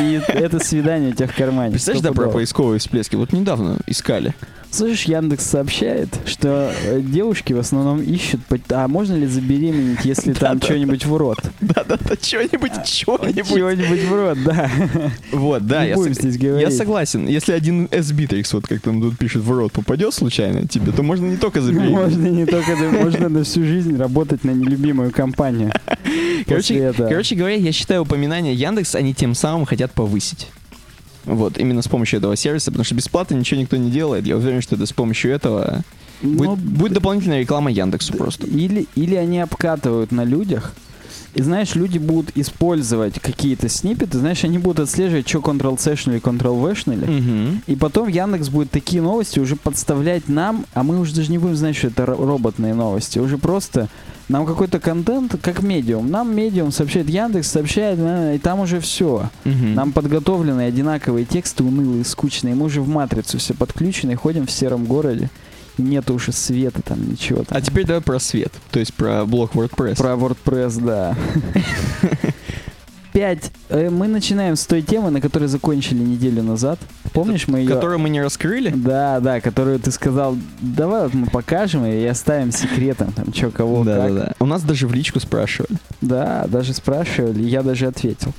[0.00, 1.72] И это свидание у тебя в кармане.
[1.72, 3.16] Представляешь, да, про поисковые всплески?
[3.16, 4.34] Вот недавно искали.
[4.74, 10.60] Слышишь, Яндекс сообщает, что э, девушки в основном ищут, а можно ли забеременеть, если там
[10.60, 11.38] что-нибудь в рот?
[11.60, 13.48] Да-да-да, что-нибудь, что-нибудь.
[13.48, 14.68] Чего-нибудь в рот, да.
[15.30, 17.28] Вот, да, я, здесь согласен.
[17.28, 21.26] Если один S-Bittrex, вот как там тут пишет, в рот попадет случайно тебе, то можно
[21.26, 21.94] не только забеременеть.
[21.94, 25.72] Можно не только, можно на всю жизнь работать на нелюбимую компанию.
[26.48, 30.48] Короче, короче говоря, я считаю упоминание Яндекс, они тем самым хотят повысить.
[31.24, 34.26] Вот, именно с помощью этого сервиса, потому что бесплатно ничего никто не делает.
[34.26, 35.82] Я уверен, что это с помощью этого
[36.22, 38.46] будет, будет дополнительная реклама Яндексу просто.
[38.46, 40.74] Или, или они обкатывают на людях,
[41.34, 46.74] и знаешь, люди будут использовать какие-то сниппеты, знаешь, они будут отслеживать, что Ctrl-C или Ctrl-V
[46.74, 47.04] шнили.
[47.06, 47.62] Мгм.
[47.66, 51.56] И потом Яндекс будет такие новости уже подставлять нам, а мы уже даже не будем
[51.56, 53.18] знать, что это ро- роботные новости.
[53.18, 53.88] Уже просто
[54.28, 56.10] нам какой-то контент, как медиум.
[56.10, 57.98] Нам медиум сообщает Яндекс, сообщает,
[58.34, 59.28] и там уже все.
[59.44, 59.74] Мгм.
[59.74, 62.54] Нам подготовлены одинаковые тексты, унылые, скучные.
[62.54, 65.28] Мы уже в матрицу все подключены, ходим в сером городе.
[65.78, 67.56] Нет уже света там, ничего там.
[67.56, 69.96] А теперь давай про свет, то есть про блок WordPress.
[69.96, 71.16] Про WordPress, да.
[73.12, 73.52] Пять.
[73.68, 76.80] Э, Мы начинаем с той темы, на которой закончили неделю назад.
[77.12, 77.68] Помнишь, мы ее...
[77.68, 78.70] Которую мы не раскрыли.
[78.74, 83.84] Да, да, которую ты сказал, давай вот мы покажем и оставим секретом, там, что, кого,
[83.84, 84.14] да, как.
[84.14, 84.32] да, да.
[84.40, 85.78] У нас даже в личку спрашивали.
[86.00, 88.32] Да, даже спрашивали, я даже ответил.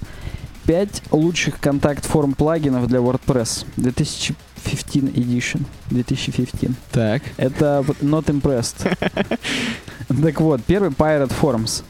[0.66, 5.66] Пять лучших контакт-форм плагинов для WordPress 2015 Edition.
[5.90, 6.72] 2015.
[6.92, 7.22] Так.
[7.38, 8.98] Это Not Impressed.
[10.08, 11.84] Так вот, первый Pirate Forms.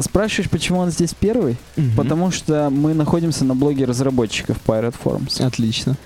[0.00, 1.56] Спрашиваешь, почему он здесь первый?
[1.96, 5.40] Потому что мы находимся на блоге разработчиков Pirate Forms.
[5.40, 5.96] Отлично.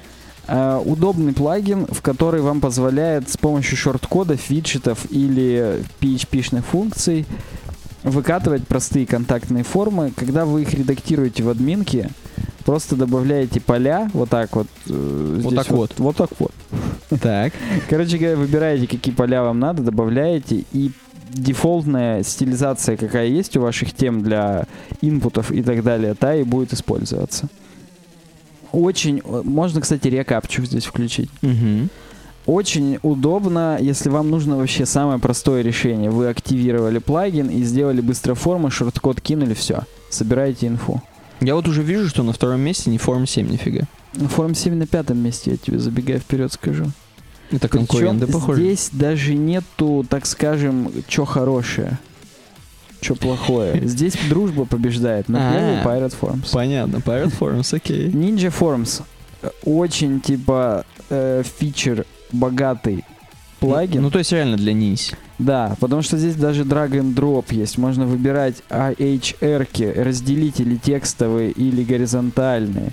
[0.46, 7.26] А, удобный плагин, в который вам позволяет с помощью шорт-кодов, виджетов или PHP-шных функций
[8.02, 10.12] выкатывать простые контактные формы.
[10.16, 12.10] Когда вы их редактируете в админке,
[12.68, 14.66] просто добавляете поля, вот так вот.
[14.90, 15.92] э, Вот так вот.
[15.96, 16.52] Вот так вот.
[17.22, 17.54] Так.
[17.88, 20.90] Короче говоря, выбираете, какие поля вам надо, добавляете, и
[21.30, 24.66] дефолтная стилизация, какая есть у ваших тем для
[25.00, 27.48] инпутов и так далее, та и будет использоваться.
[28.72, 29.22] Очень...
[29.24, 31.30] э, Можно, кстати, рекапчу здесь включить.
[31.40, 31.88] Мгм.
[32.44, 36.10] Очень удобно, если вам нужно вообще самое простое решение.
[36.10, 39.84] Вы активировали плагин и сделали быстро формы, шорткод кинули, все.
[40.10, 41.00] Собираете инфу.
[41.40, 43.82] Я вот уже вижу, что на втором месте не Form 7 нифига.
[44.14, 46.86] Form 7 на пятом месте, я тебе забегая вперед скажу.
[47.50, 48.62] Это Причем конкуренты, похоже.
[48.62, 51.98] здесь даже нету, так скажем, что хорошее,
[53.00, 53.80] что плохое.
[53.88, 55.28] Здесь дружба побеждает.
[55.28, 55.84] На первый А.
[55.84, 56.52] Pirate Forms.
[56.52, 58.08] Понятно, Pirate Forms, окей.
[58.08, 59.02] Ninja Forms
[59.40, 63.04] э, очень типа э, фичер богатый
[63.60, 64.02] плагин.
[64.02, 65.12] Ну, то есть реально для ниндзь.
[65.38, 67.78] Да, потому что здесь даже drag and drop есть.
[67.78, 72.92] Можно выбирать AHR-ки, разделители текстовые или горизонтальные.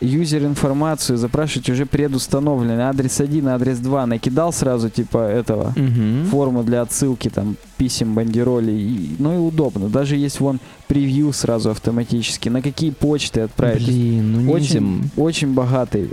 [0.00, 2.82] Юзер информацию запрашивать уже предустановленный.
[2.84, 4.06] Адрес 1, адрес 2.
[4.06, 6.28] Накидал сразу типа этого Угу.
[6.30, 8.78] форму для отсылки там писем, бандеролей.
[8.78, 9.88] И, ну и удобно.
[9.88, 12.48] Даже есть вон превью сразу автоматически.
[12.48, 13.84] На какие почты отправить.
[13.86, 14.52] Блин, ну.
[14.52, 16.10] Очень, очень богатый,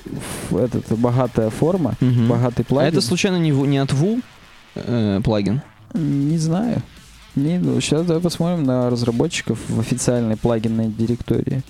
[0.52, 2.28] этот, богатая форма, Мгм.
[2.28, 2.90] богатый А плагин.
[2.91, 4.20] это случайно не, не от Ву
[4.76, 5.62] э, плагин?
[5.94, 6.82] Не знаю.
[7.36, 11.62] Не, ну, сейчас давай посмотрим на разработчиков в официальной плагинной директории.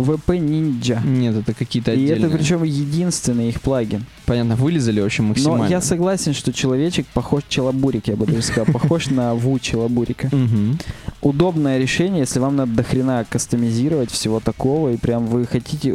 [0.00, 1.04] VP Ninja.
[1.06, 2.28] Нет, это какие-то И отдельные.
[2.28, 4.04] это причем единственный их плагин.
[4.26, 5.64] Понятно, вылезали очень максимально.
[5.64, 10.30] Но я согласен, что человечек похож челобурик, я бы даже сказал, похож на Ву челобурика.
[11.22, 15.94] Удобное решение, если вам надо дохрена кастомизировать всего такого, и прям вы хотите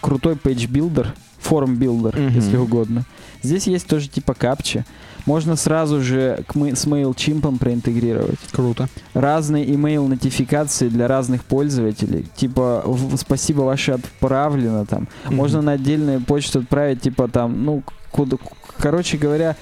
[0.00, 3.04] крутой page builder, form builder, если угодно.
[3.42, 4.84] Здесь есть тоже типа капчи.
[5.26, 8.38] Можно сразу же к мы- с MailChimp проинтегрировать.
[8.52, 8.88] Круто.
[9.14, 12.26] Разные email нотификации для разных пользователей.
[12.36, 12.84] Типа,
[13.16, 15.08] спасибо, ваше отправлено там.
[15.30, 18.36] Можно на отдельную почту отправить, типа там, ну, куда,
[18.78, 19.56] короче говоря,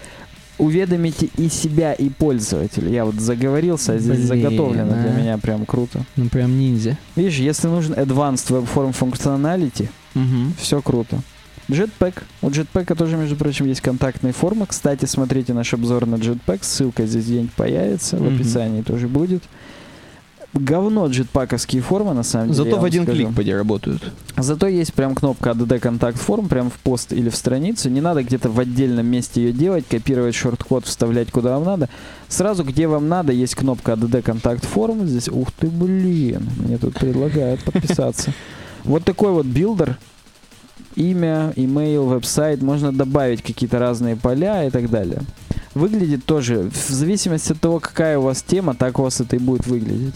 [0.59, 2.89] уведомите и себя, и пользователя.
[2.90, 5.14] Я вот заговорился, а здесь Блин, заготовлено для а.
[5.16, 6.05] меня прям круто.
[6.16, 6.98] Ну прям ниндзя.
[7.16, 10.55] Видишь, если нужен advanced web form functionality, Мгм.
[10.59, 11.20] все круто.
[11.68, 12.22] Jetpack.
[12.43, 14.66] У Jetpack тоже, между прочим, есть контактные формы.
[14.66, 16.59] Кстати, смотрите наш обзор на Jetpack.
[16.62, 18.16] Ссылка здесь где-нибудь появится.
[18.16, 18.34] В Мгм.
[18.36, 19.43] описании тоже будет.
[20.55, 22.64] Говно джетпаковские формы, на самом деле.
[22.64, 23.18] Зато в один скажу.
[23.24, 24.12] клик поди работают.
[24.36, 27.89] Зато есть прям кнопка ADD контакт форм, прям в пост или в страницу.
[27.89, 31.89] Не надо где-то в отдельном месте ее делать, копировать шорт-код, вставлять куда вам надо.
[32.28, 35.07] Сразу, где вам надо, есть кнопка Add contact form.
[35.06, 38.32] Здесь, ух ты, блин, мне тут предлагают подписаться.
[38.84, 39.97] Вот такой вот builder.
[40.97, 42.62] Имя, имейл, веб-сайт.
[42.62, 45.23] Можно добавить какие-то разные поля и так далее.
[45.74, 49.39] Выглядит тоже, в зависимости от того, какая у вас тема, так у вас это и
[49.39, 50.14] будет выглядеть.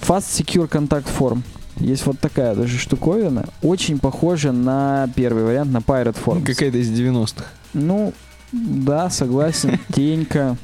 [0.00, 1.42] Fast Secure Contact Form.
[1.76, 3.46] Есть вот такая даже штуковина.
[3.62, 6.44] Очень похожа на первый вариант, на Pirate Forms.
[6.44, 7.46] Какая-то из 90-х.
[7.72, 8.12] Ну,
[8.52, 9.78] да, согласен.
[9.94, 10.56] Тенька.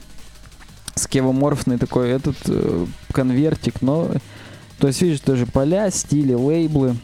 [0.95, 4.11] Скевоморфный такой этот э, конвертик, но...
[4.79, 6.97] То есть, видишь, тоже поля, стили, лейблы.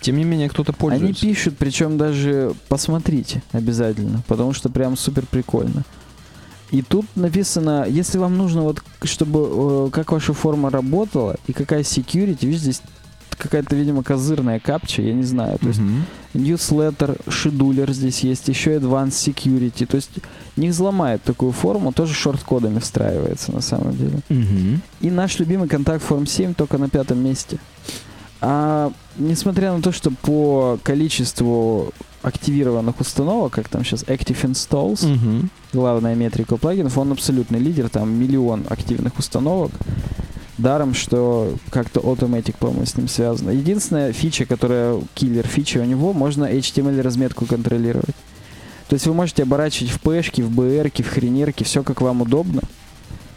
[0.00, 1.22] Тем не менее, кто-то Они пользуется.
[1.22, 5.84] пишут, причем даже посмотрите обязательно, потому что прям супер прикольно.
[6.70, 11.80] И тут написано, если вам нужно вот, чтобы э, как ваша форма работала и какая
[11.82, 12.82] security, видишь, здесь
[13.30, 15.58] какая-то, видимо, козырная капча, я не знаю.
[15.58, 16.04] То есть Мгм.
[16.34, 19.86] newsletter, шедулер здесь есть, еще advanced security.
[19.86, 20.10] То есть
[20.56, 24.18] не взломает такую форму, тоже шорт-кодами встраивается на самом деле.
[24.28, 24.80] Мгм.
[25.00, 27.58] И наш любимый контакт Form 7 только на пятом месте.
[28.40, 35.50] А несмотря на то, что по количеству активированных установок, как там сейчас Active Installs, Мгм.
[35.72, 39.70] главная метрика плагинов, он абсолютный лидер, там миллион активных установок.
[40.58, 43.50] Даром, что как-то Automatic, по-моему, с ним связано.
[43.50, 48.16] Единственная фича, которая киллер фича у него, можно HTML разметку контролировать.
[48.88, 52.62] То есть вы можете оборачивать в пэшки, в BR, в хренерки, все как вам удобно.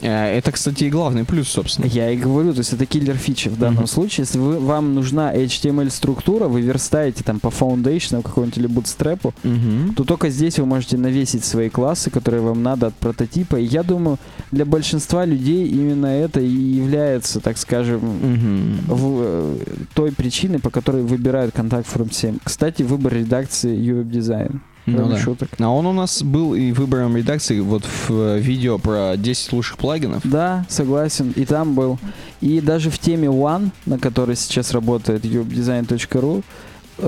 [0.02, 1.86] Э, Это, кстати, и главный плюс, собственно.
[1.86, 3.88] Я и говорю, то есть это киллер фича в данном Мгм.
[3.88, 4.24] случае.
[4.26, 9.94] Если вы, вам нужна HTML-структура, вы верстаете там по Foundation, какому-нибудь или Bootstrap, Мгм.
[9.96, 13.58] то только здесь вы можете навесить свои классы, которые вам надо от прототипа.
[13.58, 14.18] И я думаю,
[14.52, 18.80] для большинства людей именно это и является, так скажем, Мгм.
[18.88, 19.58] в- э,
[19.94, 22.38] той причиной, по которой выбирают контакт From 7.
[22.44, 24.60] Кстати, выбор редакции UWeb Design.
[24.92, 25.18] Ну да.
[25.18, 25.50] шуток.
[25.60, 29.78] А он у нас был и выбором редакции вот в э, видео про 10 лучших
[29.78, 30.22] плагинов.
[30.24, 31.32] Да, согласен.
[31.36, 32.00] И там был.
[32.42, 36.44] И даже в теме One, на которой сейчас работает ubdesign.ru,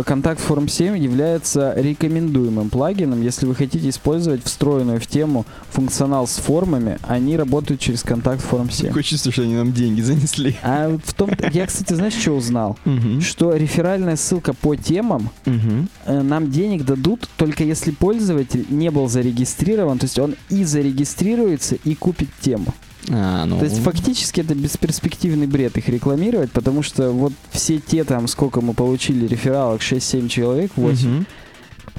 [0.05, 3.21] контакт Form 7 является рекомендуемым плагином.
[3.21, 8.71] Если вы хотите использовать встроенную в тему функционал с формами, они работают через контакт Form
[8.71, 8.87] 7.
[8.87, 10.55] Такое чувство, что они нам деньги занесли.
[10.63, 12.77] А вот в том я, кстати, знаешь, что узнал?
[13.21, 19.99] Что реферальная ссылка по темам э, нам денег дадут только если пользователь не был зарегистрирован,
[19.99, 22.73] то есть он и зарегистрируется, и купит тему.
[23.09, 23.57] А, ну.
[23.59, 28.61] То есть фактически это бесперспективный бред их рекламировать, потому что вот все те там, сколько
[28.61, 31.25] мы получили рефералок, 6-7 человек, 8, Мгм.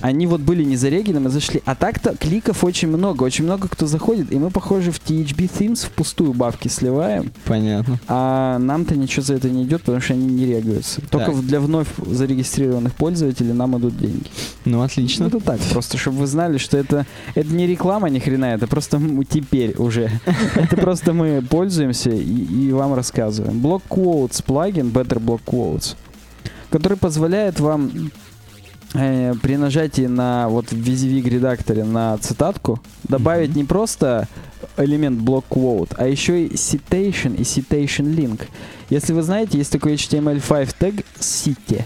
[0.01, 1.63] Они вот были не зарегены, мы зашли.
[1.65, 5.87] А так-то кликов очень много, очень много кто заходит, и мы, похоже, в THB Themes
[5.87, 8.01] впустую бабки сливаем, Понятно.
[8.09, 11.01] а нам-то ничего за это не идет, потому что они не регаются.
[11.11, 11.41] Только Так.
[11.47, 14.27] для вновь зарегистрированных пользователей нам идут деньги.
[14.65, 15.25] Ну, отлично.
[15.25, 18.97] это так, просто чтобы вы знали, что это, это не реклама ни хрена, это просто
[18.97, 20.11] м- теперь уже.
[20.57, 22.23] Это просто мы пользуемся и,
[22.69, 23.59] и вам рассказываем.
[23.61, 25.95] Block Quotes плагин, Better Block Quotes,
[26.71, 28.11] который позволяет вам
[28.95, 33.59] э, при нажатии на вот в VisiVig редакторе на цитатку добавить Мгм.
[33.59, 34.29] не просто
[34.77, 38.43] элемент block quote, а еще и citation и citation link.
[38.91, 41.85] Если вы знаете, есть такой HTML5 тег cite,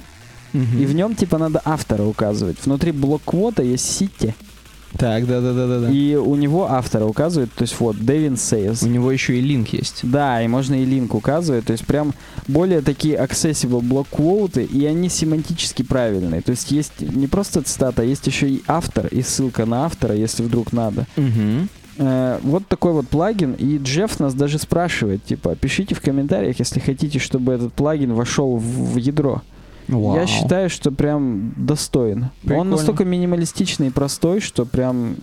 [0.52, 0.78] Мгм.
[0.78, 2.56] и в нем типа надо автора указывать.
[2.64, 4.34] Внутри блок-квота есть cite,
[4.98, 5.90] Так, да-да-да-да.
[5.90, 8.86] и у него автора указывает, то есть вот, Devin Says.
[8.86, 10.00] У него еще и линк есть.
[10.02, 12.14] Да, и можно и линк указывать, то есть прям
[12.48, 16.40] более такие accessible блок-квоты, и они семантически правильные.
[16.40, 20.14] То есть есть не просто цитата, а есть еще и автор, и ссылка на автора,
[20.14, 21.06] если вдруг надо.
[21.16, 21.68] Угу.
[21.98, 26.80] Э, вот такой вот плагин, и Джефф нас даже спрашивает, типа, пишите в комментариях, если
[26.80, 29.42] хотите, чтобы этот плагин вошел в, в ядро.
[29.88, 32.30] Я считаю, что прям достоин.
[32.42, 32.60] Прикольно.
[32.62, 35.16] Он настолько минималистичный и простой, что прям,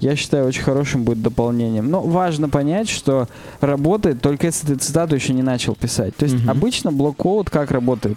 [0.00, 1.90] я считаю, очень хорошим будет дополнением.
[1.90, 3.28] Но важно понять, что
[3.60, 6.14] работает только если ты цитату еще не начал писать.
[6.16, 6.50] То есть Мгм.
[6.50, 8.16] обычно блок-код как работает?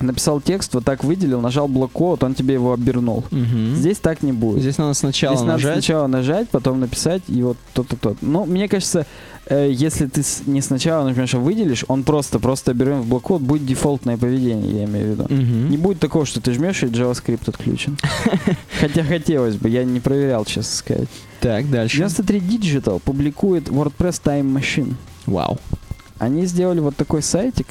[0.00, 3.22] Написал текст, вот так выделил, нажал блок-код, он тебе его обернул.
[3.30, 4.62] Здесь, Здесь так не будет.
[4.62, 5.72] Здесь надо сначала Здесь надо нажать.
[5.74, 9.04] сначала нажать, потом написать, и вот то-то, то Ну, мне кажется,
[9.50, 13.42] э, если ты с- не сначала нажмешь, а выделишь, он просто, просто берем в блоккод,
[13.42, 15.22] будет дефолтное поведение, я имею в виду.
[15.28, 15.70] Мгм.
[15.70, 17.98] Не будет такого, что ты жмешь, и JavaScript отключен.
[18.80, 21.08] Хотя хотелось бы, я не проверял, честно сказать.
[21.40, 21.96] Так, дальше.
[21.98, 24.94] 93 Digital публикует WordPress Time Machine.
[25.26, 25.58] Вау.
[26.18, 27.66] Они сделали вот такой сайтик,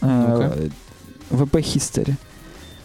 [0.00, 0.68] э.
[1.30, 2.14] VP History,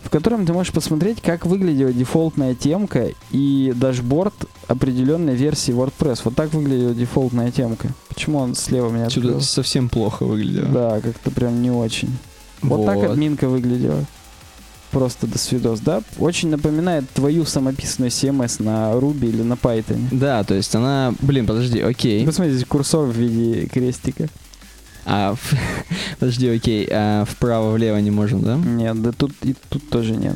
[0.07, 4.33] в котором ты можешь посмотреть, как выглядела дефолтная темка и дашборд
[4.67, 6.21] определенной версии WordPress.
[6.23, 7.89] Вот так выглядела дефолтная темка.
[8.07, 9.41] Почему он слева меня Отсюда открыл?
[9.41, 10.69] совсем плохо выглядело.
[10.69, 12.17] Да, как-то прям не очень.
[12.61, 14.05] Вот, так админка выглядела.
[14.91, 16.01] Просто до свидос, да?
[16.17, 20.07] Очень напоминает твою самописную CMS на Ruby или на Python.
[20.11, 21.13] Да, то есть она...
[21.19, 22.25] Блин, подожди, окей.
[22.25, 24.29] Посмотрите, курсор в виде крестика.
[25.09, 25.53] А, в-
[26.19, 26.87] подожди, окей.
[26.91, 28.57] А вправо-влево не можем, да?
[28.57, 30.35] Нет, да тут и тут тоже нет.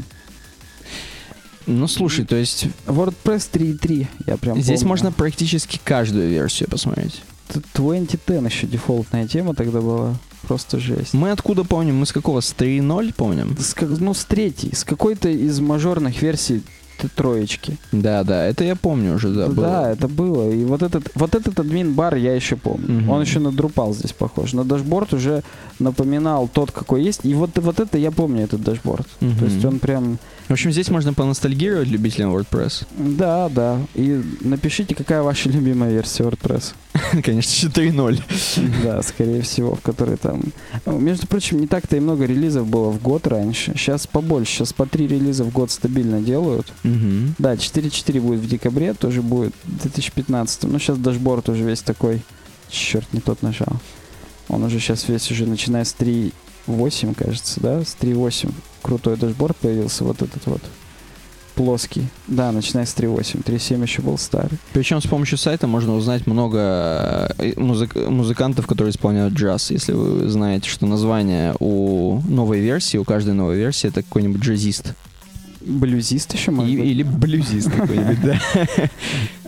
[1.68, 4.88] Ну, слушай, то есть WordPress 3.3, я прям здесь помню.
[4.89, 7.22] можно практически каждую версию посмотреть.
[7.53, 10.15] Тут 2010 еще дефолтная тема тогда была.
[10.48, 11.14] Просто жесть.
[11.14, 11.98] Мы откуда помним?
[11.98, 12.41] Мы с какого?
[12.41, 13.56] С 3.0 помним?
[13.60, 16.64] С как- ну, с третьей, с какой-то из мажорных версий
[17.10, 17.78] троечки.
[17.91, 20.49] Да, да, это я помню уже, да, Да, это было.
[20.52, 23.02] И вот этот, вот этот admin bar я еще помню.
[23.02, 23.10] Мгм.
[23.10, 24.53] Он еще на Drupal здесь похож.
[24.53, 25.44] На dashboard уже
[25.80, 27.22] напоминал тот, какой есть.
[27.23, 29.07] И вот, вот это я помню, этот dashboard.
[29.19, 29.38] Мгм.
[29.38, 30.19] То есть он прям...
[30.48, 32.86] В общем, здесь можно поностальгировать любителям WordPress.
[32.98, 33.80] Да, да.
[33.95, 36.73] И напишите, какая ваша любимая версия WordPress.
[37.23, 38.22] Конечно, 4.0.
[38.84, 40.41] Да, скорее всего, в которой там...
[40.86, 43.73] Ну, Между прочим, не так-то и много релизов было в год раньше.
[43.76, 44.52] Сейчас побольше.
[44.52, 46.72] Сейчас по три релиза в год стабильно делают.
[46.95, 47.35] Мгм.
[47.39, 50.63] Да, 4.4 будет в декабре, тоже будет в 2015.
[50.63, 52.22] Ну, сейчас дашборд уже весь такой...
[52.69, 53.73] Черт, не тот нажал.
[54.47, 57.81] Он уже сейчас весь уже начиная с 3.8, кажется, да?
[57.81, 58.51] С 3.8
[58.81, 60.61] крутой dashboard появился, вот этот вот
[61.55, 62.07] плоский.
[62.27, 63.43] Да, начиная с 3.8.
[63.43, 64.57] 3.7 еще был старый.
[64.73, 69.69] Причем с помощью сайта можно узнать много э, музык- музыкантов, которые исполняют джаз.
[69.72, 74.93] Если вы знаете, что название у новой версии, у каждой новой версии это какой-нибудь джазист.
[75.65, 76.85] Блюзист еще, может И- быть?
[76.88, 78.39] или блюзист какой-нибудь, да.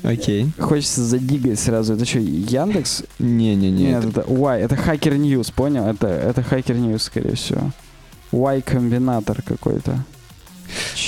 [0.10, 0.52] Окей.
[0.60, 1.94] Хочется за Digg ать сразу.
[1.94, 3.04] Это что, Яндекс?
[3.20, 3.84] Не-не-не.
[3.86, 5.86] Нет, это- Y, это Hacker News, понял?
[5.88, 7.72] Это, это Hacker News, скорее всего.
[8.32, 10.04] Y-комбинатор какой-то.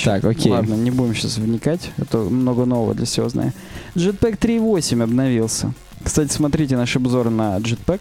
[0.04, 0.52] Так, окей.
[0.52, 3.52] Ладно, не будем сейчас вникать, это много нового для всего знаю.
[3.96, 5.72] Jetpack 3.8 обновился.
[6.04, 8.00] Кстати, смотрите наш обзор на Jetpack.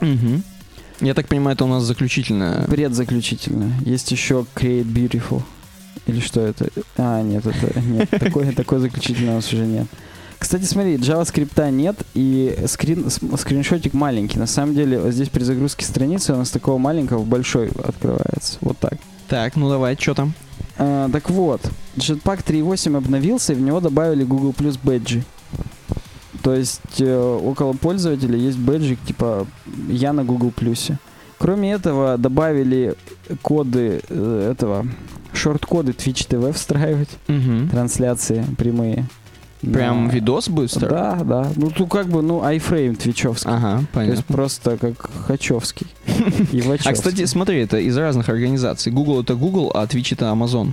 [0.00, 0.42] Мгм.
[1.00, 2.64] Я так понимаю, это у нас заключительное.
[2.66, 3.72] Предзаключительно.
[3.84, 5.42] Есть еще Create Beautiful.
[6.06, 6.68] Или что это?
[6.96, 8.10] А, нет, это нет.
[8.10, 9.86] Такой, такой заключительный у нас уже нет.
[10.38, 14.38] Кстати, смотри, JavaScript нет, и скрин, скриншотик маленький.
[14.38, 18.58] На самом деле, вот здесь при загрузке страницы у нас такого маленького большой открывается.
[18.60, 18.98] Вот так.
[19.28, 20.34] Так, ну давай, что там?
[20.78, 21.62] А, так вот,
[21.96, 25.24] Jetpack 3.8 обновился, и в него добавили Google Plus бэджи.
[26.42, 29.46] То есть э, около пользователя есть бэджик типа
[29.88, 30.98] «Я на Google Plus е».
[31.38, 32.94] Кроме этого, добавили
[33.42, 34.86] коды э, этого,
[35.36, 37.68] shortcode ы Twitch TV встраивать, Мгм.
[37.68, 39.06] трансляции прямые.
[39.62, 41.48] Прям На- видос стар- Да, да.
[41.56, 43.50] Ну, тут как бы, ну, iframe твичевский.
[43.50, 44.34] Ага, То есть понятно.
[44.34, 45.86] просто как Хачевский.
[46.84, 48.92] А, кстати, смотри, это из разных организаций.
[48.92, 50.72] Google это Google, а Twitch это Amazon.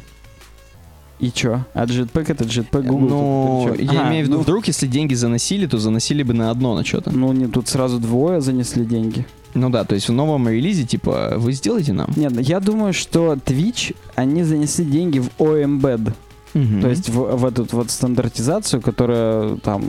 [1.20, 1.64] И чё?
[1.74, 3.68] А Jetpack это Jetpack Google.
[3.68, 3.80] Чём?
[3.80, 6.76] я А, имею в виду, ну, вдруг, если деньги заносили, то заносили бы на одно
[6.76, 7.12] на что-то.
[7.12, 9.26] Ну, не, тут сразу двое занесли деньги.
[9.54, 12.10] Ну да, то есть в новом релизе, типа, вы сделаете нам.
[12.16, 16.14] Нет, я думаю, что Twitch, они занесли деньги в OEmbed.
[16.54, 16.82] Мгм.
[16.82, 19.84] То есть в, в эту вот стандартизацию, которая там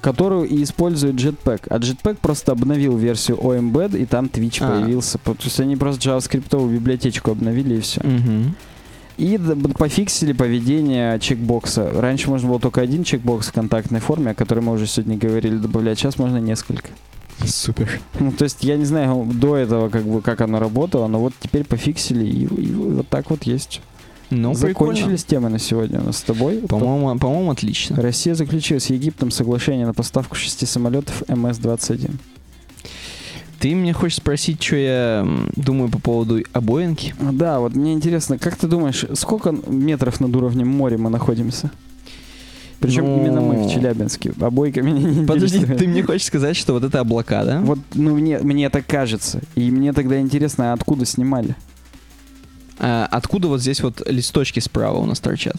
[0.00, 1.62] которую и использует Jetpack.
[1.70, 4.68] А Jetpack просто обновил версию OEmbed, и там Twitch А.
[4.68, 5.16] появился.
[5.16, 8.02] То есть они просто JavaScript библиотечку обновили, и все.
[8.02, 8.54] Мгм.
[9.16, 9.40] И
[9.78, 11.90] пофиксили поведение чекбокса.
[11.90, 15.56] Раньше можно было только один чекбокс в контактной форме, о котором мы уже сегодня говорили,
[15.56, 15.98] добавлять.
[15.98, 16.90] Сейчас можно несколько.
[17.46, 18.00] Супер.
[18.20, 21.32] Ну, то есть я не знаю до этого, как бы, как оно работало, но вот
[21.40, 23.80] теперь пофиксили, и, и вот так вот есть.
[24.30, 26.58] Ну, Закончились темы на сегодня у нас с тобой.
[26.58, 26.84] прикольно.
[26.84, 28.00] По-моему, по-моему, отлично.
[28.00, 32.12] Россия заключила с Египтом соглашение на поставку шести самолетов МС-21.
[33.60, 37.14] Ты мне хочешь спросить, что я думаю по поводу обоинки?
[37.18, 41.70] Да, вот мне интересно, как ты думаешь, сколько метров над уровнем моря мы находимся?
[42.80, 44.32] Причем Ну, именно мы в Челябинске.
[44.40, 45.78] Обойка меня не Подожди, интересует.
[45.78, 47.60] ты мне хочешь сказать, что вот это облака, да?
[47.60, 49.40] Вот, ну, мне, мне так кажется.
[49.54, 51.56] И мне тогда интересно, а откуда снимали?
[52.78, 55.56] А откуда вот здесь вот листочки справа у нас торчат?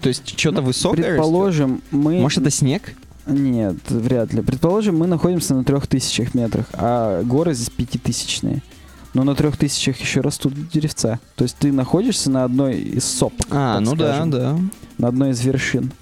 [0.00, 1.14] То есть что-то Ну, высокое растет?
[1.14, 2.20] Предположим, мы...
[2.20, 2.94] Может, это снег?
[3.26, 4.42] Нет, вряд ли.
[4.42, 8.62] Предположим, мы находимся на трех тысячах метрах, а горы здесь пятитысячные.
[9.14, 11.20] Но на трех тысячах еще растут деревца.
[11.36, 13.46] То есть ты находишься на одной из сопок.
[13.50, 14.58] А, ну скажем, да, да.
[14.98, 15.92] На одной из вершин.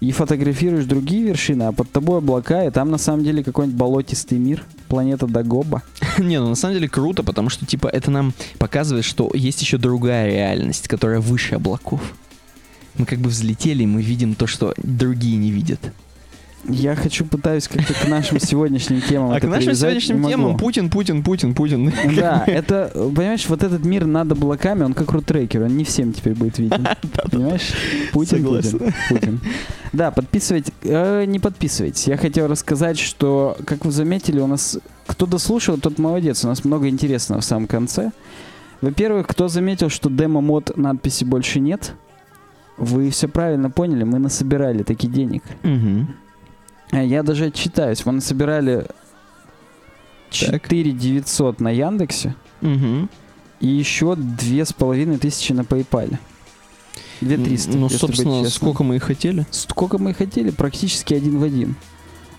[0.00, 4.38] И фотографируешь другие вершины, а под тобой облака, и там на самом деле какой-нибудь болотистый
[4.38, 5.82] мир, планета Дагоба.
[6.18, 9.78] Не, ну на самом деле круто, потому что, типа, это нам показывает, что есть еще
[9.78, 12.00] другая реальность, которая выше облаков.
[12.98, 15.80] Мы как бы взлетели, и мы видим то, что другие не видят.
[16.64, 20.56] Я хочу, пытаюсь как-то к нашим сегодняшним темам А к нашим сегодняшним темам.
[20.56, 21.92] Путин, Путин, Путин, Путин.
[22.16, 26.34] Да, это, понимаешь, вот этот мир над облаками, он как рутрекер, он не всем теперь
[26.34, 26.86] будет виден.
[27.30, 27.72] Понимаешь?
[28.12, 28.44] Путин.
[28.44, 29.40] Путин, Путин.
[29.92, 30.72] Да, подписывайтесь.
[30.82, 32.06] Э, не подписывайтесь.
[32.08, 36.44] Я хотел рассказать, что, как вы заметили, у нас кто дослушал, тот молодец.
[36.44, 38.10] У нас много интересного в самом конце.
[38.80, 41.94] Во-первых, кто заметил, что демо-мод надписи больше нет,
[42.76, 45.42] вы все правильно поняли, мы насобирали таки денег.
[45.62, 46.14] Мгм.
[46.92, 48.04] А Я даже отчитаюсь.
[48.06, 48.86] Мы насобирали
[50.30, 53.08] 4 900 на Яндексе Мгм.
[53.60, 56.16] и еще две с половиной тысячи на PayPal.
[57.20, 57.76] 2300.
[57.76, 59.46] Ну, собственно, сколько мы и хотели.
[59.50, 61.74] Сколько мы и хотели, практически один в один.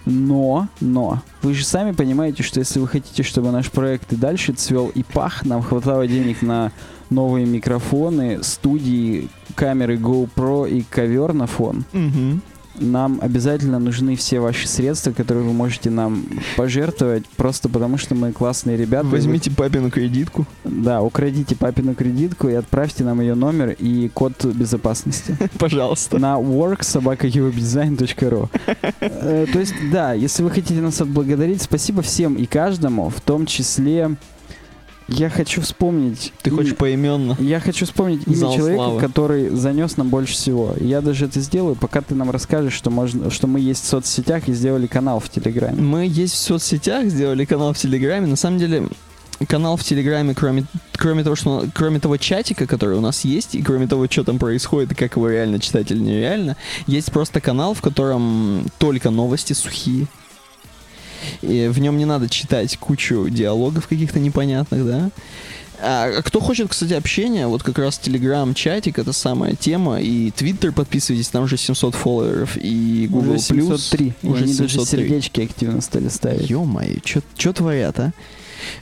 [0.06, 4.54] Но, но, вы же сами понимаете, что если вы хотите, чтобы наш проект и дальше
[4.54, 6.72] цвел и пах, нам хватало денег на
[7.10, 11.84] новые микрофоны, студии, камеры GoPro и ковер на фон.
[11.92, 12.42] Мгм.
[12.80, 16.26] Нам обязательно нужны все ваши средства, которые вы можете нам
[16.56, 19.08] пожертвовать, просто потому что мы классные ребята.
[19.08, 20.46] Возьмите папину кредитку.
[20.64, 26.20] Да, украдите папину кредитку и отправьте нам ее номер и код безопасности Пожалуйста.
[26.20, 28.50] на worksobakauvebdesign.ru
[29.00, 33.46] Э, То есть, да, если вы хотите нас отблагодарить, спасибо всем и каждому, в том
[33.46, 34.16] числе
[35.08, 36.34] я хочу вспомнить...
[36.42, 37.36] Ты хочешь поименно?
[37.40, 39.00] Я хочу вспомнить имя Зал человека, славы.
[39.00, 40.74] который занес нам больше всего.
[40.80, 44.48] Я даже это сделаю, пока ты нам расскажешь, что, можно, что мы есть в соцсетях
[44.50, 45.82] и сделали канал в Телеграме.
[45.82, 48.28] Мы есть в соцсетях, сделали канал в Телеграме.
[48.28, 48.90] На самом деле,
[49.48, 53.62] канал в Телеграме, кроме, кроме того, что кроме того чатика, который у нас есть, и
[53.62, 56.58] кроме того, что там происходит, и как его реально читать или нереально,
[56.88, 60.08] есть просто канал, в котором только новости сухие.
[61.42, 65.12] И в нем не надо читать кучу диалогов каких-то непонятных, да.
[65.80, 70.72] А кто хочет, кстати, общения, вот как раз Telegram чатик это самая тема, и Twitter
[70.72, 73.34] подписывайтесь, там уже 700 фолловеров, и Google+.
[73.34, 74.14] Уже 703.
[74.24, 74.86] И уже они даже 703.
[74.86, 76.50] сердечки активно стали ставить.
[76.50, 78.12] Ё-моё, что творят, а?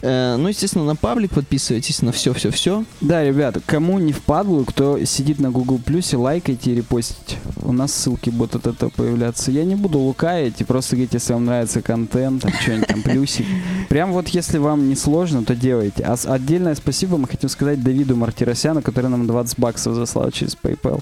[0.02, 2.86] Э, ну, естественно, на паблик подписывайтесь, на все-все-все.
[3.02, 7.38] Да, ребят, кому не впадлу, кто сидит на Google Плюсе, лайкайте и репостите.
[7.62, 9.52] У нас ссылки будут от этого появляться.
[9.52, 13.45] Я не буду лукаять и просто говорить, если вам нравится контент, там что-нибудь там плюсик.
[13.90, 16.03] Прям вот если вам не сложно, то делайте.
[16.03, 21.02] А отдельное спасибо мы хотим сказать Давиду Мартиросяну, который нам 20 баксов заслал через PayPal.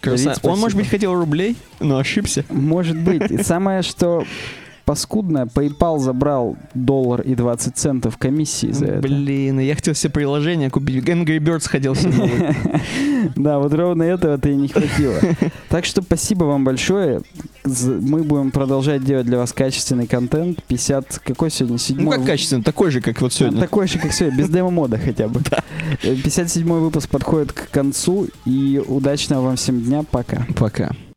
[0.00, 2.44] Краса- Давид, Он, может быть, хотел рублей, но ошибся.
[2.50, 3.30] Может быть.
[3.30, 4.24] И самое, что
[4.84, 9.00] паскудное, PayPal забрал доллар и 20 центов комиссии за это.
[9.02, 11.04] Блин, я хотел все приложения купить.
[11.04, 12.54] Angry Birds хотел себе.
[13.36, 15.18] Да, вот ровно этого-то и не хватило.
[15.70, 17.22] Так что спасибо вам большое.
[17.64, 20.62] Мы будем продолжать делать для вас качественный контент.
[20.64, 21.20] 50...
[21.24, 21.74] Какой сегодня?
[21.74, 22.16] Ну, Седьмой?
[22.18, 23.60] как качественно, такой же, как вот сегодня.
[23.60, 25.40] Такой же, как сегодня, без демо-мода хотя бы.
[26.02, 28.28] Э, 57-й выпуск подходит к концу.
[28.44, 30.02] И удачного вам всем дня.
[30.02, 30.46] Пока.
[30.56, 30.92] Пока.